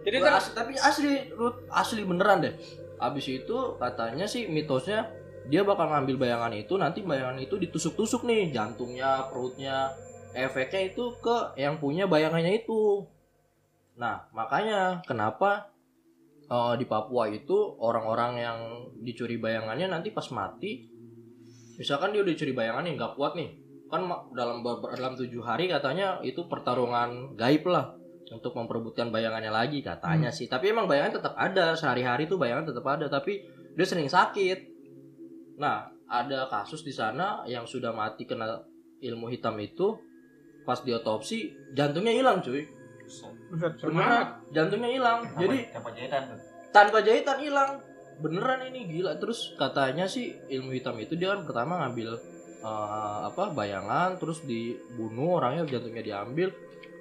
Jadi 0.00 0.16
kan 0.16 0.32
as- 0.32 0.54
tapi 0.56 0.72
asli 0.80 1.28
Ruth, 1.36 1.68
asli 1.68 2.00
beneran 2.06 2.40
deh. 2.40 2.54
Abis 2.96 3.26
itu 3.28 3.76
katanya 3.76 4.24
sih 4.24 4.48
mitosnya 4.48 5.12
dia 5.50 5.66
bakal 5.66 5.90
ngambil 5.90 6.16
bayangan 6.16 6.52
itu 6.54 6.78
nanti 6.78 7.02
bayangan 7.04 7.36
itu 7.42 7.58
ditusuk-tusuk 7.60 8.24
nih 8.24 8.54
jantungnya 8.54 9.28
perutnya. 9.28 9.92
Efeknya 10.30 10.94
itu 10.94 11.18
ke 11.18 11.58
yang 11.58 11.82
punya 11.82 12.06
bayangannya 12.06 12.62
itu. 12.62 13.02
Nah 13.98 14.30
makanya 14.30 15.02
kenapa 15.04 15.74
eh, 16.46 16.74
di 16.78 16.86
Papua 16.86 17.26
itu 17.28 17.76
orang-orang 17.82 18.32
yang 18.38 18.58
dicuri 19.02 19.36
bayangannya 19.42 19.90
nanti 19.90 20.14
pas 20.14 20.30
mati 20.30 20.86
misalkan 21.80 22.12
dia 22.12 22.20
udah 22.20 22.32
dicuri 22.36 22.52
bayangannya 22.52 23.00
nggak 23.00 23.16
kuat 23.16 23.32
nih. 23.32 23.56
Kan 23.88 24.04
dalam 24.36 24.60
dalam 24.62 25.12
tujuh 25.16 25.40
hari 25.40 25.66
katanya 25.66 26.20
itu 26.20 26.44
pertarungan 26.46 27.34
gaib 27.40 27.64
lah 27.66 27.96
untuk 28.30 28.54
memperebutkan 28.54 29.08
bayangannya 29.08 29.48
lagi 29.50 29.80
katanya 29.80 30.28
sih. 30.30 30.46
Tapi 30.46 30.70
emang 30.70 30.84
bayangan 30.84 31.18
tetap 31.18 31.34
ada 31.34 31.72
sehari-hari 31.74 32.28
tuh 32.28 32.36
bayangan 32.36 32.68
tetap 32.68 32.84
ada 32.84 33.08
tapi 33.08 33.42
dia 33.74 33.86
sering 33.88 34.06
sakit. 34.06 34.58
Nah 35.58 35.88
ada 36.06 36.46
kasus 36.52 36.84
di 36.84 36.92
sana 36.92 37.42
yang 37.48 37.64
sudah 37.64 37.90
mati 37.90 38.28
kena 38.28 38.60
ilmu 39.00 39.32
hitam 39.32 39.56
itu 39.58 39.96
pas 40.68 40.78
diotopsi 40.84 41.50
jantungnya 41.74 42.12
hilang 42.14 42.44
cuy. 42.44 42.62
Beneran 43.82 44.38
jantungnya 44.54 44.90
hilang. 44.92 45.18
Jadi 45.34 45.58
Tanpa 45.74 45.90
jahitan 45.96 46.22
tuh. 46.30 46.38
tanpa 46.70 46.98
jahitan 47.02 47.38
hilang 47.42 47.70
beneran 48.20 48.68
ini 48.68 48.86
gila. 48.86 49.16
Terus 49.16 49.56
katanya 49.56 50.06
sih 50.06 50.36
ilmu 50.52 50.76
hitam 50.76 51.00
itu 51.00 51.16
dia 51.16 51.32
kan 51.34 51.48
pertama 51.48 51.80
ngambil 51.84 52.20
eh, 52.60 53.18
apa 53.32 53.50
bayangan 53.50 54.20
terus 54.20 54.44
dibunuh 54.44 55.40
orangnya 55.40 55.66
jantungnya 55.66 56.04
diambil. 56.04 56.52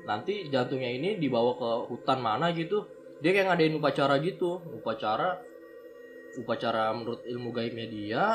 Nanti 0.07 0.47
jantungnya 0.49 0.89
ini 0.89 1.19
dibawa 1.19 1.53
ke 1.59 1.69
hutan 1.91 2.19
mana 2.23 2.49
gitu. 2.55 2.87
Dia 3.19 3.35
kayak 3.35 3.53
ngadain 3.53 3.75
upacara 3.75 4.15
gitu. 4.23 4.63
Upacara 4.79 5.37
upacara 6.39 6.95
menurut 6.95 7.27
ilmu 7.27 7.51
gaibnya 7.51 7.85
dia 7.89 8.25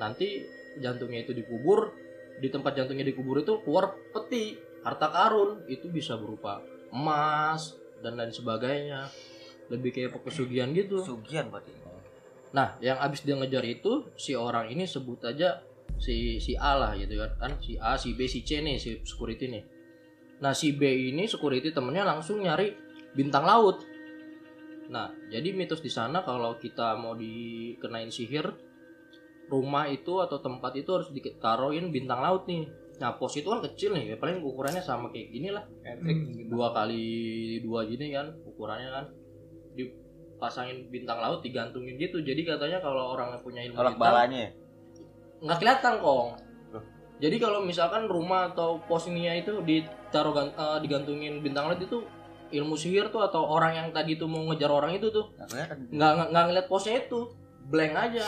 nanti 0.00 0.48
jantungnya 0.80 1.22
itu 1.22 1.36
dikubur. 1.36 1.92
Di 2.40 2.48
tempat 2.48 2.72
jantungnya 2.72 3.04
dikubur 3.04 3.44
itu 3.44 3.60
keluar 3.60 3.92
peti 4.10 4.56
harta 4.80 5.12
karun. 5.12 5.68
Itu 5.68 5.92
bisa 5.92 6.16
berupa 6.16 6.64
emas 6.90 7.76
dan 8.00 8.16
lain 8.16 8.32
sebagainya. 8.32 9.12
Lebih 9.68 9.92
kayak 9.94 10.24
pesugihan 10.24 10.72
gitu. 10.72 11.04
Sugian 11.04 11.52
berarti. 11.52 11.79
Nah, 12.50 12.74
yang 12.82 12.98
abis 12.98 13.22
dia 13.22 13.38
ngejar 13.38 13.62
itu 13.62 14.10
si 14.18 14.34
orang 14.34 14.70
ini 14.74 14.82
sebut 14.82 15.22
aja 15.22 15.62
si 16.00 16.42
si 16.42 16.58
A 16.58 16.74
lah 16.74 16.92
gitu 16.98 17.14
kan. 17.18 17.30
Kan 17.38 17.52
si 17.62 17.78
A, 17.78 17.94
si 17.94 18.18
B, 18.18 18.26
si 18.26 18.42
C 18.42 18.58
nih 18.58 18.76
si 18.80 18.98
security 19.06 19.46
nih. 19.46 19.64
Nah, 20.42 20.56
si 20.56 20.74
B 20.74 21.12
ini 21.14 21.28
security 21.30 21.70
temennya 21.70 22.02
langsung 22.02 22.42
nyari 22.42 22.74
bintang 23.14 23.46
laut. 23.46 23.84
Nah, 24.90 25.14
jadi 25.30 25.54
mitos 25.54 25.78
di 25.78 25.92
sana 25.92 26.26
kalau 26.26 26.58
kita 26.58 26.98
mau 26.98 27.14
dikenain 27.14 28.10
sihir 28.10 28.50
rumah 29.50 29.86
itu 29.90 30.18
atau 30.18 30.38
tempat 30.42 30.74
itu 30.78 30.90
harus 30.90 31.10
ditaruhin 31.14 31.94
bintang 31.94 32.22
laut 32.22 32.50
nih. 32.50 32.66
Nah, 32.98 33.16
pos 33.16 33.32
itu 33.38 33.48
kan 33.48 33.64
kecil 33.64 33.96
nih, 33.96 34.12
ya 34.12 34.16
paling 34.20 34.44
ukurannya 34.44 34.84
sama 34.84 35.08
kayak 35.08 35.32
gini 35.32 35.48
lah 35.48 35.64
Patrick 35.80 36.20
gitu. 36.36 36.52
dua 36.52 36.68
kali 36.76 37.06
dua 37.64 37.88
gini 37.88 38.12
kan 38.12 38.28
ukurannya 38.44 38.90
kan 38.92 39.04
dipasangin 40.40 40.88
bintang 40.88 41.20
laut 41.20 41.44
digantungin 41.44 42.00
gitu. 42.00 42.16
Jadi 42.18 42.48
katanya 42.48 42.80
kalau 42.80 43.12
orang 43.12 43.36
yang 43.36 43.42
punya 43.44 43.60
ilmu 43.60 43.76
Tolak 43.76 43.92
hitam 43.92 44.00
balanya. 44.00 44.44
nggak 45.40 45.58
kelihatan 45.60 45.94
kong. 46.00 46.28
Loh. 46.72 46.84
jadi 47.16 47.36
kalau 47.36 47.60
misalkan 47.60 48.08
rumah 48.08 48.48
atau 48.48 48.80
pos 48.80 49.04
ininya 49.06 49.36
itu 49.36 49.60
ditaruh 49.60 50.32
eh, 50.32 50.78
digantungin 50.80 51.44
bintang 51.44 51.68
laut 51.68 51.76
itu 51.76 52.00
ilmu 52.50 52.72
sihir 52.72 53.08
tuh 53.08 53.20
atau 53.20 53.44
orang 53.46 53.76
yang 53.76 53.88
tadi 53.92 54.16
tuh 54.16 54.26
mau 54.26 54.42
ngejar 54.48 54.68
orang 54.68 54.96
itu 54.96 55.06
tuh 55.06 55.28
Nggak 55.36 55.76
nggak 55.92 56.10
nggak- 56.16 56.28
nggak 56.32 56.44
ngeliat 56.48 56.66
posnya 56.66 56.94
itu. 56.98 57.20
Blank 57.68 57.92
aja. 57.94 58.26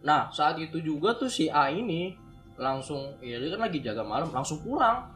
Nah 0.00 0.28
saat 0.28 0.56
itu 0.56 0.76
juga 0.78 1.16
tuh 1.16 1.26
si 1.26 1.48
A 1.48 1.68
ini 1.68 2.12
langsung 2.56 3.16
ya 3.20 3.40
dia 3.40 3.48
kan 3.56 3.64
lagi 3.64 3.80
jaga 3.80 4.04
malam 4.04 4.28
langsung 4.28 4.60
pulang. 4.60 5.08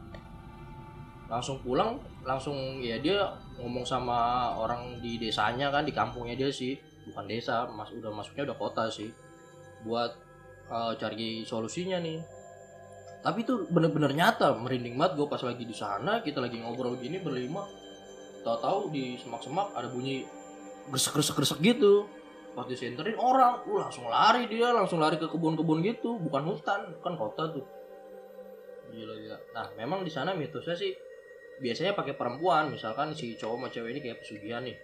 Langsung 1.25 1.61
pulang 1.61 1.97
langsung 2.21 2.57
ya 2.81 2.97
dia 2.97 3.21
ngomong 3.59 3.87
sama 3.87 4.51
orang 4.59 4.99
di 4.99 5.15
desanya 5.15 5.71
kan 5.71 5.87
di 5.87 5.93
kampungnya 5.95 6.35
dia 6.35 6.51
sih. 6.51 6.75
Bukan 7.05 7.29
desa 7.29 7.69
mas 7.69 7.93
udah 7.93 8.11
masuknya 8.11 8.51
udah 8.51 8.57
kota 8.57 8.85
sih. 8.91 9.09
Buat 9.85 10.11
eh, 10.71 10.93
cari 10.99 11.45
solusinya 11.47 12.01
nih. 12.01 12.19
Tapi 13.25 13.41
itu 13.41 13.65
bener-bener 13.73 14.13
nyata 14.13 14.53
merinding 14.53 15.01
banget 15.01 15.17
gue 15.17 15.25
pas 15.25 15.41
lagi 15.41 15.65
di 15.65 15.73
sana 15.73 16.21
kita 16.21 16.37
lagi 16.37 16.61
ngobrol 16.61 16.93
gini 16.99 17.17
berlima. 17.17 17.65
Tahu-tahu 18.45 18.93
di 18.93 19.17
semak-semak 19.17 19.73
ada 19.73 19.89
bunyi 19.89 20.21
gresek-gresek-gresek 20.93 21.57
gitu. 21.65 22.05
Pas 22.53 22.69
disenterin 22.69 23.17
orang 23.17 23.65
uh 23.65 23.81
langsung 23.81 24.05
lari 24.05 24.45
dia 24.45 24.69
langsung 24.71 25.01
lari 25.01 25.17
ke 25.17 25.25
kebun-kebun 25.25 25.81
gitu. 25.81 26.21
Bukan 26.21 26.43
hutan 26.45 26.93
kan 27.01 27.17
kota 27.17 27.49
tuh. 27.49 27.65
Gila 28.93 29.15
gila. 29.17 29.37
Nah 29.57 29.65
memang 29.73 30.05
di 30.05 30.11
sana 30.13 30.37
mitosnya 30.37 30.77
sih 30.77 30.93
biasanya 31.57 31.93
pakai 31.93 32.13
perempuan. 32.13 32.67
Misalkan 32.67 33.11
si 33.11 33.33
cowok 33.33 33.55
sama 33.57 33.67
cewek 33.69 33.89
ini 33.91 34.01
kayak 34.01 34.19
pesugihan 34.19 34.61
nih. 34.61 34.75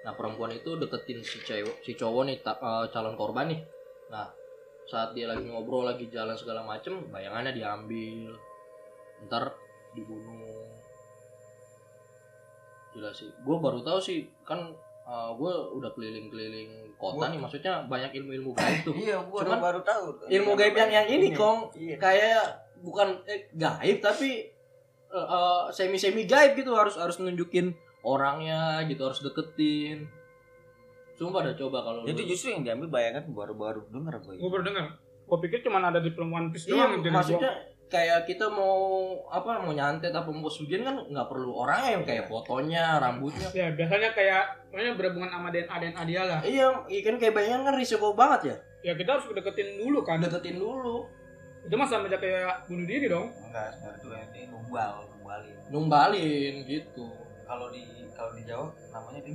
Nah 0.00 0.12
perempuan 0.12 0.50
itu 0.50 0.74
deketin 0.74 1.20
si 1.20 1.38
cewek 1.40 1.80
si 1.80 1.92
cowok 1.92 2.22
nih 2.24 2.36
ta- 2.40 2.56
eh, 2.56 2.86
calon 2.88 3.14
korban 3.14 3.48
nih. 3.48 3.60
Nah 4.08 4.26
saat 4.84 5.12
dia 5.12 5.26
lagi 5.26 5.44
ngobrol 5.44 5.86
lagi 5.86 6.06
jalan 6.06 6.34
segala 6.34 6.62
macem 6.62 6.98
bayangannya 7.08 7.52
diambil. 7.52 8.32
Ntar 9.22 9.54
dibunuh. 9.92 10.66
Gila 12.90 13.10
sih. 13.10 13.30
Gue 13.40 13.56
baru 13.56 13.80
tahu 13.80 13.98
sih 13.98 14.18
kan 14.42 14.70
gue 15.10 15.52
udah 15.74 15.90
keliling-keliling 15.90 16.94
kota 16.94 17.16
Gua- 17.18 17.30
nih. 17.30 17.38
Maksudnya 17.38 17.82
banyak 17.84 18.10
ilmu-ilmu 18.14 18.50
gaib 18.52 18.80
tuh. 18.82 18.94
Iya, 19.02 19.18
gua 19.26 19.42
Cuman 19.42 19.58
baru 19.60 19.80
tahu. 19.82 20.04
ilmu 20.26 20.52
gaib 20.54 20.74
yang 20.74 20.90
yang 20.92 21.06
ini. 21.08 21.28
Kong. 21.32 21.70
Iya. 21.74 21.96
kayak 21.98 22.42
bukan 22.80 23.20
eh, 23.26 23.50
gaib 23.52 23.98
tapi 24.00 24.48
semi 25.70 25.96
semi 25.96 26.22
gaib 26.24 26.54
gitu 26.54 26.70
harus 26.72 26.94
harus 26.94 27.18
nunjukin 27.18 27.74
orangnya 28.00 28.80
gitu 28.86 29.02
harus 29.02 29.20
deketin. 29.20 30.06
Sumpah 31.14 31.44
dah 31.44 31.54
coba 31.54 31.78
kalau 31.82 32.00
Jadi 32.02 32.22
lu- 32.22 32.28
justru 32.28 32.48
yang 32.50 32.62
diambil 32.62 32.88
bayangan 32.88 33.28
baru-baru 33.28 33.84
denger 33.88 34.14
gue. 34.20 34.34
gue 34.38 34.50
baru 34.50 34.64
dengar 34.64 34.86
gue 35.30 35.38
pikir 35.46 35.62
cuma 35.62 35.78
ada 35.78 36.00
di 36.00 36.10
film 36.10 36.30
One 36.30 36.50
Piece 36.50 36.66
iya 36.66 36.90
doang 36.90 36.98
jadi 36.98 37.10
maksudnya 37.12 37.52
kayak 37.86 38.24
kita 38.24 38.46
mau 38.48 38.74
apa 39.26 39.60
mau 39.60 39.70
nyantet 39.70 40.10
apa 40.10 40.26
mau 40.26 40.48
sugihan 40.48 40.82
kan 40.82 40.96
nggak 41.04 41.28
perlu 41.28 41.54
orangnya 41.56 41.90
yang 41.92 42.04
kayak 42.04 42.24
fotonya 42.24 42.98
rambutnya. 42.98 43.46
Gua- 43.46 43.54
ya 43.54 43.66
biasanya 43.70 44.10
kayak 44.10 44.42
pokoknya 44.70 44.92
berhubungan 44.96 45.30
sama 45.30 45.48
DNA 45.50 45.76
DNA 45.76 46.02
dia 46.04 46.22
lah. 46.24 46.40
Iya 46.40 46.66
ikan 46.88 47.14
kayak 47.14 47.34
bayangan 47.36 47.62
kan 47.62 47.74
risiko 47.76 48.10
banget 48.10 48.40
ya. 48.42 48.56
Ya 48.80 48.92
kita 48.96 49.10
harus 49.12 49.28
deketin 49.28 49.76
dulu 49.76 50.00
kan. 50.00 50.18
Deketin 50.18 50.56
dulu 50.56 51.04
itu 51.60 51.74
mah 51.74 51.84
sama 51.84 52.06
aja 52.06 52.16
kayak 52.16 52.64
bunuh 52.64 52.84
diri 52.84 53.06
dong 53.06 53.28
Enggak, 53.42 53.68
sebenarnya 53.74 54.00
itu 54.00 54.08
ini 54.32 54.40
numbal, 54.48 54.92
numbalin. 55.10 55.56
numbalin 55.68 56.54
gitu 56.64 57.06
Kalau 57.44 57.66
di 57.68 57.82
kalau 58.12 58.32
di 58.32 58.42
Jawa 58.42 58.68
namanya 58.90 59.20
di 59.20 59.32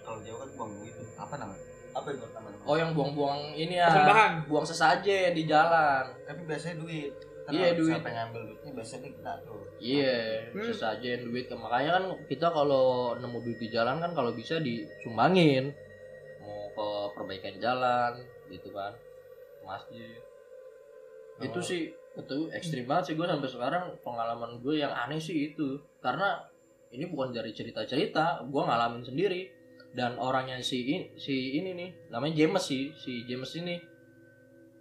kalau 0.00 0.18
Jawa 0.20 0.36
kan 0.38 0.48
buang 0.54 0.72
duit 0.76 0.92
tuh. 0.92 1.08
Apa 1.16 1.34
namanya? 1.34 1.64
Apa 1.92 2.08
itu 2.10 2.26
namanya? 2.28 2.58
oh 2.60 2.76
yang 2.76 2.90
buang-buang 2.92 3.40
ini 3.54 3.74
ya 3.74 3.88
persembahan 3.88 4.32
buang 4.44 4.66
sesajen 4.66 5.30
di 5.32 5.44
jalan 5.44 6.04
Tapi 6.22 6.40
biasanya 6.44 6.76
duit. 6.78 7.12
Iya, 7.44 7.76
duit. 7.76 7.92
Siapa 7.92 8.08
yang 8.08 8.18
ngambil 8.24 8.42
duitnya 8.48 8.72
biasanya 8.74 9.00
kita 9.06 9.32
tuh. 9.44 9.60
Iya, 9.76 10.16
Hmm. 10.48 10.64
sesajen 10.64 11.18
duit. 11.24 11.44
Makanya 11.46 11.90
kan 11.92 12.04
kita 12.24 12.46
kalau 12.48 12.86
nemu 13.14 13.38
duit 13.38 13.58
di 13.58 13.68
jalan 13.68 13.96
kan 13.98 14.12
kalau 14.12 14.32
bisa 14.32 14.56
disumbangin. 14.58 15.76
Mau 16.40 16.72
ke 16.72 16.86
perbaikan 17.12 17.56
jalan 17.58 18.16
gitu 18.48 18.72
kan. 18.72 18.96
Masjid. 19.60 20.23
Itu 21.42 21.60
sih 21.64 21.90
itu 22.14 22.46
ekstrim 22.54 22.86
banget 22.86 23.10
sih 23.10 23.14
gue 23.18 23.26
sampai 23.26 23.50
sekarang 23.50 23.84
pengalaman 24.06 24.62
gue 24.62 24.78
yang 24.78 24.94
aneh 24.94 25.18
sih 25.18 25.50
itu. 25.50 25.82
Karena 25.98 26.38
ini 26.94 27.10
bukan 27.10 27.34
dari 27.34 27.50
cerita-cerita 27.50 28.46
gue 28.46 28.62
ngalamin 28.62 29.02
sendiri. 29.02 29.50
Dan 29.94 30.18
orangnya 30.18 30.58
si 30.58 30.90
ini, 30.90 31.14
si 31.14 31.54
ini 31.54 31.70
nih 31.70 32.10
namanya 32.10 32.34
James 32.34 32.66
sih 32.66 32.90
si 32.98 33.22
James 33.30 33.50
ini. 33.54 33.78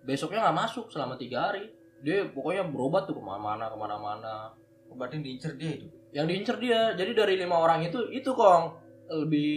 Besoknya 0.01 0.41
nggak 0.41 0.57
masuk 0.57 0.89
selama 0.89 1.21
tiga 1.21 1.49
hari. 1.49 1.69
Dia 2.01 2.25
pokoknya 2.33 2.65
berobat 2.65 3.05
tuh 3.05 3.15
ke 3.17 3.21
mana-mana 3.21 3.69
ke 3.69 3.77
mana-mana. 3.77 4.49
Berarti 4.93 5.21
diincer 5.21 5.53
dia 5.57 5.77
itu. 5.77 5.87
yang 6.13 6.29
diincer 6.29 6.57
dia. 6.57 6.93
Jadi 6.97 7.13
dari 7.13 7.33
lima 7.37 7.61
orang 7.61 7.85
itu 7.85 8.09
itu 8.09 8.33
kong. 8.33 8.81
Lebih 9.09 9.53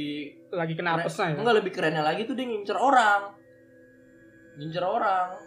lagi 0.53 0.77
kena 0.77 1.01
ya? 1.01 1.09
Enggak 1.41 1.57
lebih 1.65 1.73
kerennya 1.73 2.05
lagi 2.05 2.29
tuh 2.29 2.37
dia 2.37 2.45
ngincer 2.45 2.77
orang. 2.77 3.33
Ngincer 4.61 4.85
orang. 4.85 5.46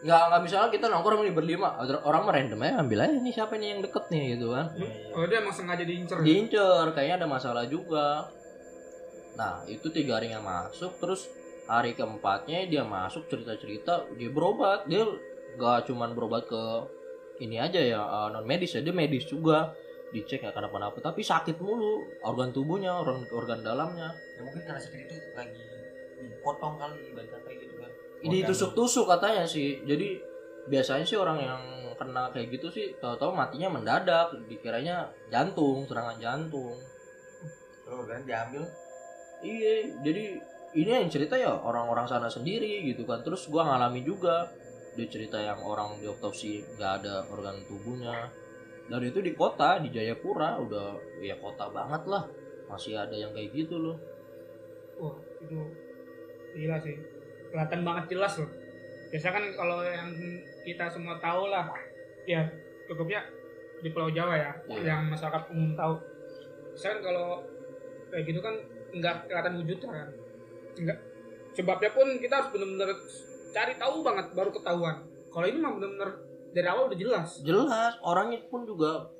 Nggak 0.00 0.22
nggak 0.32 0.40
misalnya 0.48 0.70
kita 0.72 0.86
nongkrong 0.88 1.28
nih 1.28 1.34
berlima 1.36 1.76
orang 2.08 2.24
mah 2.24 2.32
random 2.32 2.64
aja 2.64 2.74
ambil 2.80 2.98
aja 3.04 3.16
nih 3.20 3.32
siapa 3.36 3.60
nih 3.60 3.68
yang 3.76 3.80
deket 3.84 4.04
nih 4.08 4.24
gitu 4.36 4.46
kan. 4.56 4.66
Oh 5.12 5.24
dia 5.28 5.44
emang 5.44 5.52
sengaja 5.52 5.84
diincer 5.84 6.16
ya? 6.20 6.24
diincer 6.24 6.84
kayaknya 6.96 7.16
ada 7.20 7.28
masalah 7.28 7.64
juga. 7.68 8.32
Nah 9.36 9.60
itu 9.68 9.92
tiga 9.92 10.16
hari 10.16 10.32
yang 10.32 10.40
masuk 10.40 10.96
terus 10.96 11.28
hari 11.68 11.92
keempatnya 11.92 12.64
dia 12.64 12.80
masuk 12.80 13.28
cerita 13.28 13.52
cerita 13.60 14.08
dia 14.16 14.32
berobat. 14.32 14.88
Dia 14.88 15.04
nggak 15.60 15.92
cuman 15.92 16.16
berobat 16.16 16.48
ke 16.48 16.64
ini 17.44 17.60
aja 17.60 17.80
ya 17.84 18.00
non 18.32 18.48
medis 18.48 18.72
ya 18.72 18.80
dia 18.80 18.96
medis 18.96 19.28
juga. 19.28 19.76
Dicek 20.16 20.42
nggak 20.42 20.56
kenapa-napa 20.56 20.98
tapi 21.04 21.20
sakit 21.20 21.60
mulu 21.60 22.08
organ 22.24 22.56
tubuhnya 22.56 22.96
organ 22.96 23.28
organ 23.36 23.60
dalamnya. 23.60 24.16
Ya 24.16 24.40
mungkin 24.48 24.64
karena 24.64 24.80
sakit 24.80 25.12
itu 25.12 25.14
lagi 25.36 25.60
dipotong 26.20 26.80
kali 26.80 27.12
ibarat 27.12 27.44
ini 28.20 28.44
tusuk-tusuk 28.44 29.08
katanya 29.08 29.44
sih 29.48 29.80
jadi 29.84 30.20
biasanya 30.68 31.04
sih 31.04 31.16
orang 31.16 31.38
yang 31.40 31.62
kena 32.00 32.32
kayak 32.32 32.48
gitu 32.56 32.72
sih 32.72 32.96
tahu-tahu 32.96 33.36
matinya 33.36 33.68
mendadak 33.76 34.32
dikiranya 34.48 35.12
jantung 35.28 35.84
serangan 35.84 36.16
jantung 36.16 36.76
Terus 37.90 38.06
kan 38.06 38.22
diambil 38.22 38.62
Iya, 39.40 39.96
jadi 40.04 40.36
ini 40.76 40.90
yang 41.00 41.08
cerita 41.08 41.32
ya 41.32 41.48
orang-orang 41.48 42.04
sana 42.04 42.28
sendiri 42.28 42.84
gitu 42.84 43.08
kan. 43.08 43.24
Terus 43.24 43.48
gua 43.48 43.64
ngalami 43.64 44.04
juga 44.04 44.52
dia 44.92 45.08
cerita 45.08 45.40
yang 45.40 45.64
orang 45.64 45.96
di 45.96 46.04
otopsi 46.04 46.60
nggak 46.76 46.92
ada 47.00 47.24
organ 47.32 47.56
tubuhnya. 47.64 48.28
Dan 48.84 49.00
itu 49.00 49.24
di 49.24 49.32
kota 49.32 49.80
di 49.80 49.88
Jayapura 49.88 50.60
udah 50.60 50.92
ya 51.24 51.40
kota 51.40 51.72
banget 51.72 52.04
lah. 52.04 52.28
Masih 52.68 53.00
ada 53.00 53.16
yang 53.16 53.32
kayak 53.32 53.48
gitu 53.56 53.80
loh. 53.80 53.96
wah 55.00 55.16
itu 55.40 55.56
gila 56.52 56.76
sih 56.84 56.92
kelihatan 57.50 57.80
banget 57.82 58.04
jelas 58.16 58.38
loh. 58.38 58.50
Biasa 59.10 59.28
kan 59.34 59.44
kalau 59.58 59.82
yang 59.82 60.10
kita 60.62 60.86
semua 60.86 61.18
tahu 61.18 61.50
lah 61.50 61.66
ya 62.24 62.46
cukupnya 62.86 63.26
di 63.80 63.88
Pulau 63.90 64.12
Jawa 64.12 64.36
ya 64.36 64.52
Iya. 64.70 64.94
yang 64.94 65.10
masyarakat 65.10 65.50
umum 65.50 65.74
tahu. 65.74 65.94
Misalkan 66.76 67.00
kalau 67.02 67.42
kayak 68.10 68.24
gitu 68.26 68.40
kan 68.40 68.54
nggak 68.94 69.14
kelihatan 69.26 69.54
wujudnya 69.58 69.88
kan. 69.90 70.08
Nggak 70.78 70.98
sebabnya 71.58 71.90
pun 71.90 72.06
kita 72.22 72.34
harus 72.38 72.50
benar-benar 72.54 72.90
cari 73.50 73.74
tahu 73.74 73.94
banget 74.06 74.26
baru 74.32 74.50
ketahuan. 74.54 74.96
Kalau 75.30 75.46
ini 75.46 75.58
mah 75.58 75.72
benar-benar 75.74 76.10
dari 76.50 76.66
awal 76.66 76.86
udah 76.90 76.98
jelas. 76.98 77.28
Jelas 77.42 77.94
orangnya 78.02 78.42
pun 78.46 78.66
juga 78.66 79.10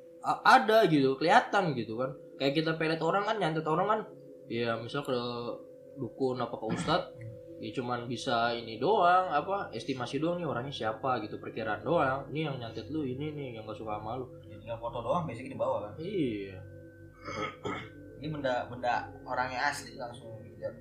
ada 0.45 0.85
gitu, 0.87 1.17
kelihatan 1.17 1.73
gitu 1.75 1.99
kan. 1.99 2.11
Kayak 2.39 2.53
kita 2.63 2.71
pelet 2.79 3.01
orang 3.01 3.23
kan 3.27 3.35
nyantet 3.39 3.67
orang 3.67 3.87
kan. 3.87 3.99
Ya 4.51 4.75
misal 4.79 5.03
ke 5.03 5.15
dukun 5.95 6.39
apa 6.39 6.55
ke 6.55 6.65
ustad 6.71 7.01
ya 7.61 7.69
cuman 7.77 8.09
bisa 8.09 8.57
ini 8.57 8.81
doang 8.81 9.29
apa 9.29 9.69
estimasi 9.69 10.17
doang 10.17 10.41
nih 10.41 10.49
orangnya 10.49 10.73
siapa 10.73 11.21
gitu 11.21 11.37
perkiraan 11.37 11.85
doang 11.85 12.25
ini 12.33 12.49
yang 12.49 12.57
nyantet 12.57 12.89
lu 12.89 13.05
ini 13.05 13.29
nih 13.37 13.61
yang 13.61 13.69
gak 13.69 13.77
suka 13.77 14.01
sama 14.01 14.17
lu 14.17 14.25
ya 14.49 14.57
tinggal 14.57 14.81
foto 14.81 15.05
doang 15.05 15.29
basicnya 15.29 15.53
di 15.53 15.59
bawah 15.61 15.79
kan. 15.85 15.93
iya 16.01 16.57
Ini 18.17 18.27
benda 18.33 18.65
benda 18.65 19.05
orangnya 19.25 19.69
asli 19.69 19.93
langsung 19.97 20.41
dilihat. 20.41 20.73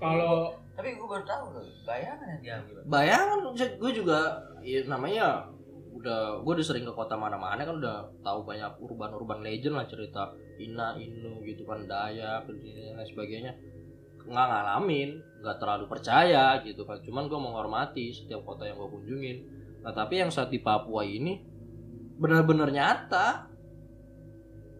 kalau 0.00 0.52
Tapi 0.78 0.94
gue 0.94 1.08
baru 1.10 1.24
tahu 1.26 1.44
loh, 1.58 1.64
bayangan 1.88 2.26
yang 2.38 2.40
diambil. 2.44 2.76
bayangan 2.86 3.38
gue 3.56 3.92
juga 3.96 4.20
ya 4.60 4.84
namanya 4.86 5.48
udah 5.98 6.38
gue 6.44 6.52
udah 6.54 6.66
sering 6.66 6.86
ke 6.86 6.92
kota 6.94 7.18
mana-mana 7.18 7.58
kan 7.66 7.74
udah 7.80 8.06
tahu 8.22 8.46
banyak 8.46 8.70
urban-urban 8.78 9.42
legend 9.42 9.74
lah 9.74 9.88
cerita 9.90 10.30
Ina 10.60 10.94
Inu 10.94 11.42
gitu 11.42 11.66
kan 11.66 11.82
Dayak 11.88 12.46
dan 12.46 12.94
lain 12.94 13.08
sebagainya 13.08 13.52
nggak 14.28 14.46
ngalamin 14.52 15.10
nggak 15.40 15.56
terlalu 15.56 15.84
percaya 15.88 16.60
gitu 16.62 16.84
kan. 16.84 17.00
Cuman 17.00 17.26
gue 17.26 17.40
menghormati 17.40 18.12
setiap 18.12 18.44
kota 18.44 18.68
yang 18.68 18.76
gue 18.76 18.90
kunjungin. 18.90 19.36
Nah 19.82 19.92
tapi 19.94 20.20
yang 20.20 20.30
saat 20.30 20.52
di 20.52 20.60
Papua 20.60 21.06
ini 21.06 21.40
benar-benar 22.18 22.68
nyata. 22.68 23.48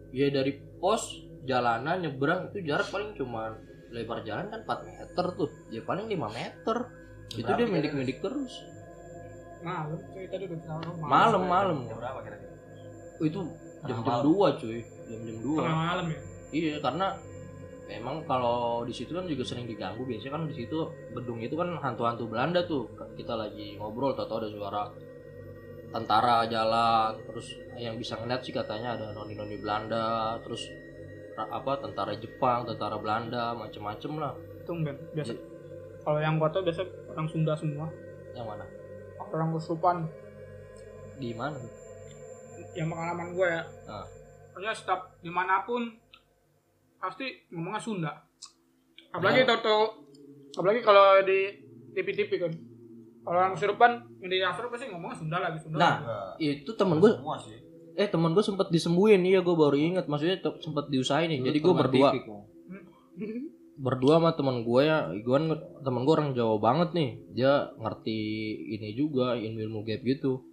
Ya 0.09 0.27
dari 0.33 0.57
pos 0.81 1.25
jalanan 1.45 2.01
nyebrang 2.01 2.49
itu 2.49 2.65
jarak 2.65 2.89
paling 2.89 3.13
cuma 3.13 3.57
lebar 3.89 4.21
jalan 4.25 4.49
kan 4.53 4.61
4 4.65 4.89
meter 4.89 5.25
tuh. 5.37 5.49
Ya 5.73 5.81
paling 5.85 6.05
5 6.09 6.17
meter. 6.29 6.77
Itu 7.29 7.49
dia 7.49 7.67
mendik-mendik 7.69 8.21
terus. 8.25 8.53
Malam 9.59 9.99
cuy 10.15 10.25
tadi 10.31 10.43
udah 10.47 10.59
tahu 10.63 10.81
malam. 11.03 11.43
Malam 11.45 11.77
Jam 11.87 11.97
berapa 11.99 12.19
kira-kira? 12.23 12.47
itu 13.19 13.41
jam-jam 13.83 14.07
malam. 14.07 14.23
dua 14.23 14.47
cuy. 14.55 14.79
Jam-jam 15.11 15.37
dua. 15.43 15.59
Tengah 15.59 15.77
malam 15.77 16.05
ya? 16.07 16.19
Iya 16.49 16.73
karena 16.81 17.07
Emang 17.89 18.21
kalau 18.29 18.85
di 18.85 18.93
situ 18.93 19.17
kan 19.17 19.25
juga 19.25 19.41
sering 19.41 19.65
diganggu. 19.65 20.05
Biasanya 20.05 20.37
kan 20.37 20.43
di 20.45 20.53
situ 20.53 20.77
gedung 21.17 21.41
itu 21.41 21.57
kan 21.57 21.73
hantu-hantu 21.81 22.29
Belanda 22.29 22.61
tuh. 22.69 22.85
Kita 23.17 23.33
lagi 23.33 23.75
ngobrol 23.81 24.13
tau 24.13 24.29
ada 24.37 24.45
suara 24.45 24.85
tentara 25.89 26.45
jalan. 26.45 27.17
Terus 27.25 27.57
yang 27.81 27.97
bisa 27.97 28.13
ngeliat 28.21 28.45
sih 28.45 28.53
katanya 28.53 28.93
ada 28.93 29.09
noni-noni 29.17 29.57
Belanda. 29.57 30.37
Terus 30.45 30.69
apa 31.33 31.81
tentara 31.81 32.13
Jepang 32.13 32.69
tentara 32.69 33.01
Belanda 33.01 33.57
macem-macem 33.57 34.21
lah. 34.21 34.37
Tumben 34.69 34.93
biasa. 35.17 35.33
Kalau 36.05 36.19
yang 36.21 36.37
gua 36.37 36.53
tau 36.53 36.61
biasa 36.61 36.85
orang 37.09 37.25
Sunda 37.25 37.57
semua. 37.57 37.89
Yang 38.37 38.45
mana? 38.53 38.65
Orang 39.17 39.49
kesurupan. 39.57 40.05
Di 41.17 41.33
mana? 41.33 41.57
Yang 42.77 42.87
pengalaman 42.93 43.27
gue 43.33 43.47
ya. 43.49 43.63
Ah. 43.89 44.05
pokoknya 44.49 44.75
setiap 44.75 45.15
di 45.23 45.31
mana 45.31 45.63
pun 45.63 45.87
pasti 46.99 47.25
ngomongnya 47.49 47.81
Sunda. 47.81 48.11
Apalagi 49.09 49.43
tau 49.43 49.59
tau 49.59 49.81
apalagi 50.53 50.79
kalau 50.79 51.23
di 51.23 51.39
TV-TV 51.91 52.31
kan. 52.37 52.53
Kalau 53.19 53.35
orang 53.35 53.53
kesurupan 53.53 53.91
yang 54.19 54.29
di 54.29 54.37
Asur 54.39 54.67
pasti 54.67 54.87
ngomongnya 54.87 55.17
Sunda 55.17 55.37
lagi 55.39 55.57
Sunda 55.59 55.77
Nah, 55.77 55.95
lagi. 55.99 56.59
itu 56.59 56.71
temen 56.73 56.99
gue 56.99 57.11
semua 57.11 57.37
sih. 57.37 57.57
eh 57.95 58.07
temen 58.07 58.31
gue 58.31 58.39
sempet 58.39 58.71
disembuhin 58.71 59.19
iya 59.21 59.43
gue 59.43 59.51
baru 59.51 59.75
inget 59.75 60.07
maksudnya 60.07 60.39
sempet 60.59 60.87
diusahain 60.87 61.27
nih. 61.27 61.39
Jadi 61.41 61.57
gue 61.59 61.73
berdua. 61.73 62.09
berdua 63.79 64.19
sama 64.19 64.31
temen 64.35 64.63
gue 64.63 64.81
ya. 64.83 65.11
Gue 65.19 65.33
kan 65.35 65.45
temen 65.81 66.01
gue 66.03 66.13
orang 66.13 66.31
Jawa 66.31 66.55
banget 66.59 66.89
nih. 66.93 67.09
Dia 67.33 67.71
ngerti 67.75 68.19
ini 68.75 68.93
juga 68.93 69.35
ilmu 69.35 69.59
ilmu 69.59 69.79
gaib 69.83 70.03
gitu 70.03 70.43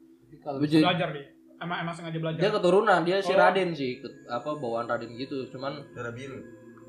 kalau 0.42 0.58
belajar 0.62 1.10
dia 1.10 1.26
emang 1.58 1.78
emang 1.80 1.94
sengaja 1.94 2.18
belajar? 2.18 2.40
Dia 2.40 2.50
keturunan 2.50 3.00
dia 3.02 3.16
si 3.18 3.32
Oh. 3.32 3.38
Raden 3.38 3.70
sih 3.72 3.98
ke- 3.98 4.26
apa 4.26 4.54
bawaan 4.54 4.84
Raden 4.84 5.12
gitu 5.12 5.48
cuman 5.48 5.80
darah 5.92 6.12
biru. 6.12 6.38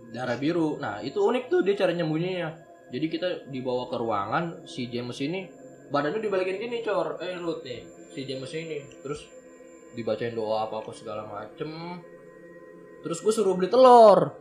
darah 0.08 0.38
biru. 0.38 0.78
Nah 0.78 1.00
itu 1.00 1.20
unik 1.20 1.44
tuh 1.48 1.62
dia 1.62 1.76
cara 1.76 1.92
nyembunyinya. 1.92 2.50
Jadi 2.88 3.06
kita 3.08 3.28
dibawa 3.48 3.88
ke 3.88 3.96
ruangan 3.96 4.44
si 4.64 4.88
James 4.88 5.20
ini 5.20 5.52
badannya 5.88 6.20
dibalikin 6.20 6.58
gini 6.58 6.80
cor. 6.80 7.20
Eh 7.20 7.36
Ruth 7.36 7.62
nih 7.62 7.84
si 8.10 8.24
James 8.24 8.48
ini. 8.50 8.80
Terus 9.02 9.28
dibacain 9.94 10.32
doa 10.32 10.64
apa 10.64 10.80
apa 10.80 10.92
segala 10.92 11.24
macem. 11.26 12.00
Terus 13.00 13.20
gue 13.20 13.34
suruh 13.34 13.54
beli 13.54 13.68
telur. 13.68 14.32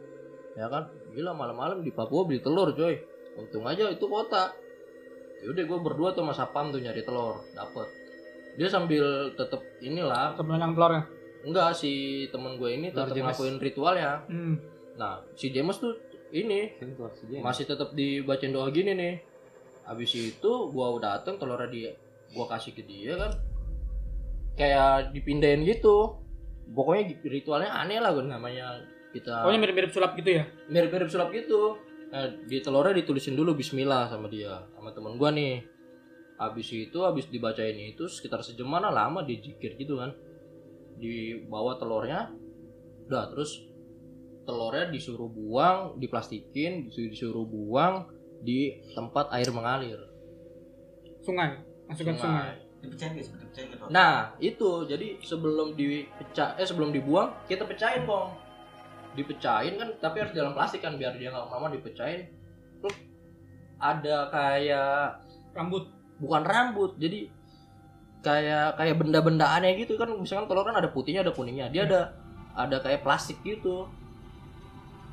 Ya 0.54 0.66
kan? 0.66 0.86
Gila 1.10 1.32
malam-malam 1.32 1.82
di 1.82 1.90
Papua 1.90 2.22
beli 2.22 2.38
telur 2.38 2.70
coy. 2.70 2.94
Untung 3.34 3.66
aja 3.66 3.90
itu 3.90 4.06
kota. 4.06 4.54
Yaudah 5.42 5.64
gue 5.64 5.78
berdua 5.82 6.10
tuh 6.10 6.22
sama 6.22 6.32
Sapam 6.32 6.70
tuh 6.70 6.80
nyari 6.80 7.02
telur 7.02 7.42
dapet 7.52 8.05
dia 8.57 8.68
sambil 8.72 9.32
tetep 9.36 9.61
inilah 9.84 10.32
temen 10.34 10.59
yang 10.59 10.72
telurnya 10.72 11.04
enggak 11.46 11.76
si 11.76 12.26
temen 12.32 12.59
gue 12.59 12.70
ini 12.72 12.88
James. 12.90 13.12
ngelakuin 13.14 13.57
ritualnya 13.62 14.24
hmm. 14.26 14.76
Nah, 14.96 15.20
si 15.36 15.52
James 15.52 15.76
tuh 15.76 15.92
ini 16.32 16.72
masih 17.40 17.68
tetap 17.68 17.92
dibacain 17.92 18.50
doa 18.50 18.68
gini 18.72 18.96
nih. 18.96 19.14
Habis 19.86 20.18
itu 20.18 20.52
gua 20.74 20.96
udah 20.98 21.22
dateng 21.22 21.38
telurnya 21.38 21.68
dia 21.70 21.90
gua 22.34 22.50
kasih 22.50 22.74
ke 22.74 22.82
dia 22.82 23.14
kan. 23.14 23.32
Kayak 24.59 25.14
dipindahin 25.14 25.62
gitu. 25.62 26.18
Pokoknya 26.66 27.14
ritualnya 27.22 27.70
aneh 27.70 28.02
lah 28.02 28.11
kan 28.11 28.26
namanya 28.26 28.82
kita 29.14 29.46
pokoknya 29.46 29.61
mirip-mirip 29.62 29.90
sulap 29.94 30.12
gitu 30.18 30.42
ya 30.42 30.44
mirip-mirip 30.66 31.07
sulap 31.07 31.30
gitu. 31.30 31.78
Nah, 32.11 32.26
di 32.48 32.59
telurnya 32.59 32.98
ditulisin 32.98 33.38
dulu 33.38 33.54
bismillah 33.54 34.11
sama 34.11 34.26
dia, 34.26 34.66
sama 34.74 34.90
temen 34.90 35.14
gua 35.14 35.30
nih. 35.30 35.62
Habis 36.37 36.68
itu 36.72 36.99
habis 37.01 37.26
dibacain 37.32 37.76
itu 37.76 38.05
sekitar 38.09 38.45
sejaman 38.45 38.84
lah 38.84 39.09
lama 39.09 39.24
dia 39.24 39.41
jikir 39.41 39.76
gitu 39.80 39.97
kan. 39.97 40.12
Dibawa 41.01 41.80
telurnya. 41.80 42.32
Udah 43.09 43.32
terus 43.32 43.64
telurnya 44.47 44.93
disuruh 44.93 45.26
buang, 45.26 45.99
diplastikin, 45.99 46.87
disuruh, 46.93 47.45
buang 47.45 48.07
di 48.41 48.78
tempat 48.95 49.32
air 49.34 49.51
mengalir. 49.51 49.99
sungai 51.26 51.59
masukkan 51.91 52.14
sungai, 52.14 52.55
dipecahin 52.78 53.18
guys 53.18 53.28
dipecahin 53.34 53.66
gitu 53.74 53.84
Nah, 53.91 54.39
itu 54.39 54.70
jadi 54.87 55.18
sebelum 55.18 55.74
dipecah 55.74 56.55
eh 56.55 56.62
sebelum 56.62 56.95
dibuang 56.95 57.34
kita 57.51 57.66
pecahin, 57.66 58.07
Kong. 58.07 58.30
Dipecahin 59.18 59.74
kan 59.74 59.89
tapi 59.99 60.22
harus 60.22 60.30
dalam 60.30 60.55
plastik 60.55 60.87
kan 60.87 60.95
biar 60.95 61.18
dia 61.18 61.34
nggak 61.34 61.51
lama 61.51 61.74
dipecahin. 61.74 62.30
Terus 62.78 62.97
ada 63.82 64.30
kayak 64.30 65.18
rambut 65.51 65.95
bukan 66.16 66.42
rambut, 66.44 66.96
jadi 66.96 67.28
kayak 68.26 68.74
kayak 68.74 68.96
benda-benda 68.98 69.46
aneh 69.54 69.78
gitu 69.78 69.94
kan. 69.94 70.10
Misalkan 70.18 70.50
telur 70.50 70.66
kan 70.66 70.74
ada 70.74 70.90
putihnya 70.90 71.22
ada 71.22 71.30
kuningnya. 71.30 71.70
Dia 71.70 71.86
ada 71.86 72.00
ada 72.58 72.82
kayak 72.82 73.06
plastik 73.06 73.38
gitu. 73.46 73.86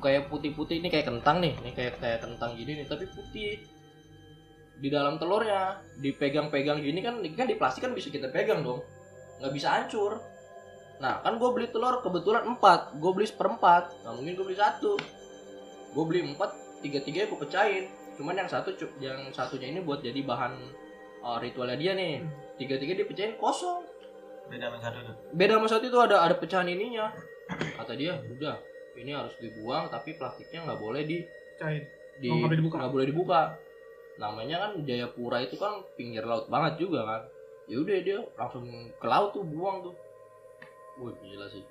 Kayak 0.02 0.28
putih-putih 0.28 0.82
ini 0.82 0.92
kayak 0.92 1.08
kentang 1.08 1.40
nih 1.40 1.54
ini 1.64 1.70
kayak 1.72 1.96
kayak 2.02 2.20
kentang 2.20 2.58
gini 2.58 2.82
nih 2.82 2.86
tapi 2.90 3.06
putih. 3.08 3.62
Di 4.74 4.88
dalam 4.90 5.16
telurnya 5.22 5.78
dipegang-pegang 6.02 6.82
gini 6.82 6.98
kan 7.00 7.22
ini 7.22 7.36
kan 7.38 7.46
di 7.46 7.54
plastik 7.54 7.86
kan 7.86 7.94
bisa 7.94 8.10
kita 8.10 8.28
pegang 8.34 8.66
dong. 8.66 8.82
Nggak 9.40 9.52
bisa 9.54 9.68
hancur. 9.70 10.18
Nah 10.98 11.22
kan 11.22 11.38
gue 11.38 11.50
beli 11.54 11.70
telur 11.70 12.02
kebetulan 12.02 12.44
empat 12.50 12.98
gue 12.98 13.12
beli 13.14 13.26
seperempat. 13.30 13.94
Nggak 14.02 14.14
mungkin 14.18 14.32
gue 14.34 14.46
beli 14.50 14.58
satu. 14.58 14.92
Gue 15.94 16.04
beli 16.04 16.20
empat 16.34 16.50
tiga 16.82 16.98
tiga 17.00 17.30
gue 17.30 17.38
pecahin. 17.38 17.86
Cuman 18.18 18.34
yang 18.34 18.50
satu 18.50 18.74
yang 18.98 19.30
satunya 19.30 19.70
ini 19.70 19.80
buat 19.80 20.02
jadi 20.02 20.20
bahan 20.20 20.83
uh, 21.24 21.40
ritualnya 21.40 21.80
dia 21.80 21.92
nih. 21.96 22.20
Tiga 22.54 22.76
tiga 22.76 22.92
dia 22.94 23.06
pecahin 23.08 23.34
kosong. 23.40 23.82
Beda 24.44 24.68
sama 24.68 24.78
satu 24.78 24.98
itu 25.00 25.12
beda 25.32 25.52
sama 25.56 25.68
satu 25.72 25.84
itu 25.88 25.98
ada 25.98 26.16
ada 26.20 26.36
pecahan 26.36 26.68
ininya. 26.68 27.08
Kata 27.48 27.96
dia 27.96 28.20
udah 28.20 28.60
ini 28.94 29.10
harus 29.10 29.32
dibuang 29.40 29.88
tapi 29.88 30.14
plastiknya 30.14 30.68
nggak 30.68 30.80
boleh 30.80 31.02
di 31.02 31.24
cair 31.58 31.88
di 32.20 32.28
Oh, 32.30 32.38
nggak 32.38 32.46
boleh 32.52 32.58
dibuka. 32.60 32.76
nggak 32.78 32.92
boleh 32.92 33.06
dibuka. 33.08 33.40
Namanya 34.14 34.56
kan 34.68 34.72
Jayapura 34.86 35.42
itu 35.42 35.58
kan 35.58 35.82
pinggir 35.98 36.22
laut 36.22 36.46
banget 36.46 36.78
juga 36.86 37.02
kan. 37.02 37.22
Ya 37.66 37.80
udah 37.80 37.96
dia 38.04 38.20
langsung 38.36 38.68
ke 38.92 39.06
laut 39.08 39.32
tuh 39.34 39.42
buang 39.42 39.82
tuh. 39.82 39.94
Wah 41.00 41.10
gila 41.18 41.48
sih. 41.50 41.64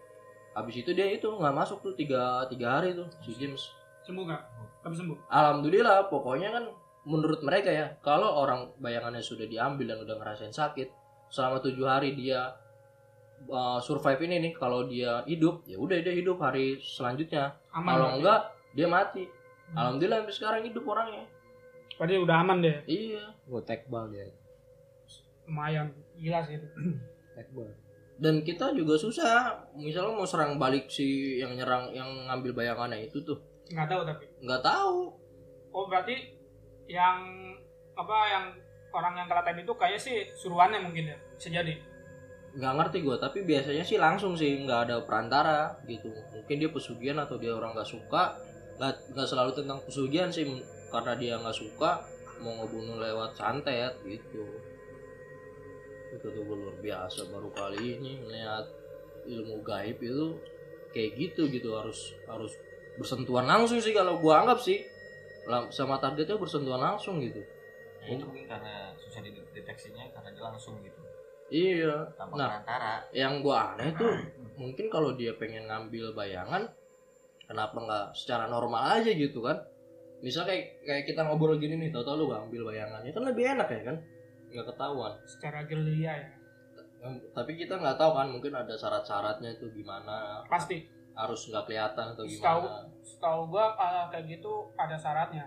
Habis 0.52 0.84
itu 0.84 0.92
dia 0.92 1.08
itu 1.08 1.30
nggak 1.30 1.56
masuk 1.56 1.80
tuh 1.80 1.94
tiga 1.96 2.44
tiga 2.52 2.82
hari 2.82 2.92
tuh 2.98 3.08
si 3.24 3.32
James. 3.40 3.72
Sembuh 4.04 4.26
nggak? 4.28 4.42
Tapi 4.84 4.94
sembuh? 5.00 5.18
Alhamdulillah 5.32 6.12
pokoknya 6.12 6.50
kan 6.52 6.64
menurut 7.04 7.44
mereka 7.44 7.70
ya 7.70 7.88
kalau 8.00 8.40
orang 8.40 8.72
bayangannya 8.80 9.20
sudah 9.20 9.44
diambil 9.44 9.96
dan 9.96 10.00
udah 10.08 10.16
ngerasain 10.20 10.56
sakit 10.56 10.88
selama 11.28 11.60
tujuh 11.60 11.84
hari 11.84 12.16
dia 12.16 12.56
uh, 13.52 13.80
survive 13.84 14.24
ini 14.24 14.50
nih 14.50 14.54
kalau 14.56 14.88
dia 14.88 15.20
hidup 15.28 15.68
ya 15.68 15.76
udah 15.76 15.98
dia 16.00 16.14
hidup 16.16 16.40
hari 16.40 16.80
selanjutnya. 16.80 17.60
Aman 17.76 17.90
kalau 17.98 18.08
enggak 18.20 18.42
dia 18.74 18.88
mati. 18.88 19.26
Hmm. 19.74 19.80
alhamdulillah 19.80 20.24
sampai 20.24 20.36
sekarang 20.36 20.62
hidup 20.68 20.84
orangnya. 20.86 21.26
Berarti 21.98 22.14
udah 22.20 22.36
aman 22.40 22.58
deh 22.62 22.78
iya. 22.88 23.24
Gue 23.48 23.62
tekbal 23.64 24.12
dia. 24.12 24.28
Lumayan 25.48 25.92
gila 26.16 26.40
sih 26.48 26.56
itu. 26.60 26.68
Tekbal 27.36 27.84
dan 28.22 28.46
kita 28.46 28.74
juga 28.78 28.96
susah. 29.00 29.66
Misalnya 29.74 30.14
mau 30.14 30.28
serang 30.28 30.62
balik 30.62 30.90
si 30.90 31.40
yang 31.42 31.58
nyerang 31.58 31.90
yang 31.92 32.08
ngambil 32.30 32.54
bayangannya 32.54 33.10
itu 33.10 33.20
tuh. 33.26 33.40
Nggak 33.74 33.88
tahu 33.90 34.02
tapi. 34.06 34.26
Nggak 34.44 34.62
tahu. 34.62 34.98
Oh 35.74 35.86
berarti 35.90 36.33
yang 36.88 37.18
apa 37.94 38.18
yang 38.30 38.46
orang 38.94 39.14
yang 39.18 39.28
kelaten 39.28 39.58
itu 39.66 39.74
kayak 39.74 40.00
sih 40.00 40.30
suruhannya 40.38 40.80
mungkin 40.84 41.14
ya 41.14 41.18
bisa 41.36 41.50
jadi. 41.50 41.74
Nggak 42.54 42.74
ngerti 42.78 42.98
gue 43.02 43.18
tapi 43.18 43.40
biasanya 43.42 43.84
sih 43.84 43.98
langsung 43.98 44.38
sih 44.38 44.62
nggak 44.62 44.90
ada 44.90 44.96
perantara 45.02 45.74
gitu. 45.90 46.14
Mungkin 46.34 46.56
dia 46.62 46.70
pesugihan 46.70 47.18
atau 47.22 47.42
dia 47.42 47.54
orang 47.54 47.74
nggak 47.74 47.90
suka. 47.90 48.38
Nggak 48.78 48.94
nggak 49.18 49.28
selalu 49.28 49.52
tentang 49.58 49.80
pesugihan 49.82 50.30
sih 50.30 50.46
karena 50.94 51.14
dia 51.18 51.34
nggak 51.42 51.58
suka 51.58 52.06
mau 52.46 52.54
ngebunuh 52.62 53.02
lewat 53.02 53.34
santet 53.34 53.98
gitu. 54.06 54.46
Itu 56.14 56.28
tuh 56.30 56.46
luar 56.46 56.78
biasa 56.78 57.26
baru 57.34 57.50
kali 57.50 57.98
ini 57.98 58.22
melihat 58.22 58.70
ilmu 59.26 59.66
gaib 59.66 59.98
itu 59.98 60.38
kayak 60.94 61.18
gitu 61.18 61.50
gitu 61.50 61.74
harus 61.74 62.14
harus 62.30 62.54
bersentuhan 63.02 63.50
langsung 63.50 63.82
sih 63.82 63.90
kalau 63.90 64.22
gua 64.22 64.46
anggap 64.46 64.62
sih 64.62 64.86
sama 65.70 66.00
targetnya 66.00 66.40
bersentuhan 66.40 66.80
langsung 66.80 67.20
gitu. 67.20 67.40
Ya, 68.04 68.16
itu 68.16 68.24
mungkin 68.24 68.46
karena 68.48 68.92
susah 68.96 69.24
dideteksinya 69.24 70.04
karena 70.12 70.30
dia 70.32 70.44
langsung 70.44 70.80
gitu. 70.84 71.00
Iya. 71.48 71.96
Tanpa 72.16 72.34
Nah. 72.36 72.50
perantara. 72.60 72.94
yang 73.14 73.44
gua 73.44 73.76
aneh 73.76 73.94
tuh 73.94 74.12
mungkin 74.58 74.90
kalau 74.90 75.14
dia 75.14 75.36
pengen 75.38 75.68
ngambil 75.68 76.16
bayangan 76.16 76.66
kenapa 77.46 77.76
nggak 77.78 78.06
secara 78.16 78.48
normal 78.48 79.00
aja 79.00 79.12
gitu 79.12 79.44
kan? 79.44 79.56
Misal 80.24 80.48
kayak 80.48 80.82
kayak 80.88 81.04
kita 81.04 81.22
ngobrol 81.28 81.60
gini 81.60 81.76
nih 81.78 81.92
tau-tau 81.92 82.16
lu 82.16 82.32
ngambil 82.32 82.72
bayangannya 82.72 83.12
kan 83.12 83.24
lebih 83.28 83.44
enak 83.54 83.68
ya 83.68 83.82
kan? 83.92 83.98
Nggak 84.50 84.66
ketahuan. 84.72 85.14
Secara 85.28 85.60
gerilya 85.68 86.14
ya. 86.16 86.30
Tapi 87.36 87.52
kita 87.60 87.76
nggak 87.76 88.00
tahu 88.00 88.12
kan 88.16 88.32
mungkin 88.32 88.56
ada 88.56 88.72
syarat-syaratnya 88.74 89.60
itu 89.60 89.68
gimana. 89.76 90.40
Pasti 90.48 90.88
harus 91.14 91.42
nggak 91.50 91.64
kelihatan 91.70 92.06
atau 92.14 92.24
Setahu- 92.26 92.66
gimana? 92.66 92.90
Setahu 93.06 93.42
gua 93.50 93.66
kalau 93.78 94.04
kayak 94.10 94.26
gitu 94.30 94.54
ada 94.78 94.96
syaratnya. 94.98 95.46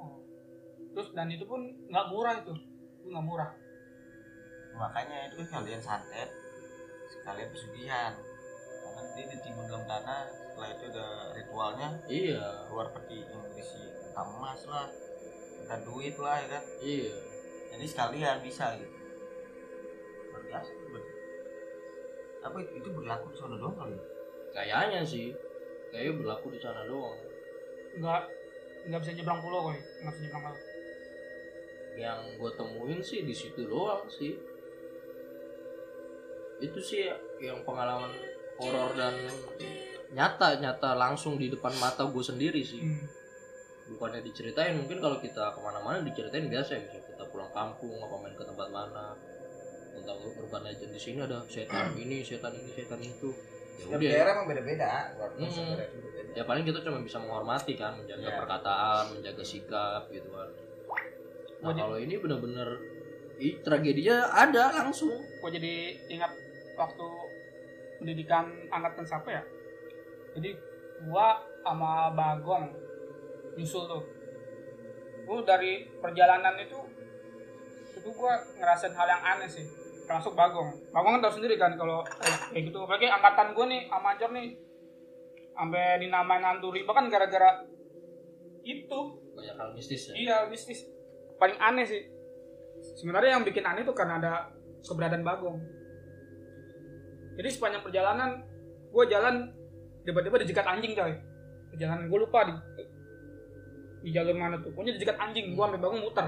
Oh. 0.00 0.22
terus 0.94 1.12
dan 1.12 1.28
itu 1.28 1.44
pun 1.44 1.60
nggak 1.88 2.06
murah 2.08 2.34
itu. 2.40 2.54
Itu 3.02 3.06
nggak 3.12 3.26
murah. 3.26 3.50
Makanya 4.78 5.28
itu 5.28 5.34
kan 5.44 5.60
kalian 5.60 5.82
santet 5.82 6.30
sekalian 7.12 7.48
pesugihan. 7.52 8.12
Karena 8.78 9.00
nanti 9.04 9.20
ditimbun 9.28 9.66
dalam 9.68 9.84
tanah 9.84 10.20
setelah 10.32 10.68
itu 10.74 10.84
ada 10.90 11.06
ritualnya 11.36 11.88
iya. 12.08 12.42
keluar 12.66 12.88
peti 12.94 13.20
yang 13.20 13.42
berisi 13.52 13.82
emas 14.18 14.60
lah 14.66 14.88
entah 15.62 15.80
duit 15.84 16.16
lah 16.18 16.36
ya 16.40 16.48
kan? 16.58 16.64
Iya. 16.80 17.14
Jadi 17.76 17.84
sekalian 17.86 18.36
bisa 18.42 18.74
gitu. 18.80 18.96
Luar 20.32 20.42
biasa 20.46 20.72
apa 22.38 22.56
itu, 22.62 22.72
itu 22.80 22.88
berlaku 22.94 23.34
di 23.34 23.36
sana 23.36 23.54
doang 23.58 23.76
kali 23.76 23.92
ya? 23.92 24.04
Kayaknya 24.52 25.02
sih. 25.04 25.34
Kayaknya 25.88 26.12
berlaku 26.20 26.52
di 26.52 26.60
sana 26.60 26.84
doang. 26.84 27.16
Nggak 27.96 28.22
nggak 28.88 29.00
bisa 29.04 29.12
nyebrang 29.20 29.40
pulau 29.44 29.60
koi 29.68 29.76
nggak 29.76 30.12
bisa 30.16 30.22
nyebrang 30.24 30.44
laut 30.48 30.60
yang 31.98 32.22
gue 32.38 32.50
temuin 32.54 33.02
sih 33.02 33.26
di 33.26 33.34
situ 33.34 33.66
doang 33.66 34.06
sih. 34.06 34.38
Itu 36.62 36.78
sih 36.78 37.10
yang 37.42 37.66
pengalaman 37.66 38.14
horor 38.62 38.94
dan 38.94 39.18
nyata 40.14 40.62
nyata 40.62 40.94
langsung 40.94 41.34
di 41.34 41.50
depan 41.50 41.74
mata 41.82 42.06
gue 42.06 42.22
sendiri 42.24 42.62
sih. 42.62 42.80
Hmm. 42.80 43.06
bukannya 43.88 44.20
diceritain 44.20 44.76
mungkin 44.76 45.00
kalau 45.00 45.16
kita 45.16 45.56
ke 45.56 45.60
mana-mana 45.64 46.04
diceritain 46.04 46.46
biasa 46.46 46.76
ya. 46.76 46.80
Misalnya 46.86 47.02
kita 47.08 47.24
pulang 47.34 47.50
kampung 47.50 47.98
apa 47.98 48.14
main 48.20 48.36
ke 48.38 48.44
tempat 48.46 48.68
mana. 48.70 49.16
Tentang 49.98 50.18
urban 50.22 50.62
legend 50.62 50.92
di 50.94 51.00
sini 51.02 51.18
ada 51.18 51.42
setan 51.50 51.96
ini 52.06 52.22
setan 52.22 52.54
ini 52.54 52.70
setan 52.78 53.02
itu. 53.02 53.34
ya 53.34 53.57
setiap 53.78 53.96
udah 53.96 54.10
daerah 54.10 54.32
emang 54.34 54.46
beda-beda 54.46 54.90
Hmm. 55.38 55.48
beda 55.70 55.84
ya 56.34 56.42
paling 56.44 56.64
kita 56.66 56.78
cuma 56.82 56.98
bisa 57.00 57.18
menghormati 57.18 57.72
kan 57.72 57.94
menjaga 57.94 58.26
Iya. 58.26 58.36
perkataan 58.36 59.02
menjaga 59.14 59.44
sikap 59.44 60.02
gitu 60.10 60.28
kan 60.28 60.50
nah 61.58 61.70
Wajib. 61.70 61.82
kalau 61.82 61.98
ini 61.98 62.14
bener-bener 62.16 62.68
ih, 63.38 63.54
tragedinya 63.62 64.16
ada 64.28 64.70
langsung 64.76 65.10
gue 65.14 65.50
jadi 65.50 65.74
ingat 66.08 66.30
waktu 66.74 67.06
pendidikan 67.96 68.46
angkatan 68.68 69.02
siapa 69.02 69.28
ya 69.28 69.42
jadi 70.34 70.54
gua 71.02 71.38
sama 71.62 72.10
Bagong 72.10 72.70
nyusul 73.54 73.86
tuh 73.86 74.02
gua 75.22 75.42
dari 75.42 75.86
perjalanan 75.98 76.54
itu 76.58 76.78
itu 77.94 78.08
gua 78.12 78.38
ngerasain 78.54 78.94
hal 78.94 79.06
yang 79.08 79.22
aneh 79.24 79.46
sih 79.46 79.66
termasuk 80.08 80.32
Bagong 80.32 80.72
Bagong 80.88 81.20
kan 81.20 81.28
tau 81.28 81.34
sendiri 81.36 81.60
kan 81.60 81.76
kalau 81.76 82.00
kayak- 82.00 82.64
gitu 82.72 82.78
apalagi 82.80 83.12
angkatan 83.12 83.52
gua 83.52 83.68
nih 83.68 83.84
sama 83.92 84.16
Anjar 84.16 84.30
nih 84.32 84.48
sampai 85.52 85.84
dinamain 86.00 86.40
hantu 86.40 86.72
riba 86.72 86.92
kan 86.96 87.12
gara-gara 87.12 87.60
itu 88.64 88.98
banyak 89.36 89.54
hal 89.54 89.68
mistis 89.76 90.02
ya 90.08 90.12
Iya, 90.16 90.36
mistis. 90.50 90.80
Paling 91.38 91.54
aneh 91.62 91.86
sih. 91.86 92.02
Sebenarnya 92.98 93.38
yang 93.38 93.46
bikin 93.46 93.62
aneh 93.62 93.86
itu 93.86 93.94
karena 93.94 94.18
ada 94.18 94.32
keberadaan 94.82 95.22
Bagong. 95.22 95.58
Jadi 97.38 97.48
sepanjang 97.54 97.86
perjalanan, 97.86 98.42
gue 98.90 99.04
jalan 99.06 99.46
tiba-tiba 100.02 100.42
dijegat 100.42 100.66
anjing 100.66 100.98
coy. 100.98 101.14
Perjalanan 101.70 102.10
gue 102.10 102.18
lupa 102.18 102.50
di 102.50 102.54
di 104.02 104.10
jalur 104.10 104.34
mana 104.34 104.58
tuh. 104.58 104.74
Pokoknya 104.74 104.98
dijegat 104.98 105.16
anjing, 105.22 105.54
gue 105.54 105.62
sampai 105.62 105.78
Bagong 105.78 106.02
muter. 106.02 106.26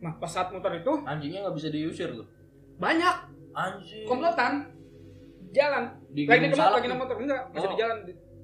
Nah, 0.00 0.12
pas 0.16 0.32
saat 0.32 0.48
muter 0.48 0.80
itu 0.80 0.92
anjingnya 1.04 1.44
nggak 1.44 1.56
bisa 1.60 1.68
diusir 1.68 2.16
tuh 2.16 2.39
banyak 2.80 3.16
anjing 3.52 4.04
komplotan 4.04 4.52
jalan. 5.50 5.84
di 6.08 6.24
Lagi 6.24 6.42
di 6.42 6.50
motor, 6.50 6.70
lagi 6.72 6.80
naik 6.80 6.90
tuh. 6.90 6.98
motor 6.98 7.16
enggak, 7.18 7.42
bisa 7.50 7.62
Oh. 7.62 7.70
di 7.70 7.78
jalan. 7.78 7.98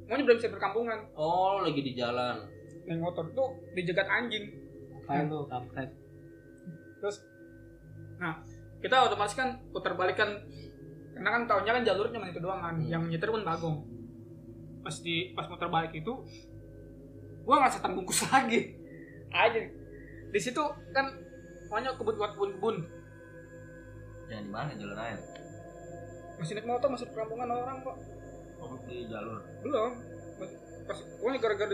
Pokoknya 0.07 0.23
belum 0.23 0.37
bisa 0.39 0.49
berkampungan. 0.51 0.99
oh 1.15 1.59
lagi 1.61 1.81
di 1.81 1.93
jalan 1.93 2.37
Naik 2.85 3.01
motor 3.01 3.25
itu 3.27 3.45
dijegat 3.75 4.07
anjing. 4.07 4.45
Kayak 5.03 5.27
tuh 5.27 5.43
kampret. 5.47 5.91
terus 6.97 7.17
nah 8.17 8.41
kita 8.79 8.97
otomatis 9.03 9.33
kan 9.33 9.61
putar 9.69 9.93
balik 9.95 10.17
kan 10.17 10.31
karena 11.13 11.31
kan 11.31 11.43
tahunnya 11.45 11.73
kan 11.73 11.83
jalurnya 11.85 12.15
cuma 12.15 12.27
itu 12.27 12.41
doang 12.41 12.61
kan 12.61 12.75
Hmm. 12.75 12.89
yang 12.89 13.03
nyetir 13.05 13.29
pun 13.29 13.43
bagong 13.43 13.85
pas 14.81 14.97
di 14.97 15.31
pas 15.33 15.47
muter 15.47 15.67
balik 15.67 15.93
itu 15.93 16.13
gua 17.43 17.55
nggak 17.59 17.73
setan 17.73 17.93
bungkus 17.93 18.25
lagi 18.27 18.75
aja 19.29 19.61
di 20.27 20.41
situ 20.41 20.63
kan 20.91 21.07
banyak 21.67 21.93
kebun 21.95 22.15
buat 22.15 22.33
kebun-kebun 22.33 22.77
yang 24.31 24.45
di 24.47 24.53
mana? 24.53 24.71
Jalan 24.75 24.99
air? 24.99 25.19
Masih 26.37 26.53
naik 26.59 26.67
motor 26.69 26.89
masuk 26.91 27.09
perkampungan 27.15 27.49
orang 27.49 27.79
kok. 27.81 27.97
Oh 28.61 28.77
di 28.85 29.07
jalur. 29.09 29.41
Belum. 29.63 29.93
Pas 30.87 30.99
pokoknya 31.19 31.39
gara-gara 31.41 31.73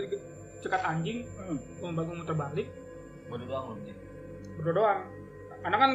cekat 0.63 0.81
anjing 0.87 1.27
gua 1.79 1.91
sama 1.91 1.93
bagong 2.01 2.17
muter 2.23 2.35
balik. 2.35 2.67
Bodoh 3.27 3.47
doang 3.47 3.65
belum 3.71 3.79
sih 3.87 3.95
berdua 4.57 4.73
doang. 4.73 4.99
Karena 5.63 5.77
kan 5.79 5.91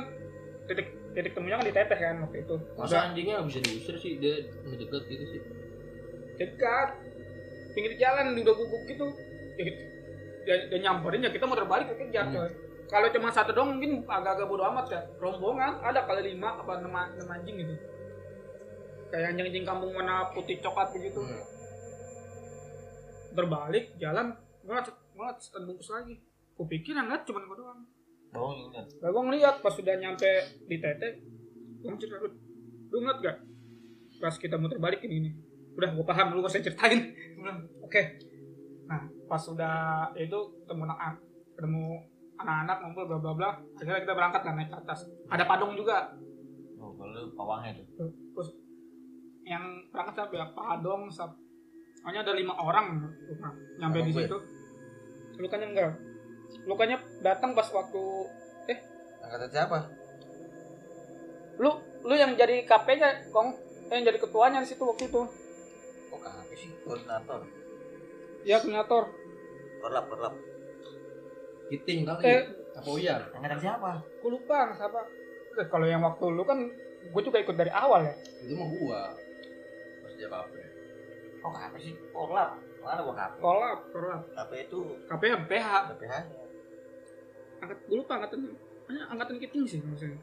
titik 0.66 0.88
titik 1.14 1.32
temunya 1.34 1.56
kan 1.58 1.66
di 1.66 1.74
teteh 1.74 1.98
kan 1.98 2.16
waktu 2.26 2.36
itu. 2.42 2.56
Masa 2.74 2.96
anjingnya 3.10 3.38
nggak 3.38 3.46
bisa 3.50 3.60
diusir 3.62 3.94
sih? 4.00 4.12
Dia 4.18 4.34
mendekat 4.66 5.02
gitu 5.06 5.24
sih. 5.30 5.40
Dekat. 6.38 6.88
Pinggir 7.76 7.94
jalan 8.00 8.34
udah 8.34 8.54
guguk 8.58 8.82
gitu. 8.90 9.06
Ya, 9.58 9.64
dia, 10.46 10.56
dia 10.72 10.78
nyamperin 10.82 11.26
ya 11.26 11.30
kita 11.30 11.44
muter 11.46 11.66
balik 11.68 11.92
ke 11.92 12.06
kejar 12.06 12.26
Hmm. 12.30 12.34
coy 12.34 12.50
kalau 12.88 13.08
cuma 13.12 13.28
satu 13.28 13.52
doang 13.52 13.76
mungkin 13.76 14.00
agak-agak 14.08 14.48
bodo 14.48 14.64
amat 14.72 14.86
ya 14.88 15.00
rombongan 15.20 15.76
ada 15.84 16.08
kali 16.08 16.32
lima 16.32 16.56
apa 16.56 16.80
enam, 16.80 16.96
enam 16.96 17.28
anjing 17.28 17.56
gitu. 17.60 17.74
Kayak 19.12 19.36
anjing-anjing 19.36 19.64
kampung 19.68 19.92
warna 19.92 20.32
putih 20.32 20.56
coklat 20.60 20.88
begitu. 20.96 21.20
Hmm. 21.20 21.44
terbalik 23.28 23.94
jalan 24.00 24.34
ngeliat 24.64 24.88
ngeliat 25.14 25.36
setan 25.38 25.68
bungkus 25.68 25.92
lagi. 25.92 26.16
Kupikir 26.56 26.96
yang 26.96 27.06
ngeliat 27.06 27.22
cuma 27.28 27.44
gue 27.44 27.56
doang. 27.60 27.80
Oh 28.34 28.52
Lah 28.72 29.08
gue 29.12 29.22
ngeliat 29.30 29.60
pas 29.60 29.72
sudah 29.72 29.94
nyampe 29.94 30.28
di 30.64 30.76
tete 30.80 31.22
gue 31.78 31.92
cerita 32.00 32.18
lu 32.18 32.28
lu 32.88 32.96
ngeliat 33.04 33.18
gak 33.20 33.36
pas 34.18 34.34
kita 34.34 34.56
muter 34.56 34.80
balik 34.80 35.04
ini 35.04 35.14
ini. 35.22 35.30
Udah 35.76 35.92
gue 35.92 36.04
paham 36.08 36.34
lu 36.34 36.40
gak 36.40 36.56
usah 36.56 36.64
ceritain. 36.64 37.12
Oke. 37.84 38.02
Nah 38.88 39.06
pas 39.28 39.38
sudah 39.38 40.08
itu 40.16 40.38
ketemu 40.64 40.82
anak 40.88 41.20
ketemu 41.52 41.84
anak-anak 42.38 42.76
ngumpul 42.82 43.04
bla 43.10 43.18
bla 43.18 43.32
bla. 43.34 43.50
Akhirnya 43.76 44.02
kita 44.06 44.14
berangkat 44.14 44.40
kan 44.46 44.54
naik 44.54 44.70
ke 44.70 44.78
atas. 44.78 45.10
Ada 45.28 45.44
padong 45.44 45.74
juga. 45.74 46.14
Oh 46.78 46.94
kalau 46.94 47.34
pawangnya 47.34 47.82
tuh 47.82 48.06
terus 48.06 48.54
yang 49.42 49.82
berangkat 49.90 50.14
siapa 50.14 50.34
ya 50.38 50.46
padong 50.54 51.10
sap 51.10 51.34
hanya 52.06 52.22
ada 52.22 52.32
lima 52.38 52.54
orang 52.54 53.02
Nah, 53.42 53.52
nyampe 53.82 54.06
di 54.06 54.12
situ. 54.14 54.38
Lukanya 55.42 55.66
enggak. 55.74 55.92
Lukanya 56.64 56.96
datang 57.22 57.52
pas 57.58 57.66
waktu 57.74 58.02
angkatan 59.28 59.50
siapa? 59.52 59.78
Lu 61.60 61.70
lu 62.06 62.14
yang 62.16 62.32
jadi 62.38 62.64
KP-nya 62.64 63.28
kong. 63.34 63.48
Eh, 63.88 64.00
yang 64.00 64.04
jadi 64.08 64.18
ketuanya 64.20 64.64
di 64.64 64.68
situ 64.68 64.84
waktu 64.84 65.08
itu. 65.08 65.22
Oh 66.12 66.18
KP 66.18 66.50
sih? 66.56 66.70
Koordinator. 66.86 67.40
Ya 68.46 68.56
koordinator. 68.62 69.04
Korlap 69.78 70.04
korlap 70.10 70.34
Kiting 71.68 72.08
kali 72.08 72.22
eh 72.24 72.42
apa 72.78 72.88
Uyan 72.94 73.20
angkatan 73.34 73.58
siapa? 73.58 73.90
Gue 74.22 74.30
lupa 74.32 74.72
siapa? 74.72 75.00
Eh, 75.58 75.66
kalau 75.66 75.86
yang 75.90 76.00
waktu 76.06 76.24
lu 76.30 76.42
kan 76.46 76.58
gue 77.08 77.22
juga 77.22 77.38
ikut 77.42 77.56
dari 77.58 77.72
awal 77.74 78.06
ya? 78.06 78.14
Itu 78.46 78.54
mah 78.54 78.68
gua. 78.70 79.00
Pas 80.04 80.12
dia 80.14 80.28
kafe 80.30 80.62
oh 81.38 81.52
KP 81.54 81.74
sih? 81.78 81.94
Korlap 82.10 82.50
mana 82.78 83.00
gua 83.04 83.14
KP 83.14 83.34
kolab 83.42 83.78
kolab. 83.92 84.22
KP 84.32 84.52
itu 84.70 84.80
KP 85.06 85.22
yang 85.28 85.44
PH 85.44 85.68
nya 85.98 86.20
angkat 87.58 87.78
gue 87.90 87.96
lupa 87.98 88.12
angkatan. 88.22 88.40
Eh, 88.88 89.04
angkatan 89.12 89.36
kiting 89.42 89.64
sih 89.66 89.80
maksudnya 89.82 90.18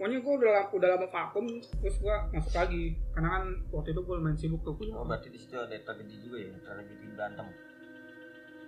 pokoknya 0.00 0.16
gue 0.24 0.32
udah 0.32 0.72
udah 0.72 0.88
lama 0.96 1.08
vakum 1.12 1.44
terus 1.60 2.00
gue 2.00 2.16
masuk 2.32 2.56
lagi. 2.56 2.96
Karena 3.12 3.28
kan 3.36 3.44
waktu 3.68 3.92
itu 3.92 4.00
gue 4.00 4.16
main 4.16 4.32
sibuk 4.32 4.64
tuh. 4.64 4.72
Oh 4.96 5.04
berarti 5.04 5.28
di 5.28 5.36
situ 5.36 5.52
ada 5.60 5.76
tragedi 5.76 6.16
juga 6.24 6.40
ya? 6.40 6.56
Tragedi 6.56 7.04
berantem 7.12 7.52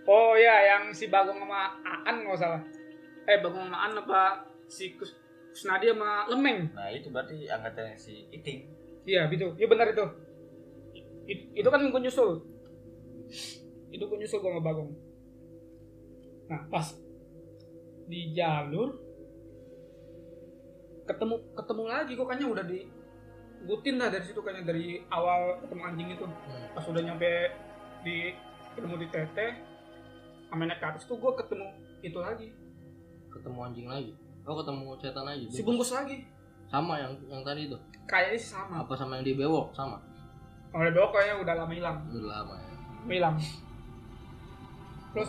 oh 0.06 0.32
ya 0.34 0.56
yang 0.74 0.90
si 0.90 1.06
Bagong 1.08 1.38
sama 1.38 1.78
Aan 1.82 2.26
nggak 2.26 2.38
salah 2.38 2.62
eh 3.26 3.38
Bagong 3.38 3.66
sama 3.70 3.78
Aan 3.78 3.92
apa 3.98 4.20
si 4.66 4.94
Kus 4.98 5.14
Kusnadi 5.52 5.92
sama 5.92 6.26
Lemeng 6.32 6.72
nah 6.72 6.88
itu 6.88 7.12
berarti 7.12 7.46
angkatan 7.46 7.92
si 7.98 8.26
Iting 8.32 8.82
Iya, 9.02 9.26
gitu. 9.34 9.50
Iya 9.58 9.66
benar 9.66 9.90
itu. 9.90 10.04
I- 11.26 11.50
itu 11.58 11.68
kan 11.70 11.82
gue 11.82 12.00
nyusul. 12.02 12.38
Itu 13.90 14.04
gue 14.06 14.18
nyusul 14.18 14.38
gue 14.38 14.50
sama 14.50 14.62
Bagong. 14.62 14.90
Nah, 16.46 16.60
pas 16.70 16.86
di 18.06 18.34
jalur 18.34 18.98
ketemu 21.02 21.36
ketemu 21.58 21.82
lagi 21.90 22.12
kok 22.14 22.26
kayaknya 22.30 22.48
udah 22.50 22.64
di 22.66 22.78
ikutin 23.62 23.94
dah 23.98 24.08
dari 24.10 24.24
situ 24.26 24.38
kayaknya 24.42 24.74
dari 24.74 25.02
awal 25.10 25.58
ketemu 25.66 25.82
anjing 25.82 26.08
itu. 26.14 26.26
Pas 26.74 26.84
udah 26.86 27.02
nyampe 27.02 27.30
di 28.06 28.30
ketemu 28.78 28.94
di 29.02 29.06
tete 29.10 29.46
sama 30.52 30.68
naik 30.68 30.84
ke 30.84 30.86
atas 30.86 31.08
tuh 31.08 31.16
gue 31.16 31.32
ketemu 31.40 31.66
itu 32.04 32.18
lagi. 32.20 32.52
Ketemu 33.32 33.58
anjing 33.64 33.88
lagi? 33.88 34.12
Oh 34.44 34.52
ketemu 34.60 34.84
setan 35.00 35.24
lagi? 35.24 35.48
Si 35.48 35.64
bungkus 35.64 35.96
lagi. 35.96 36.28
Sama 36.68 37.00
yang 37.00 37.16
yang 37.32 37.40
tadi 37.40 37.72
itu 37.72 37.76
kayaknya 38.04 38.36
sih 38.36 38.52
sama. 38.52 38.84
Apa 38.84 38.92
sama 38.92 39.16
yang 39.16 39.24
di 39.24 39.32
bewok? 39.32 39.72
Sama? 39.72 39.96
Oleh 40.76 40.92
bewok 40.92 41.16
kayaknya 41.16 41.40
udah 41.40 41.54
lama 41.56 41.72
hilang. 41.72 41.96
Udah 42.12 42.44
lama 42.44 42.54
ya. 42.60 42.76
Hilang. 43.08 43.36
Terus 45.16 45.28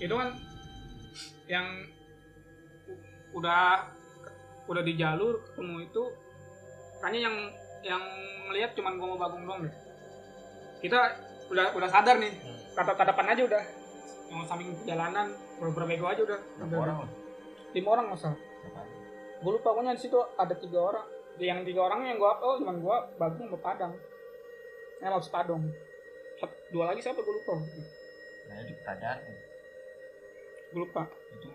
itu 0.00 0.14
kan 0.16 0.28
yang 1.44 1.66
udah 3.36 3.84
udah 4.64 4.80
di 4.80 4.96
jalur 4.96 5.44
ketemu 5.44 5.76
itu 5.84 6.02
kayaknya 7.04 7.20
yang 7.28 7.36
yang 7.84 8.02
ngelihat 8.48 8.72
cuman 8.72 8.96
gua 8.96 9.12
mau 9.12 9.20
Bagong 9.20 9.44
doang 9.44 9.60
deh. 9.68 9.74
Kita 10.80 11.20
udah 11.52 11.76
udah 11.76 11.88
sadar 11.92 12.16
nih. 12.16 12.32
Kata 12.74 12.92
katapan 12.92 13.26
aja 13.32 13.42
udah. 13.46 13.62
Yang 14.28 14.46
samping 14.50 14.68
perjalanan 14.74 15.26
beberapa 15.62 15.86
bego 15.86 16.06
aja 16.10 16.22
udah. 16.22 16.40
Berapa 16.58 16.74
orang 16.80 16.96
loh? 17.06 17.10
Lima 17.74 17.88
orang 17.90 18.06
aja? 18.10 18.30
Gue 19.44 19.52
lupa 19.52 19.68
pokoknya 19.70 19.92
di 19.94 20.02
situ 20.02 20.18
ada 20.34 20.54
tiga 20.56 20.80
orang. 20.80 21.06
Yang 21.36 21.60
tiga 21.66 21.80
orang 21.84 22.00
yang 22.06 22.16
gua 22.16 22.38
oh 22.38 22.54
cuman 22.62 22.78
gua 22.78 23.02
Bagong 23.18 23.50
sama 23.50 23.58
Padang. 23.58 23.92
Eh 24.98 25.10
maksud 25.10 25.30
Padong. 25.30 25.62
Sat- 26.38 26.62
Dua 26.70 26.86
lagi 26.86 27.02
siapa 27.02 27.18
gue 27.18 27.34
lupa. 27.34 27.54
Nah 28.44 28.56
itu 28.60 28.72
pertanyaan 28.78 29.18
Gue 30.70 30.80
lupa. 30.82 31.02
itu 31.06 31.50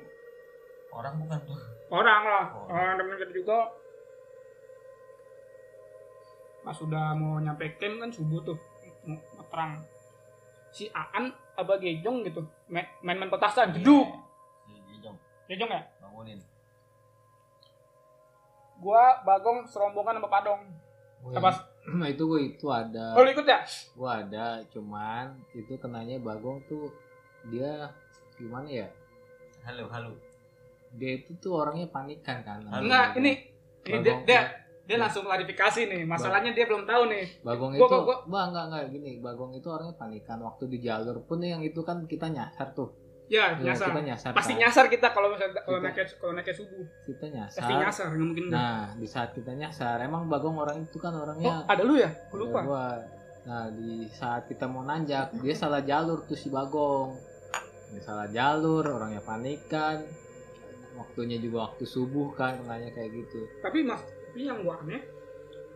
orang 0.90 1.14
bukan 1.20 1.40
tuh. 1.44 1.60
Orang 1.90 2.22
lah. 2.24 2.46
Oh. 2.56 2.68
Orang 2.70 2.96
temen 2.96 3.18
kita 3.18 3.34
juga. 3.34 3.60
Pas 6.60 6.76
sudah 6.76 7.16
mau 7.16 7.40
nyampe 7.40 7.76
camp 7.76 7.96
kan 7.98 8.12
subuh 8.12 8.40
tuh. 8.44 8.60
Mau 9.04 9.16
mau 9.18 9.46
terang. 9.48 9.80
Si 10.70 10.86
Aan 10.90 11.28
apa 11.54 11.74
Gejong 11.76 12.24
gitu. 12.24 12.42
Main- 12.68 12.90
Main-main 13.00 13.28
petasan. 13.28 13.74
Jeduk. 13.74 14.08
Si 14.64 14.74
Gijong 14.88 15.18
Gejong 15.48 15.70
ya? 15.70 15.82
bangunin. 16.00 16.40
Gua 18.80 19.04
Bagong 19.22 19.66
serombongan 19.66 20.18
sama 20.18 20.30
Padong. 20.30 20.62
Apa? 21.34 21.52
Nah 21.90 22.06
itu 22.06 22.22
gue 22.24 22.54
itu 22.54 22.70
ada. 22.70 23.18
Oh 23.18 23.26
lu 23.26 23.34
ikut 23.34 23.42
ya? 23.44 23.66
gue 23.66 24.06
ada 24.06 24.62
cuman 24.70 25.26
itu 25.52 25.74
kenanya 25.76 26.22
bagong 26.22 26.62
tuh 26.64 26.86
dia 27.50 27.90
gimana 28.38 28.70
ya 28.70 28.86
Halo 29.66 29.90
halo. 29.90 30.14
dia 30.92 31.18
itu 31.18 31.34
tuh 31.36 31.58
orangnya 31.58 31.90
panikan 31.90 32.46
kan. 32.46 32.62
Enggak, 32.62 33.18
ini 33.18 33.42
ini 33.84 34.06
dia 34.22 34.54
dia 34.90 34.98
langsung 34.98 35.22
klarifikasi 35.22 35.82
nih. 35.86 36.02
Masalahnya 36.04 36.50
dia 36.50 36.66
belum 36.66 36.84
tahu 36.84 37.04
nih. 37.08 37.26
bagong 37.40 37.72
Gua- 37.72 37.80
itu 37.80 37.86
gua- 37.86 38.04
gua- 38.04 38.24
Wah, 38.28 38.44
enggak 38.48 38.66
enggak 38.68 38.84
gini 38.90 39.12
bagong 39.20 39.54
itu 39.54 39.68
orangnya 39.68 39.94
panikan 39.94 40.42
waktu 40.42 40.66
di 40.68 40.78
jalur 40.80 41.22
pun 41.22 41.38
yang 41.40 41.62
itu 41.62 41.78
kan 41.80 42.04
kita 42.04 42.26
nyasar 42.28 42.74
tuh 42.74 42.90
Ya, 43.30 43.54
Iya, 43.54 43.62
nyasar. 43.64 43.88
kita 43.88 44.02
nyasar 44.04 44.32
Pasti 44.34 44.52
kan. 44.52 44.60
nyasar 44.60 44.86
kita 44.90 45.08
kalau 45.08 45.30
misalnya 45.30 45.62
kalau 45.62 45.78
naiknya 45.80 46.06
kalau 46.12 46.34
naiknya 46.34 46.56
subuh. 46.56 46.82
kita 47.06 47.26
nyasar 47.30 47.62
Pasti 47.62 47.74
nyasar, 47.76 48.06
nggak 48.10 48.18
mungkin 48.20 48.44
nah 48.50 48.90
di 48.92 49.06
saat 49.06 49.30
kita 49.32 49.52
nyasar 49.54 50.02
emang 50.02 50.26
bagong 50.26 50.58
orang 50.58 50.82
itu 50.82 50.98
kan 50.98 51.14
Oh, 51.14 51.22
orangnya 51.24 51.62
ada 51.64 51.82
lu 51.84 51.94
ya? 51.94 52.10
Lupa. 52.34 52.60
gua. 52.60 52.88
nah 53.40 53.70
di 53.70 54.10
saat 54.10 54.46
kita 54.46 54.66
mau 54.66 54.82
nanjak 54.82 55.30
dia 55.36 55.54
salah 55.54 55.80
jalur 55.80 56.22
tuh 56.24 56.34
si 56.34 56.50
bagong 56.50 57.14
dia 57.88 58.02
salah 58.02 58.26
jalur 58.28 58.82
orangnya 58.84 59.22
panikan 59.22 60.02
waktunya 60.96 61.38
juga 61.38 61.68
waktu 61.68 61.86
subuh 61.86 62.34
kan 62.34 62.58
kenanya 62.58 62.90
kayak 62.90 63.14
gitu 63.16 63.46
Tapi 63.60 63.80
mas, 63.84 64.02
tapi 64.40 64.48
yang 64.48 64.64
gua 64.64 64.80
aneh, 64.80 65.04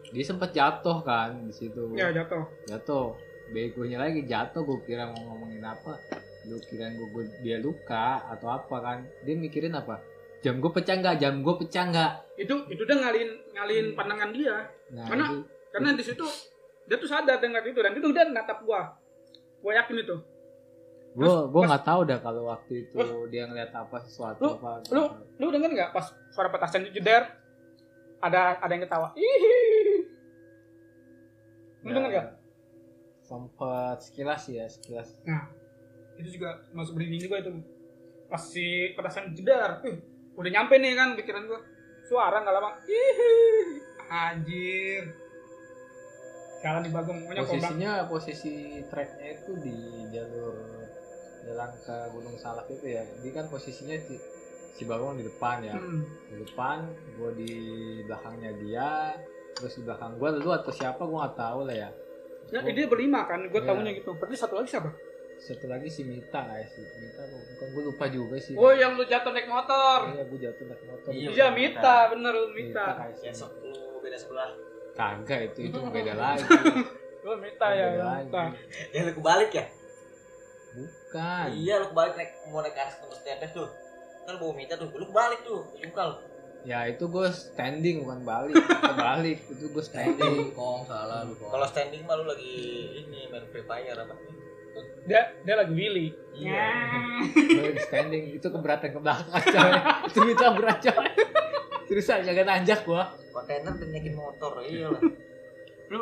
dia 0.08 0.24
sempat 0.24 0.56
jatuh 0.56 1.04
kan 1.04 1.36
di 1.44 1.52
situ 1.52 1.84
ya 1.92 2.16
jatuh. 2.16 2.48
jatuh 2.64 3.12
begonya 3.52 4.00
lagi 4.00 4.24
jatuh 4.24 4.64
gue 4.64 4.80
kira 4.88 5.04
mau 5.06 5.36
ngomongin 5.36 5.60
apa 5.60 6.00
lu 6.48 6.56
kira 6.64 6.88
gue 6.88 7.04
dia 7.44 7.60
luka 7.60 8.24
atau 8.24 8.56
apa 8.56 8.72
kan 8.80 8.98
dia 9.20 9.36
mikirin 9.36 9.76
apa 9.76 10.00
jam 10.40 10.64
gue 10.64 10.72
pecah 10.72 10.96
nggak 10.96 11.20
jam 11.20 11.44
gue 11.44 11.56
pecah 11.60 11.92
nggak 11.92 12.12
Itu 12.40 12.56
itu 12.72 12.82
udah 12.82 13.04
ngalin 13.04 13.30
ngalin 13.52 13.86
pandangan 13.92 14.32
dia. 14.32 14.56
nah 14.96 15.12
Mana? 15.12 15.24
itu 15.28 15.36
Karena 15.68 15.90
di 15.92 16.04
situ 16.06 16.24
dia 16.88 16.96
tuh 16.96 17.10
sadar 17.10 17.44
dengan 17.44 17.60
itu 17.62 17.76
dan 17.78 17.92
itu 17.92 18.08
dia 18.10 18.24
natap 18.26 18.64
gua. 18.64 18.96
Gua 19.60 19.76
yakin 19.76 20.00
itu. 20.00 20.16
gue 21.14 21.20
gue 21.28 21.60
pas- 21.60 21.68
nggak 21.68 21.84
tahu 21.84 22.02
dah 22.08 22.20
kalau 22.22 22.48
waktu 22.48 22.74
itu 22.82 22.96
Terus- 22.96 23.28
dia 23.28 23.44
ngeliat 23.44 23.76
apa 23.76 24.00
sesuatu 24.00 24.40
Lu- 24.42 24.56
apa 24.56 24.72
lu- 24.88 25.14
Lu 25.36 25.48
denger 25.52 25.68
nggak 25.70 25.92
pas 25.92 26.08
suara 26.32 26.48
petasan 26.48 26.88
itu 26.88 27.04
jeder? 27.04 27.43
Ada 28.24 28.58
ada 28.58 28.72
yang 28.72 28.84
ketawa. 28.88 29.12
Ih. 29.14 30.08
Lu 31.84 31.90
Ya. 31.90 31.94
denger 31.94 32.12
nggak? 32.12 32.28
sempet 33.24 33.98
sekilas 34.04 34.44
ya 34.48 34.68
sekilas 34.68 35.16
Itu 36.14 36.30
juga 36.30 36.60
masuk 36.72 36.96
merinding 36.96 37.24
juga 37.24 37.40
itu. 37.40 37.52
Pas 38.28 38.40
si 38.40 38.92
petasan 38.94 39.32
jeder, 39.34 39.80
uh, 39.82 39.98
udah 40.36 40.52
nyampe 40.52 40.76
nih 40.78 40.94
kan 40.94 41.16
pikiran 41.16 41.48
gua. 41.48 41.60
Suara 42.04 42.40
nggak 42.40 42.54
lama. 42.54 42.72
Ih. 42.86 43.80
Anjir. 44.06 45.04
Jalan 46.62 46.84
di 46.84 46.92
Bagong, 46.92 47.20
kobang. 47.28 47.44
posisinya 47.44 47.92
posisi 48.08 48.54
treknya 48.88 49.36
itu 49.36 49.52
di 49.60 49.76
jalur 50.16 50.56
jalan 51.44 51.72
ke 51.76 51.96
Gunung 52.16 52.40
Salak 52.40 52.72
itu 52.72 52.88
ya 52.88 53.04
jadi 53.20 53.30
kan 53.36 53.46
posisinya 53.52 54.00
si, 54.00 54.16
si 54.74 54.84
Bagong 54.84 55.16
di 55.16 55.24
depan 55.24 55.62
ya 55.62 55.74
Hmm. 55.74 56.02
di 56.28 56.42
depan 56.42 56.78
gue 57.14 57.30
di 57.36 57.52
belakangnya 58.04 58.52
dia 58.58 58.90
terus 59.54 59.78
di 59.78 59.84
belakang 59.84 60.18
gue 60.18 60.30
lu 60.36 60.50
atau 60.50 60.70
siapa 60.70 60.98
gue 61.00 61.14
nggak 61.16 61.36
tahu 61.36 61.62
lah 61.64 61.78
ya 61.78 61.92
Ya, 62.46 62.60
dia 62.62 62.86
berlima 62.86 63.24
kan, 63.24 63.40
gue 63.42 63.56
Iya. 63.56 63.66
tahunya 63.66 63.92
gitu. 63.96 64.14
Berarti 64.14 64.36
satu 64.36 64.54
lagi 64.56 64.70
siapa? 64.70 64.92
satu 65.36 65.66
lagi 65.66 65.88
si 65.88 66.04
Mita 66.04 66.38
kayak 66.40 66.68
si 66.68 66.80
Mita 66.80 67.24
bukan 67.26 67.68
gue 67.68 67.84
lupa 67.84 68.06
juga 68.06 68.36
sih 68.38 68.54
Oh, 68.54 68.70
yang 68.70 68.94
lu 68.94 69.04
jatuh 69.04 69.30
naik 69.30 69.46
motor. 69.46 70.00
iya 70.10 70.24
gue 70.24 70.40
jatuh 70.40 70.66
naik 70.66 70.84
motor 70.84 71.10
Iya, 71.10 71.28
Iya, 71.30 71.48
Mita, 71.50 71.98
bener 72.10 72.32
lu 72.32 72.48
Mita 72.50 72.70
Mita. 72.80 72.94
kayak 72.96 73.16
si 73.16 73.26
Besok 73.28 73.52
lu 73.58 73.72
beda 74.00 74.16
sebelah. 74.16 74.50
kagak 74.94 75.40
itu 75.50 75.60
itu 75.66 75.78
beda 75.98 76.14
lagi 76.14 76.46
Lu 77.22 77.32
Mita 77.38 77.68
ya, 77.70 77.86
Beda 77.88 77.90
ya, 77.90 78.04
lagi. 78.06 78.24
Mita. 78.24 78.44
Ya 78.90 79.00
lu 79.02 79.12
kebalik 79.14 79.52
ya? 79.52 79.66
bukan 80.72 81.48
Iya 81.54 81.74
lu 81.76 81.86
kebalik 81.88 82.14
naik 82.16 82.32
mau 82.48 82.60
naik 82.60 82.74
ke 82.74 82.82
atas 82.82 82.96
tembus 83.00 83.20
tetes 83.22 83.52
tuh. 83.52 83.70
Kan 84.24 84.36
bawa 84.40 84.54
mita 84.56 84.76
tuh. 84.80 84.90
Lu 84.96 85.06
kebalik 85.10 85.42
tuh. 85.44 85.62
Jungkal. 85.80 86.12
ya 86.64 86.88
itu 86.88 87.12
gue 87.12 87.28
standing 87.28 88.08
bukan 88.08 88.24
balik 88.24 88.56
kebalik 88.96 89.36
itu 89.52 89.68
gue 89.68 89.84
standing 89.84 90.56
Kong 90.56 90.88
salah 90.88 91.28
lu 91.28 91.36
kong. 91.36 91.52
Kalau 91.52 91.68
standing 91.68 92.08
mah 92.08 92.16
lu 92.16 92.24
lagi 92.24 92.56
ini 93.04 93.28
main 93.28 93.44
free 93.52 93.68
fire 93.68 94.00
apa? 94.00 94.16
Dia 95.04 95.36
dia 95.44 95.56
lagi 95.60 95.76
Willy. 95.76 96.16
Iya. 96.32 96.64
Lagi 97.36 97.82
standing 97.84 98.40
itu 98.40 98.48
keberatan 98.48 98.96
ke 98.96 99.00
belakang 99.04 99.44
coy 99.44 99.72
itu 100.08 100.20
Mita 100.24 100.48
berat 100.56 100.80
coy 100.80 101.08
terusan 101.84 102.24
kagak 102.24 102.48
nanjak 102.48 102.80
gua 102.88 103.12
Kontainer 103.36 103.76
dan 103.76 103.88
naikin 103.92 104.16
motor. 104.16 104.64
Iya 104.64 104.88
lah. 104.88 105.04
Lu 105.92 106.00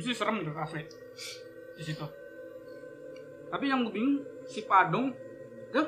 bisa 0.00 0.16
serem 0.16 0.40
gitu 0.40 0.56
kafe 0.56 0.88
di 1.76 1.82
situ. 1.84 2.06
Tapi 3.52 3.64
yang 3.68 3.84
gue 3.84 3.92
bingung 3.92 4.24
si 4.48 4.64
Padong 4.64 5.12
dia 5.74 5.84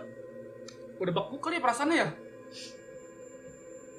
udah 0.96 1.12
beku 1.12 1.36
kali 1.40 1.58
ya 1.58 1.62
perasaannya 1.62 1.96
ya. 1.96 2.08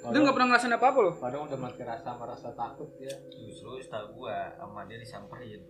Dia 0.07 0.19
nggak 0.23 0.35
pernah 0.39 0.47
ngerasain 0.55 0.75
apa-apa 0.77 0.99
loh. 1.03 1.15
Padahal 1.19 1.43
udah 1.51 1.59
mati 1.59 1.81
rasa 1.83 2.15
merasa 2.15 2.49
takut 2.55 2.87
ya. 3.01 3.11
Justru 3.27 3.81
setahu 3.83 4.23
gua 4.23 4.55
sama 4.55 4.87
dia 4.87 4.97
disamperin. 5.01 5.61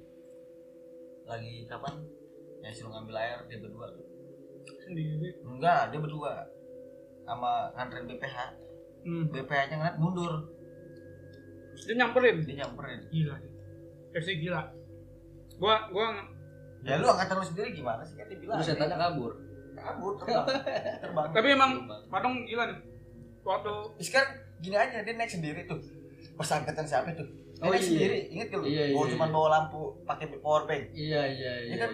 Lagi 1.26 1.66
kapan? 1.66 1.96
Ya 2.62 2.70
suruh 2.70 2.94
ngambil 2.94 3.18
air 3.18 3.40
dia 3.50 3.58
berdua. 3.58 3.88
Sendiri. 4.86 5.42
Enggak, 5.42 5.90
dia 5.90 6.00
berdua. 6.00 6.34
Sama 7.26 7.74
nganterin 7.74 8.06
BPH. 8.06 8.38
Hmm. 9.08 9.24
BPH-nya 9.34 9.76
ngeliat 9.80 9.98
mundur. 9.98 10.34
Dia 11.88 11.96
nyamperin. 11.98 12.38
Dia 12.46 12.56
nyamperin. 12.62 13.00
Gila. 13.10 13.36
FC 14.14 14.38
gila. 14.38 14.62
Gua 15.58 15.90
gua 15.90 16.08
Ya 16.86 17.02
lu 17.02 17.10
angkatan 17.10 17.42
lu 17.42 17.46
sendiri 17.48 17.74
gimana 17.74 18.06
sih? 18.06 18.14
Kan 18.14 18.30
dia 18.30 18.38
bilang. 18.38 18.62
Terus 18.62 18.70
setannya 18.78 18.96
kabur. 19.02 19.47
Kabur 19.78 20.14
terbang. 20.18 20.46
terbang. 21.04 21.28
tapi 21.32 21.48
emang 21.50 21.72
Padong 22.08 22.44
gila 22.44 22.64
nih. 22.66 22.78
Waktu 23.42 23.72
kan 24.10 24.26
gini 24.58 24.76
aja 24.76 25.00
dia 25.00 25.14
naik 25.14 25.30
sendiri 25.30 25.64
tuh. 25.64 25.80
Pas 26.34 26.50
angkatan 26.52 26.84
siapa 26.84 27.14
tuh? 27.14 27.26
Dia 27.58 27.64
Oh, 27.64 27.72
naik 27.72 27.82
iya. 27.82 27.90
sendiri, 27.90 28.18
inget 28.30 28.48
gak 28.50 28.60
lu? 28.60 28.66
Iya, 28.66 28.84
Oh, 28.94 29.02
iya, 29.02 29.12
cuma 29.12 29.26
iya. 29.26 29.34
bawa 29.34 29.48
lampu 29.50 29.80
pakai 30.04 30.26
power 30.38 30.64
bank. 30.66 30.84
Iya 30.92 31.22
iya 31.26 31.52
Ini 31.64 31.74
iya. 31.74 31.78
kan 31.82 31.92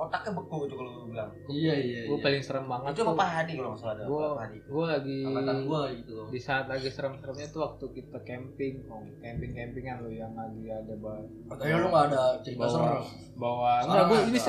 otaknya 0.00 0.32
beku 0.32 0.64
itu 0.64 0.72
kalau 0.72 0.90
lu 0.94 1.12
bilang. 1.12 1.28
Iya 1.44 1.74
iya. 1.76 2.00
Gue 2.08 2.16
iya. 2.16 2.24
paling 2.24 2.40
serem 2.40 2.64
banget 2.64 2.88
Itu 2.88 3.02
tuh. 3.02 3.06
apa 3.06 3.20
Pak 3.20 3.28
Hadi 3.28 3.52
kalau 3.52 3.68
nggak 3.68 3.80
salah 3.84 3.92
ada 3.92 4.02
Gue 4.08 4.24
gue 4.56 4.84
lagi 4.88 5.18
Angkatan 5.20 5.56
gua 5.62 5.80
gitu 5.92 6.12
di 6.24 6.40
saat 6.40 6.64
lagi 6.64 6.88
serem-seremnya 6.88 7.46
tuh 7.52 7.60
waktu 7.60 7.84
kita 7.92 8.18
camping, 8.24 8.74
oh, 8.88 9.04
camping 9.20 9.52
campingan 9.52 9.96
lo 10.00 10.08
yang 10.08 10.32
lagi 10.32 10.64
ada 10.66 10.94
bawa 10.96 11.20
Kayaknya 11.52 11.76
lu 11.76 11.88
nggak 11.92 12.04
ada 12.08 12.22
cerita 12.40 12.60
bawa 12.62 12.72
serem. 12.72 13.02
bawa 13.36 13.70
enggak 13.84 14.04
gue 14.06 14.18
ini 14.22 14.30
ada. 14.32 14.44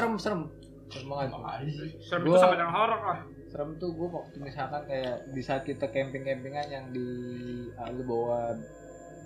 Serem 0.92 1.08
serem 1.08 1.32
serem 1.32 1.32
banget 1.32 1.48
Ada 1.48 1.72
sih. 1.72 1.90
serem 2.04 2.22
Gua- 2.22 2.30
itu 2.30 2.44
sampai 2.44 2.60
yang 2.60 2.74
horor 2.74 3.02
lah. 3.02 3.20
serem 3.48 3.70
tuh 3.76 3.90
gue 3.92 4.08
waktu 4.08 4.38
misalkan 4.40 4.82
kayak 4.86 5.16
di 5.28 5.42
saat 5.42 5.64
kita 5.64 5.86
camping 5.90 6.24
campingan 6.24 6.68
yang 6.68 6.86
di 6.92 7.08
ah, 7.76 7.88
lu 7.90 8.04
bawa 8.04 8.56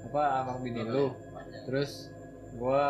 apa 0.06 0.22
amang 0.42 0.62
bini 0.62 0.82
lu. 0.82 1.14
Terus 1.66 2.10
gua 2.56 2.82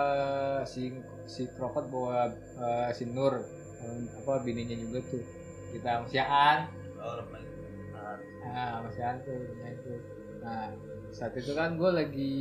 si 0.64 0.92
si 1.26 1.48
Kroket 1.50 1.88
bawa 1.88 2.30
eh, 2.32 2.90
si 2.92 3.08
Nur 3.08 3.40
eh, 3.82 4.00
apa 4.20 4.44
bininya 4.44 4.76
juga 4.76 5.00
tuh. 5.08 5.24
Kita 5.72 6.00
sama 6.00 6.08
si 6.08 6.18
Aan. 6.20 6.60
Oh. 7.00 7.20
Nah, 7.92 8.16
nah 8.46 8.66
sama 8.78 8.90
si 8.92 9.02
Aan 9.02 9.18
tuh 9.24 9.40
main 9.60 9.76
tuh 9.80 10.00
nah 10.46 10.70
saat 11.10 11.32
itu 11.34 11.56
kan 11.56 11.74
gue 11.74 11.90
lagi 11.90 12.34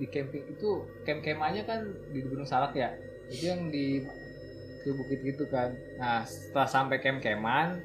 di 0.00 0.06
camping 0.08 0.46
itu 0.48 0.80
camp 1.04 1.20
campanya 1.20 1.60
kan 1.66 1.82
di 2.08 2.22
Gunung 2.22 2.46
Salak 2.46 2.72
ya? 2.72 2.94
Itu 3.26 3.50
yang 3.50 3.68
di 3.68 4.00
ke 4.84 4.92
bukit 4.92 5.18
gitu 5.20 5.48
kan 5.48 5.72
nah 5.96 6.20
setelah 6.22 6.68
sampai 6.68 7.00
camp 7.00 7.18
caman 7.18 7.80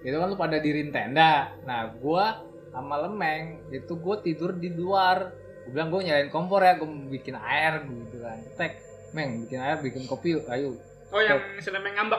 itu 0.00 0.14
kan 0.14 0.26
lu 0.26 0.36
pada 0.36 0.56
dirin 0.56 0.88
tenda 0.88 1.50
nah 1.62 1.90
gua 1.92 2.40
sama 2.70 2.98
lemeng 3.00 3.58
itu 3.68 3.92
gue 3.92 4.16
tidur 4.20 4.50
di 4.52 4.66
luar 4.68 5.30
gue 5.62 5.70
bilang 5.70 5.88
gue 5.88 6.02
nyalain 6.02 6.26
kompor 6.26 6.58
ya 6.58 6.74
gue 6.74 6.84
mau 6.84 7.06
bikin 7.08 7.34
air 7.34 7.82
gitu 7.82 8.18
kan 8.18 8.38
tek 8.54 8.78
meng 9.10 9.42
bikin 9.42 9.58
air 9.58 9.78
bikin 9.78 10.04
kopi 10.04 10.34
yuk 10.34 10.46
ayo 10.48 10.74
Oh 11.08 11.18
yang 11.18 11.38
selemeng 11.58 11.94
ngambek. 11.94 12.18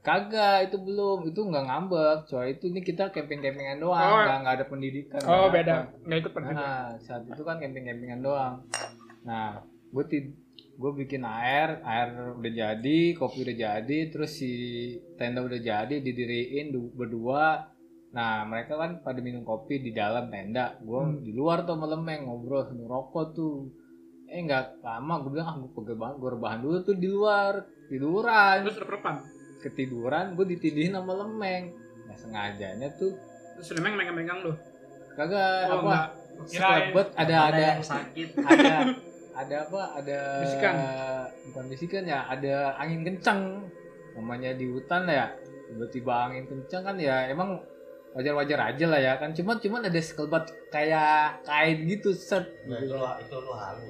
kagak 0.00 0.66
itu 0.66 0.76
belum 0.76 1.24
itu 1.24 1.38
nggak 1.40 1.62
ngambek 1.62 2.26
coy 2.26 2.50
itu 2.50 2.66
ini 2.66 2.82
kita 2.82 3.08
camping 3.08 3.38
campingan 3.38 3.78
doang 3.78 4.02
Oh. 4.02 4.18
nggak 4.20 4.38
nggak 4.42 4.54
ada 4.58 4.66
pendidikan 4.66 5.20
Oh 5.22 5.46
beda. 5.46 5.86
Nggak 6.02 6.18
ikut 6.20 6.32
pendidikan. 6.32 6.58
Nah, 6.58 6.98
saat 6.98 7.22
itu 7.24 7.38
kan 7.40 7.56
camping-campingan 7.56 8.18
doang. 8.18 8.66
Nah, 9.22 9.62
gue 9.62 10.04
tid 10.04 10.34
gue 10.82 10.92
bikin 10.96 11.22
air, 11.22 11.78
air 11.80 12.08
udah 12.34 12.52
jadi, 12.52 12.98
kopi 13.14 13.38
udah 13.40 13.56
jadi, 13.56 13.98
terus 14.08 14.34
si 14.34 14.50
tenda 15.14 15.38
udah 15.40 15.56
jadi, 15.56 15.94
didiriin 15.96 16.68
du- 16.68 16.90
berdua. 16.90 17.70
Nah, 18.10 18.42
mereka 18.42 18.74
kan 18.74 18.98
pada 18.98 19.18
minum 19.18 19.40
kopi 19.40 19.78
di 19.78 19.90
dalam 19.90 20.26
tenda. 20.26 20.74
Gue 20.78 21.00
Hmm. 21.00 21.22
di 21.22 21.30
luar 21.30 21.62
tuh 21.62 21.74
melemeng 21.74 22.26
ngobrol 22.26 22.66
sambil 22.66 22.90
rokok 22.90 23.32
tuh. 23.32 23.70
Eh 24.26 24.40
nggak 24.40 24.80
lama 24.80 25.20
gue 25.20 25.30
bilang 25.30 25.46
ah 25.46 25.56
gue 25.56 25.70
pegel 25.70 25.94
banget 25.94 26.16
gue 26.16 26.30
rebahan 26.30 26.58
dulu 26.58 26.76
tuh 26.82 26.94
di 26.94 27.04
luar 27.06 27.52
tiduran 27.86 28.64
Terus 28.64 28.80
repan. 28.82 29.14
ketiduran 29.60 30.32
gue 30.32 30.46
ditindihin 30.48 30.92
sama 30.92 31.12
lemeng 31.14 31.68
nah 32.02 32.16
sengajanya 32.16 32.88
tuh 32.92 33.12
Terus 33.54 33.66
selemeng 33.68 33.92
megang-megang 33.92 34.40
lu. 34.40 34.56
kagak 35.12 35.68
Oh 35.68 35.76
apa 35.76 35.84
enggak. 35.84 36.08
Kirain. 36.48 36.90
ada 37.14 37.36
ada 37.44 37.60
yang 37.70 37.84
sakit 37.84 38.28
ada 38.40 38.74
ada 39.32 39.56
apa 39.62 39.80
ada 39.96 40.18
Bisikan. 40.40 40.74
bukan 41.46 41.64
bisikan 41.66 42.04
ya 42.04 42.20
ada 42.24 42.54
angin 42.76 43.00
kencang 43.02 43.64
namanya 44.12 44.52
di 44.52 44.68
hutan 44.68 45.04
lah 45.04 45.14
ya 45.14 45.26
tiba-tiba 45.66 46.28
angin 46.28 46.44
kencang 46.44 46.82
kan 46.82 46.96
ya 46.96 47.26
emang 47.26 47.56
wajar-wajar 48.12 48.60
aja 48.68 48.86
lah 48.86 49.00
ya 49.00 49.12
kan 49.16 49.32
cuman 49.32 49.56
cuman 49.56 49.80
ada 49.82 49.96
sekelebat 49.98 50.44
kayak 50.68 51.40
kain 51.42 51.78
gitu 51.86 52.12
set 52.12 52.44
Nah, 52.62 52.76
itu 52.76 52.92
lu 52.92 53.00
itu 53.18 53.36
lu 53.38 53.52
halu 53.52 53.88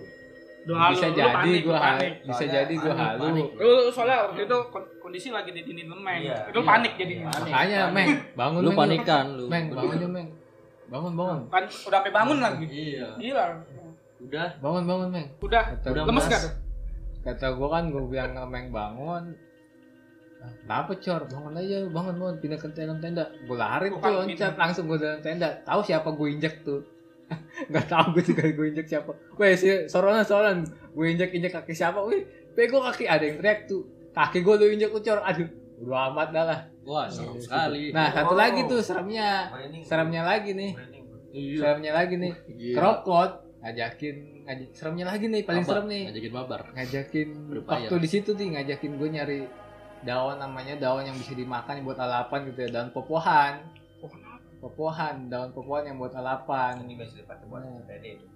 Doa 0.63 0.95
bisa 0.95 1.07
lu, 1.07 1.11
lu 1.11 1.19
jadi 1.19 1.35
panik, 1.35 1.61
gua 1.61 1.67
lu 1.67 1.75
ha- 1.75 1.87
panik. 1.91 2.13
bisa 2.23 2.35
Soalnya 2.39 2.55
jadi 2.55 2.75
gua 2.77 2.93
panik, 2.93 3.03
halu. 3.11 3.27
Lu 3.59 3.71
soalnya 3.91 4.17
waktu 4.23 4.41
itu 4.47 4.59
kon- 4.71 4.91
kondisi 4.97 5.29
lagi 5.29 5.51
ditindih 5.51 5.91
lemeng. 5.91 6.23
Iya. 6.23 6.39
Itu 6.47 6.61
Iya. 6.63 6.69
panik 6.71 6.93
jadinya. 6.95 7.27
Panik. 7.29 7.51
makanya 7.51 7.81
meng 7.91 8.09
bangun 8.33 8.61
lu 8.61 8.71
Meng, 8.71 8.79
panikan 8.79 9.25
lu 9.33 9.45
meng 9.45 9.65
bangun 9.69 9.99
meng 10.09 10.29
bangun 10.87 11.13
bangun 11.19 11.39
Kan 11.51 11.65
udah 11.67 11.99
sampai 11.99 12.13
bangun 12.15 12.39
lagi. 12.39 12.67
iya 12.71 13.07
Gila. 13.19 13.45
Udah 14.23 14.49
bangun 14.59 14.85
bangun 14.85 15.09
meng 15.11 15.27
Udah 15.39 15.63
kata 15.73 15.87
Udah, 15.91 16.03
lemes 16.05 16.25
tuh? 16.27 16.53
kata 17.23 17.47
gua 17.53 17.69
kan 17.71 17.85
gua 17.89 18.03
bilang 18.05 18.33
sama 18.33 18.49
meng 18.49 18.69
bangun 18.69 19.25
"Ah, 20.39 20.51
Kenapa 20.59 20.93
cor? 20.97 21.23
Bangun 21.25 21.55
aja, 21.55 21.77
lu, 21.79 21.89
bangun 21.89 22.15
bangun 22.17 22.37
pindah 22.37 22.59
ke 22.59 22.67
dalam 22.73 22.99
tenda. 22.99 23.31
Gue 23.41 23.55
lari 23.55 23.87
tuh 23.89 24.03
loncat 24.03 24.55
langsung 24.57 24.85
gue 24.85 24.99
dalam 24.99 25.21
tenda. 25.21 25.63
Tahu 25.63 25.81
siapa 25.81 26.11
gue 26.11 26.29
injek 26.29 26.63
tuh? 26.63 26.83
Gak 27.71 27.87
tahu 27.87 28.11
gue 28.13 28.25
juga 28.25 28.51
gue 28.51 28.67
injek 28.69 28.87
siapa. 28.89 29.15
Weh 29.39 29.55
si 29.55 29.71
soronan 29.87 30.23
soronan 30.23 30.67
gue 30.67 31.07
injek 31.09 31.31
injek 31.31 31.53
kaki 31.53 31.71
siapa? 31.73 32.03
Wih, 32.03 32.27
pego 32.53 32.83
kaki 32.83 33.07
ada 33.07 33.23
yang 33.23 33.39
teriak 33.39 33.67
tuh. 33.67 33.87
Kaki 34.11 34.43
gue 34.43 34.55
lu 34.57 34.67
injek 34.69 34.91
tuh 34.91 34.99
cor. 35.01 35.23
Aduh, 35.23 35.47
udah 35.81 36.11
amat 36.11 36.29
dah 36.31 36.45
lah. 36.45 36.61
wah 36.83 37.07
seru 37.07 37.39
sekali 37.39 37.95
Nah 37.95 38.11
satu 38.11 38.35
Oh. 38.35 38.37
lagi 38.37 38.67
tuh 38.67 38.83
seremnya, 38.83 39.47
seremnya 39.87 40.27
lagi 40.27 40.51
nih, 40.51 40.75
iya 41.31 41.55
seremnya 41.57 41.93
lagi 41.95 42.19
nih. 42.19 42.33
Iya. 42.51 42.75
Ngajakin, 43.63 44.17
ngajak 44.43 44.69
seremnya 44.73 45.07
lagi 45.07 45.25
nih 45.25 45.43
paling 45.43 45.63
Apa? 45.63 45.71
serem 45.71 45.87
nih. 45.87 46.03
ngajakin 46.09 46.33
mabar 46.33 46.61
ngajakin 46.73 47.29
Berupaya. 47.47 47.79
waktu 47.81 47.95
di 47.97 48.09
situ 48.09 48.31
nih 48.33 48.49
ngajakin 48.53 48.93
gue 48.93 49.09
nyari 49.09 49.41
daun 50.03 50.37
namanya 50.37 50.75
daun 50.77 51.03
yang 51.03 51.15
bisa 51.15 51.31
dimakan 51.33 51.79
buat 51.81 51.95
alapan 51.97 52.41
gitu 52.45 52.59
ya 52.61 52.71
daun 52.73 52.91
popohan 52.91 53.63
popohan 54.59 55.27
daun 55.27 55.51
popohan 55.51 55.85
yang 55.85 55.97
buat 55.97 56.11
alapan 56.13 56.83
ini 56.83 56.95
biasa 56.97 57.15
dipakai 57.17 57.47
buat 57.47 57.63
Hmm. 57.63 57.83
pede 57.85 58.09
itu. 58.13 58.27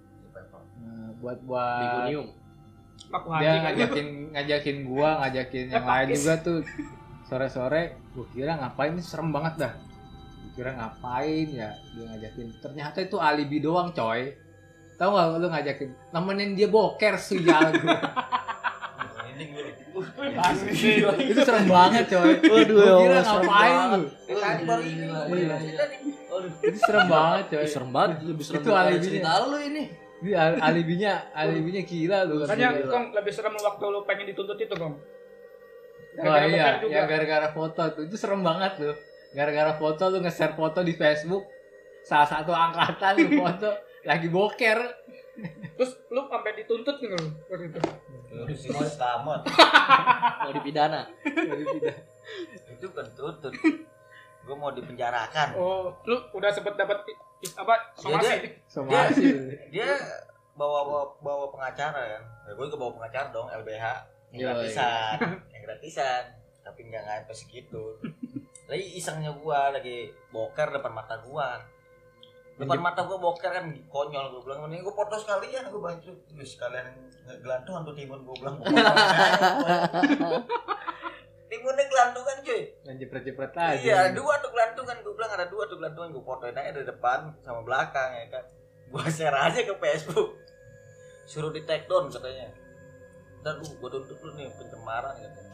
Nah, 0.77 1.09
buat 1.17 1.39
buat 1.43 2.07
dia 3.37 3.51
ngajakin 3.61 4.07
ngajakin 4.31 4.77
gua 4.85 5.09
ngajakin 5.21 5.65
yang 5.69 5.85
lain 5.85 6.07
juga 6.09 6.33
tuh 6.39 6.59
sore 7.23 7.47
sore 7.47 7.81
gue 8.09 8.25
kira 8.31 8.55
ngapain 8.55 8.91
ini 8.91 9.03
serem 9.03 9.29
banget 9.29 9.53
dah 9.59 9.73
gue 10.39 10.51
kira 10.53 10.71
ngapain 10.71 11.47
ya 11.49 11.69
dia 11.89 12.05
ngajakin 12.07 12.47
ternyata 12.57 12.97
itu 13.01 13.17
alibi 13.17 13.59
doang 13.59 13.91
coy 13.91 14.31
tahu 14.97 15.09
gak 15.11 15.27
lu 15.35 15.47
ngajakin 15.47 15.89
nemenin 16.09 16.51
dia 16.53 16.67
boker 16.67 17.15
sial 17.15 17.69
dulu. 17.71 17.93
Asli. 20.39 21.01
itu 21.01 21.39
serem 21.39 21.65
banget 21.67 22.05
coy 22.07 22.33
Waduh, 22.39 22.77
ya 22.77 22.93
kira 22.95 23.17
Allah, 23.17 23.33
ngapain 23.39 23.73
banget. 23.73 24.01
lu 24.27 24.37
tadi 24.37 24.63
baru 24.63 24.83
ini 24.83 25.05
itu 26.63 26.77
serem 26.79 27.05
banget 27.07 27.43
coy 27.47 27.65
serem 27.65 27.89
banget 27.91 28.09
lebih 28.23 28.43
serem 28.43 28.61
Itu 28.61 28.69
alibinya. 28.71 29.01
cerita 29.03 29.31
lu 29.43 29.57
ini 29.59 29.83
Ini 30.17 30.31
al- 30.33 30.61
alibinya 30.63 31.13
alibinya 31.31 31.81
gila 31.83 32.17
lu 32.25 32.35
Makanya. 32.41 32.69
Kong 32.83 33.05
lebih 33.11 33.31
serem 33.31 33.53
waktu 33.55 33.85
lu 33.85 33.99
pengen 34.03 34.25
dituntut 34.27 34.57
itu 34.57 34.75
Kong. 34.75 34.93
Wah 36.17 36.25
Gara-gara 36.33 36.49
iya, 36.81 36.81
yang 36.83 37.05
gara-gara 37.05 37.47
foto 37.47 37.81
tuh 37.87 38.03
itu 38.03 38.15
serem 38.15 38.41
banget 38.41 38.71
tuh. 38.75 38.95
Gara-gara 39.31 39.73
foto 39.73 40.03
lu 40.07 40.17
nge-share 40.19 40.49
foto 40.51 40.81
di 40.81 40.89
Facebook, 40.91 41.45
salah 42.01 42.25
satu 42.25 42.49
angkatan 42.49 43.13
lu 43.19 43.37
foto 43.39 43.69
lagi 44.07 44.27
boker. 44.31 44.79
Terus 45.77 45.91
lu 46.09 46.25
sampai 46.25 46.57
dituntut 46.57 46.97
gitu 46.97 47.13
lu 47.13 47.27
waktu 47.45 47.69
itu. 47.69 47.79
Terus 48.27 48.57
semua 48.57 48.87
selamat. 48.87 49.41
mau 50.41 50.51
dipidana 50.51 51.05
Jadi 51.21 51.63
tidak. 51.77 51.97
Itu 52.71 52.87
kan 52.89 53.05
tutut. 53.13 53.53
Gue 54.47 54.55
mau 54.55 54.71
dipenjarakan. 54.71 55.59
Oh, 55.59 55.91
lu 56.07 56.15
udah 56.33 56.49
sempet 56.49 56.73
dapat 56.73 57.03
apa 57.53 57.75
somasi? 57.93 58.33
Jadi- 58.33 58.53
Somasi. 58.65 59.27
Dia 59.69 59.93
bawa 60.57 60.81
bawa, 60.81 61.03
bawa 61.21 61.45
pengacara 61.53 62.01
ya. 62.01 62.19
ya 62.49 62.51
gue 62.55 62.65
juga 62.65 62.79
bawa 62.81 62.91
pengacara 62.97 63.27
dong 63.29 63.45
LBH 63.53 63.85
yang 64.33 64.39
gratisan, 64.49 65.17
yang 65.53 65.61
gratisan. 65.61 66.23
Tapi 66.65 66.79
nggak 66.83 67.03
sampai 67.05 67.35
segitu. 67.37 67.83
Lagi 68.67 68.99
isengnya 68.99 69.31
gua 69.31 69.71
lagi 69.71 70.11
boker 70.27 70.73
depan 70.73 70.91
mata 70.91 71.15
gua. 71.21 71.55
Depan 72.57 72.81
mata 72.81 73.05
gua 73.05 73.21
boker 73.21 73.53
kan 73.53 73.69
konyol 73.85 74.25
gua 74.33 74.41
bilang 74.41 74.59
mending 74.65 74.81
gua 74.81 74.95
foto 74.97 75.15
sekalian 75.21 75.69
gua 75.69 75.93
baju 75.93 76.09
terus 76.09 76.49
sekalian 76.57 76.89
ngegelantungan 77.29 77.81
tuh 77.85 77.93
timun 77.93 78.21
gua 78.25 78.35
bilang. 78.41 78.57
Timunnya 81.47 81.85
gelantungan 81.87 82.37
cuy. 82.43 82.61
Dan 82.83 82.93
jepret-jepret 82.99 83.55
aja. 83.55 83.79
Iya, 83.79 83.99
dua 84.11 84.35
tuh 84.43 84.51
gelantungan. 84.51 84.99
Gue 84.99 85.15
bilang 85.15 85.31
ada 85.31 85.47
dua 85.47 85.63
tuh 85.71 85.79
gelantungan. 85.79 86.11
Gue 86.11 86.23
fotoin 86.23 86.51
aja 86.51 86.75
dari 86.75 86.83
depan 86.83 87.31
sama 87.39 87.63
belakang 87.63 88.11
ya 88.19 88.25
kan. 88.35 88.45
Gue 88.91 89.03
share 89.15 89.35
aja 89.35 89.59
ke 89.63 89.73
Facebook. 89.79 90.35
Suruh 91.23 91.51
di 91.55 91.63
take 91.63 91.87
down 91.87 92.11
katanya. 92.11 92.51
Dan 93.47 93.63
lu 93.63 93.67
gue 93.79 93.89
tuntut 93.89 94.19
lu 94.19 94.31
nih 94.35 94.51
pencemaran 94.59 95.15
katanya. 95.15 95.51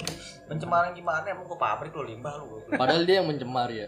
Pencemaran 0.50 0.92
gimana? 0.98 1.26
Emang 1.30 1.46
gue 1.46 1.60
pabrik 1.62 1.94
lu 1.94 2.10
limbah 2.10 2.42
lu. 2.42 2.58
Padahal 2.74 3.06
dia 3.06 3.22
yang 3.22 3.30
mencemar 3.30 3.70
ya 3.70 3.86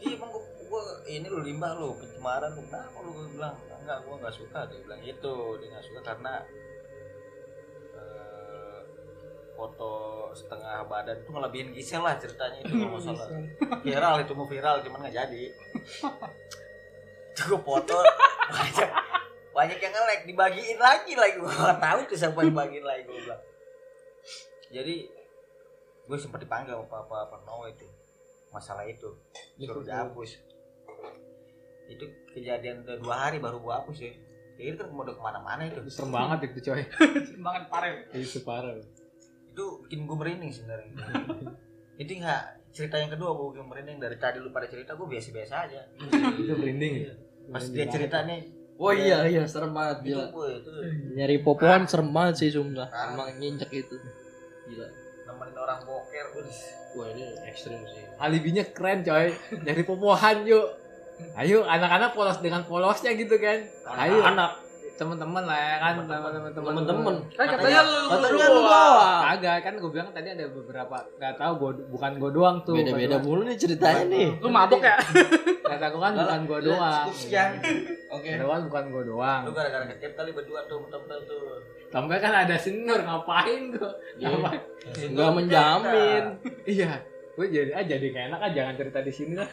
Iya 0.00 0.16
emang 0.16 0.32
gue, 0.32 0.42
gue 0.70 0.82
ini 1.10 1.26
lu 1.26 1.42
limbah 1.42 1.74
lu 1.74 1.98
pencemaran 1.98 2.54
lu. 2.54 2.62
Kenapa 2.70 2.96
lu 3.02 3.10
gue 3.18 3.26
bilang 3.34 3.54
enggak 3.82 3.98
gue 4.06 4.14
nggak 4.22 4.34
suka. 4.34 4.60
Dia 4.70 4.78
bilang 4.86 5.02
itu 5.02 5.34
dia 5.58 5.68
nggak 5.74 5.86
suka 5.90 6.00
karena 6.06 6.34
eh, 7.98 8.78
foto 9.58 9.92
setengah 10.30 10.86
badan 10.86 11.18
itu 11.18 11.30
ngelebihin 11.34 11.68
Gisel 11.74 12.06
lah 12.06 12.14
ceritanya 12.14 12.62
itu 12.62 12.72
kalau 12.78 12.94
nggak 12.94 13.02
salah. 13.02 13.28
Viral 13.82 14.16
itu 14.22 14.32
mau 14.38 14.46
viral 14.46 14.76
cuman 14.86 14.98
nggak 15.02 15.16
jadi. 15.18 15.42
Gue 17.50 17.60
foto 17.64 17.96
banyak 18.50 18.90
banyak 19.50 19.78
yang 19.80 19.92
nge-like 19.92 20.24
dibagiin 20.28 20.78
lagi 20.78 21.12
lagi 21.16 21.36
gue 21.40 21.48
nggak 21.48 21.80
tahu 21.82 21.98
tuh 22.06 22.18
siapa 22.18 22.38
yang 22.44 22.54
bagiin 22.54 22.84
lagi 22.84 23.02
gue 23.08 23.16
bilang. 23.16 23.42
Jadi 24.70 24.96
gue 26.06 26.18
sempat 26.20 26.42
dipanggil 26.42 26.74
sama 26.74 27.06
Pak 27.06 27.32
Purnomo 27.32 27.64
itu 27.70 27.86
masalah 28.50 28.82
itu 28.82 29.14
suruh 29.62 29.86
dihapus 29.86 30.49
itu 31.90 32.04
kejadian 32.30 32.80
udah 32.80 32.96
dua 32.96 33.16
hari 33.20 33.36
baru 33.36 33.58
gue 33.58 33.74
hapus 33.74 33.98
ya 34.00 34.12
jadi 34.54 34.76
kan 34.76 34.88
mau 34.88 35.02
udah 35.02 35.12
ke 35.12 35.22
mana-mana 35.22 35.60
itu 35.64 35.80
Itu 35.80 35.90
serem 35.90 36.12
banget 36.12 36.38
itu 36.46 36.60
coy. 36.62 36.84
Banget 37.40 37.62
parah. 37.66 37.90
Itu 38.12 38.38
parah. 38.40 38.76
itu 39.50 39.64
bikin 39.82 40.04
gue 40.04 40.16
merinding 40.16 40.50
sebenarnya 40.50 40.88
itu 42.00 42.10
nggak 42.14 42.42
cerita 42.70 42.96
yang 42.96 43.10
kedua 43.10 43.30
gue 43.32 43.46
bikin 43.50 43.66
merinding 43.66 43.98
dari 43.98 44.16
tadi 44.16 44.38
lu 44.38 44.48
pada 44.48 44.64
cerita 44.64 44.94
gue 44.94 45.04
biasa-biasa 45.04 45.54
aja 45.66 45.80
itu 46.32 46.54
merinding. 46.54 46.94
ya? 47.02 47.14
pas 47.48 47.64
dia 47.66 47.84
cerita 47.84 48.22
nih 48.22 48.46
oh 48.76 48.88
iya 48.90 49.26
iya 49.26 49.42
serem 49.44 49.74
banget 49.74 49.96
itu 50.00 50.06
gila 50.08 50.24
gue 50.30 50.48
itu 50.54 50.70
nyari 51.12 51.36
popohan 51.40 51.82
serem 51.84 52.08
banget 52.08 52.34
sih 52.38 52.48
sumpah 52.48 52.86
Ah. 52.86 53.10
emang 53.10 53.34
nginjek 53.34 53.68
itu 53.74 53.96
gila 54.66 54.86
nemenin 55.26 55.56
orang 55.56 55.80
boker 55.82 56.26
wah 56.92 57.06
ini 57.08 57.24
ekstrim 57.44 57.82
sih 57.84 58.06
Alibinya 58.18 58.62
keren 58.66 59.00
coy. 59.00 59.32
Dari 59.58 59.82
popohan 59.82 60.44
yuk. 60.44 60.68
Ayo 61.32 61.58
anak-anak 61.62 62.10
polos 62.12 62.38
dengan 62.38 62.62
polosnya 62.62 63.12
gitu 63.12 63.36
kan. 63.36 63.58
Ayo. 63.96 64.20
anak 64.22 64.50
teman-teman 64.92 65.48
lah 65.48 65.56
ya 65.56 65.76
kan 65.80 65.92
teman-teman 65.96 66.52
Temen-temen. 66.52 67.14
Kan 67.32 67.46
katanya 67.48 67.80
lu 67.82 68.00
Katanya 68.06 68.46
lu 68.46 68.60
doang. 68.60 69.20
Kagak 69.24 69.56
kan 69.64 69.72
gue 69.74 69.90
bilang 69.90 70.08
tadi 70.12 70.28
ada 70.28 70.44
beberapa 70.46 70.96
nggak 71.16 71.34
tahu 71.40 71.52
gue 71.56 71.70
bukan 71.88 72.12
gue 72.20 72.30
doang 72.30 72.56
tuh 72.60 72.76
Beda-beda 72.76 73.16
mulu 73.16 73.40
nih 73.42 73.56
ceritanya 73.56 74.04
nih. 74.06 74.28
lu 74.36 74.48
mabok 74.52 74.84
ya? 74.84 75.00
kata 75.70 75.86
gue 75.88 76.00
kan 76.02 76.12
bukan 76.14 76.40
gue 76.44 76.58
doang 76.68 77.06
sekian. 77.10 77.50
Oke. 78.12 78.30
kan 78.36 78.60
bukan 78.62 78.84
gue 78.92 79.02
doang 79.08 79.40
Lu 79.42 79.52
gara-gara 79.56 79.84
ketip 79.88 80.12
kali 80.12 80.30
berdua 80.30 80.60
tuh 80.68 80.84
tempel 80.84 81.18
tuh. 81.24 81.64
Tompel 81.88 82.18
kan 82.20 82.34
ada 82.36 82.54
sinur 82.54 83.00
ngapain 83.00 83.72
gue 83.72 83.90
Iya. 84.14 84.28
ngapain 84.30 84.60
Enggak 85.00 85.30
menjamin. 85.32 86.24
iya 86.68 86.92
gue 87.30 87.46
jadi 87.46 87.70
ah 87.72 87.84
jadi 87.84 88.06
gak 88.10 88.24
enak 88.28 88.40
ah 88.42 88.50
jangan 88.50 88.74
cerita 88.74 89.00
di 89.00 89.12
sini 89.12 89.34
lah. 89.38 89.48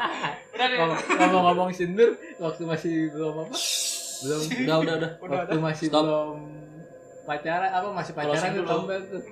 Udah 0.54 0.66
ngomong-ngomong 1.28 1.70
sindur 1.70 2.14
waktu 2.38 2.62
masih 2.64 2.94
belum 3.12 3.34
apa? 3.44 3.56
Belum 4.18 4.40
Udah 4.64 4.76
udah 4.82 4.94
udah. 4.98 5.10
waktu 5.22 5.58
masih 5.58 5.86
Stop. 5.90 6.02
belum 6.06 6.36
pacaran 7.22 7.70
apa 7.70 7.88
masih 7.92 8.12
pacaran 8.16 8.50
tuh 8.52 8.64
tompel 8.64 9.00
tuh. 9.06 9.22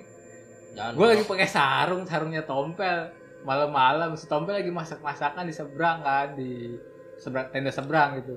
Jangan. 0.76 0.92
gue 0.92 1.06
lagi 1.08 1.24
pakai 1.24 1.48
sarung 1.48 2.02
sarungnya 2.04 2.42
tompel. 2.44 2.98
Malam-malam 3.42 4.12
si 4.14 4.26
tompel 4.26 4.58
lagi 4.58 4.68
masak-masakan 4.68 5.46
di 5.46 5.54
seberang 5.54 5.98
kan 6.02 6.28
di 6.34 6.74
seberang 7.16 7.46
tenda 7.48 7.70
seberang 7.70 8.20
gitu. 8.20 8.34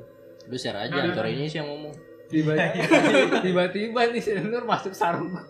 Lu 0.48 0.56
share 0.56 0.80
aja 0.80 0.98
antor 1.04 1.28
ini 1.28 1.46
sih 1.46 1.60
yang 1.60 1.68
ngomong. 1.68 1.94
tiba-tiba 2.30 2.94
tiba-tiba 3.46 4.00
nih 4.14 4.22
si 4.22 4.38
Nur 4.38 4.62
masuk 4.62 4.94
sarung 4.94 5.34
gue 5.34 5.46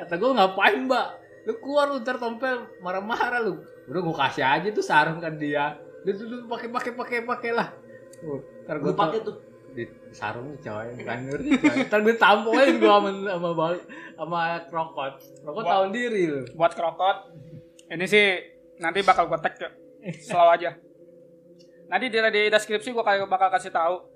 kata 0.00 0.16
gue 0.16 0.30
ngapain 0.32 0.88
mbak 0.88 1.08
lu 1.42 1.52
keluar 1.58 1.90
lu 1.90 1.98
ntar 2.02 2.16
tompel 2.22 2.66
marah-marah 2.78 3.42
lu 3.42 3.58
udah 3.90 4.00
gue 4.00 4.16
kasih 4.16 4.44
aja 4.46 4.68
tuh 4.70 4.84
sarung 4.84 5.18
kan 5.18 5.34
dia 5.34 5.74
dia 6.06 6.12
tuh 6.14 6.46
pakai 6.46 6.68
pakai 6.70 6.92
pakai 6.94 7.18
pakai 7.26 7.52
lah 7.54 7.70
Uh, 8.22 8.38
ntar 8.62 8.78
gue 8.78 8.94
pakai 8.94 9.18
tuh. 9.26 9.34
di 9.74 9.82
sarung 10.14 10.54
coy 10.62 10.94
bukan 10.94 11.18
coy. 11.26 11.42
ntar 11.90 12.06
gue 12.06 12.14
tampoin 12.14 12.78
gue 12.78 12.86
sama 12.86 13.10
sama 13.10 13.50
bal 13.50 13.74
sama 14.14 14.40
krokot 14.70 15.14
krokot 15.42 15.64
tahun 15.66 15.90
diri 15.90 16.30
lu 16.30 16.46
Buat 16.54 16.78
krokot. 16.78 17.34
Ini 17.90 18.06
sih 18.06 18.26
nanti 18.78 19.02
bakal 19.02 19.26
gue 19.26 19.42
tag. 19.42 19.58
Selalu 20.22 20.50
aja. 20.54 20.70
Nanti 21.90 22.08
di, 22.08 22.18
di 22.22 22.42
deskripsi 22.46 22.94
gue 22.94 23.04
kayak 23.04 23.26
bakal 23.26 23.50
kasih 23.50 23.74
tahu 23.74 24.06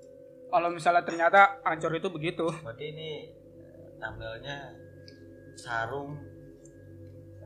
kalau 0.47 0.71
misalnya 0.71 1.03
ternyata 1.03 1.59
ancur 1.67 1.91
itu 1.91 2.07
begitu. 2.07 2.47
Berarti 2.63 2.85
ini 2.95 3.27
eh, 3.59 3.91
tampilnya 3.99 4.71
sarung 5.59 6.15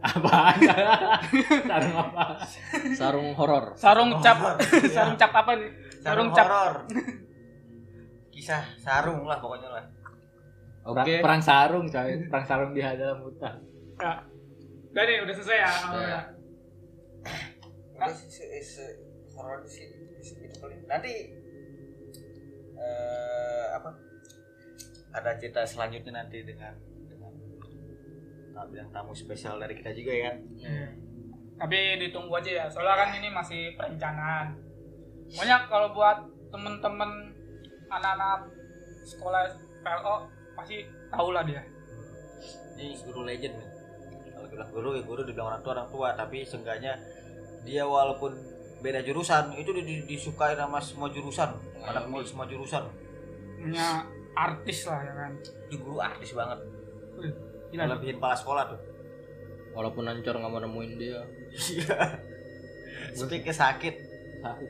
apa 0.02 0.58
sarung 1.70 1.96
apa 1.96 2.24
Sarung 2.98 3.30
horor. 3.38 3.66
Sarung 3.78 4.12
cap, 4.18 4.38
sarung 4.96 5.16
cap 5.18 5.32
apa 5.32 5.52
nih? 5.58 5.70
sarung 6.02 6.30
Sarung 6.30 6.30
cap. 6.34 6.48
horor. 6.50 6.76
Kisah 8.34 8.64
sarung 8.82 9.30
lah 9.30 9.38
pokoknya 9.38 9.70
lah. 9.70 9.86
perang, 10.82 11.06
Oke. 11.06 11.16
perang 11.22 11.42
sarung 11.46 11.86
coy 11.86 12.26
perang 12.26 12.46
sarung 12.50 12.72
di 12.74 12.82
dalam 12.82 13.22
hutan 13.22 13.62
Ya. 14.02 14.26
Udah 14.92 15.04
nih, 15.06 15.18
udah 15.22 15.34
selesai 15.38 15.58
ya. 15.62 15.72
Ya. 15.94 16.22
Udah 17.96 18.10
se 18.18 18.86
horor 19.38 19.62
sih 19.70 19.86
sih 20.26 20.36
gitu 20.42 20.58
kali. 20.58 20.82
Nanti 20.90 21.38
eh 22.82 23.66
apa? 23.78 23.94
Ada 25.14 25.38
cerita 25.38 25.62
selanjutnya 25.70 26.26
nanti 26.26 26.42
dengan 26.42 26.74
bilang 28.68 28.90
tamu 28.90 29.12
spesial 29.12 29.56
dari 29.56 29.74
kita 29.74 29.92
juga 29.92 30.12
ya. 30.12 30.32
Tapi 31.58 31.78
ditunggu 32.00 32.34
aja 32.34 32.52
ya. 32.52 32.66
Soalnya 32.68 32.96
kan 32.98 33.10
ini 33.14 33.30
masih 33.30 33.74
perencanaan. 33.74 34.58
Pokoknya 35.28 35.58
kalau 35.66 35.92
buat 35.92 36.18
temen-temen 36.50 37.12
anak-anak 37.88 38.50
sekolah 39.04 39.48
PLO 39.80 40.16
pasti 40.54 40.84
tahu 41.08 41.32
lah 41.32 41.44
dia. 41.44 41.64
Ini 42.76 42.98
guru 43.02 43.24
legend 43.24 43.56
nih. 43.56 43.70
Kalau 44.32 44.48
bilang 44.48 44.70
guru 44.70 44.90
ya 44.92 45.02
guru 45.02 45.22
dibilang 45.22 45.48
orang 45.50 45.62
tua 45.62 45.72
orang 45.74 45.90
tua, 45.90 46.08
tapi 46.12 46.42
seenggaknya 46.42 46.98
dia 47.62 47.86
walaupun 47.86 48.34
beda 48.82 49.00
jurusan 49.00 49.54
itu 49.54 49.70
di- 49.72 49.86
di- 49.86 50.06
disukai 50.08 50.58
sama 50.58 50.82
semua 50.82 51.08
jurusan, 51.08 51.54
anak 51.80 52.10
murid 52.10 52.26
semua 52.26 52.50
jurusan. 52.50 52.90
Punya 53.56 54.02
artis 54.34 54.90
lah 54.90 55.00
ya 55.00 55.14
kan. 55.14 55.32
Dia 55.70 55.78
guru 55.78 56.02
artis 56.02 56.34
banget. 56.34 56.60
Gila. 57.72 57.84
Lebihin 57.88 58.16
kepala 58.20 58.36
sekolah 58.36 58.64
tuh. 58.68 58.80
Walaupun 59.72 60.04
ancur 60.04 60.36
nggak 60.36 60.52
mau 60.52 60.60
nemuin 60.60 60.92
dia. 60.96 61.20
Iya. 61.52 61.98
Seperti 63.16 63.48
sakit. 63.48 63.96
sakit 64.42 64.70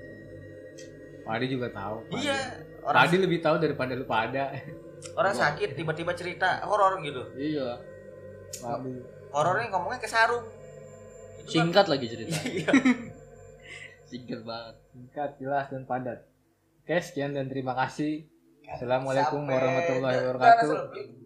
Padi 1.21 1.45
juga 1.47 1.67
tahu 1.69 2.05
Padi. 2.07 2.25
Iya. 2.25 2.37
Orang 2.81 3.01
Padi 3.01 3.17
lebih 3.17 3.39
tahu 3.39 3.55
daripada 3.57 3.93
lu 3.93 4.05
pada 4.05 4.53
orang 5.13 5.33
sakit 5.33 5.73
tiba-tiba 5.73 6.13
cerita 6.13 6.61
horor 6.63 7.01
gitu. 7.01 7.21
Iya. 7.33 7.81
Padi 8.57 8.93
Horornya 9.31 9.71
ngomongnya 9.71 9.99
ke 10.01 10.09
sarung. 10.09 10.43
Itu 11.39 11.49
kan- 11.49 11.53
Singkat 11.65 11.85
lagi 11.87 12.05
cerita. 12.05 12.35
Iya. 12.43 12.69
Singkat 14.11 14.43
banget. 14.43 14.75
singkat 14.91 15.39
jelas 15.39 15.71
dan 15.71 15.87
padat 15.87 16.19
oke 16.83 16.99
sekian 16.99 17.31
dan 17.31 17.47
terima 17.47 17.71
kasih 17.71 18.27
Assalamualaikum 18.67 19.39
Sampai- 19.39 19.55
warahmatullahi 19.55 20.17
wabarakatuh. 20.19 21.20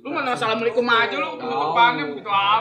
Lu 0.00 0.08
mana 0.16 0.32
assalamualaikum 0.32 0.84
aja 0.88 1.16
lu 1.16 1.36
penutupannya 1.36 2.04
begitu 2.08 2.30
dah. 2.30 2.60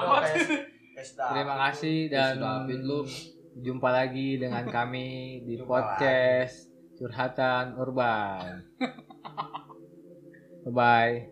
terima 1.32 1.56
kasih 1.68 2.12
Dan 2.12 2.44
lu. 2.84 3.08
Jumpa 3.60 3.92
lagi 3.92 4.40
dengan 4.40 4.64
kami 4.76 5.44
di 5.44 5.60
podcast 5.60 6.72
curhatan 6.96 7.76
urban. 7.76 8.64
Bye 10.68 10.72
bye 10.72 11.30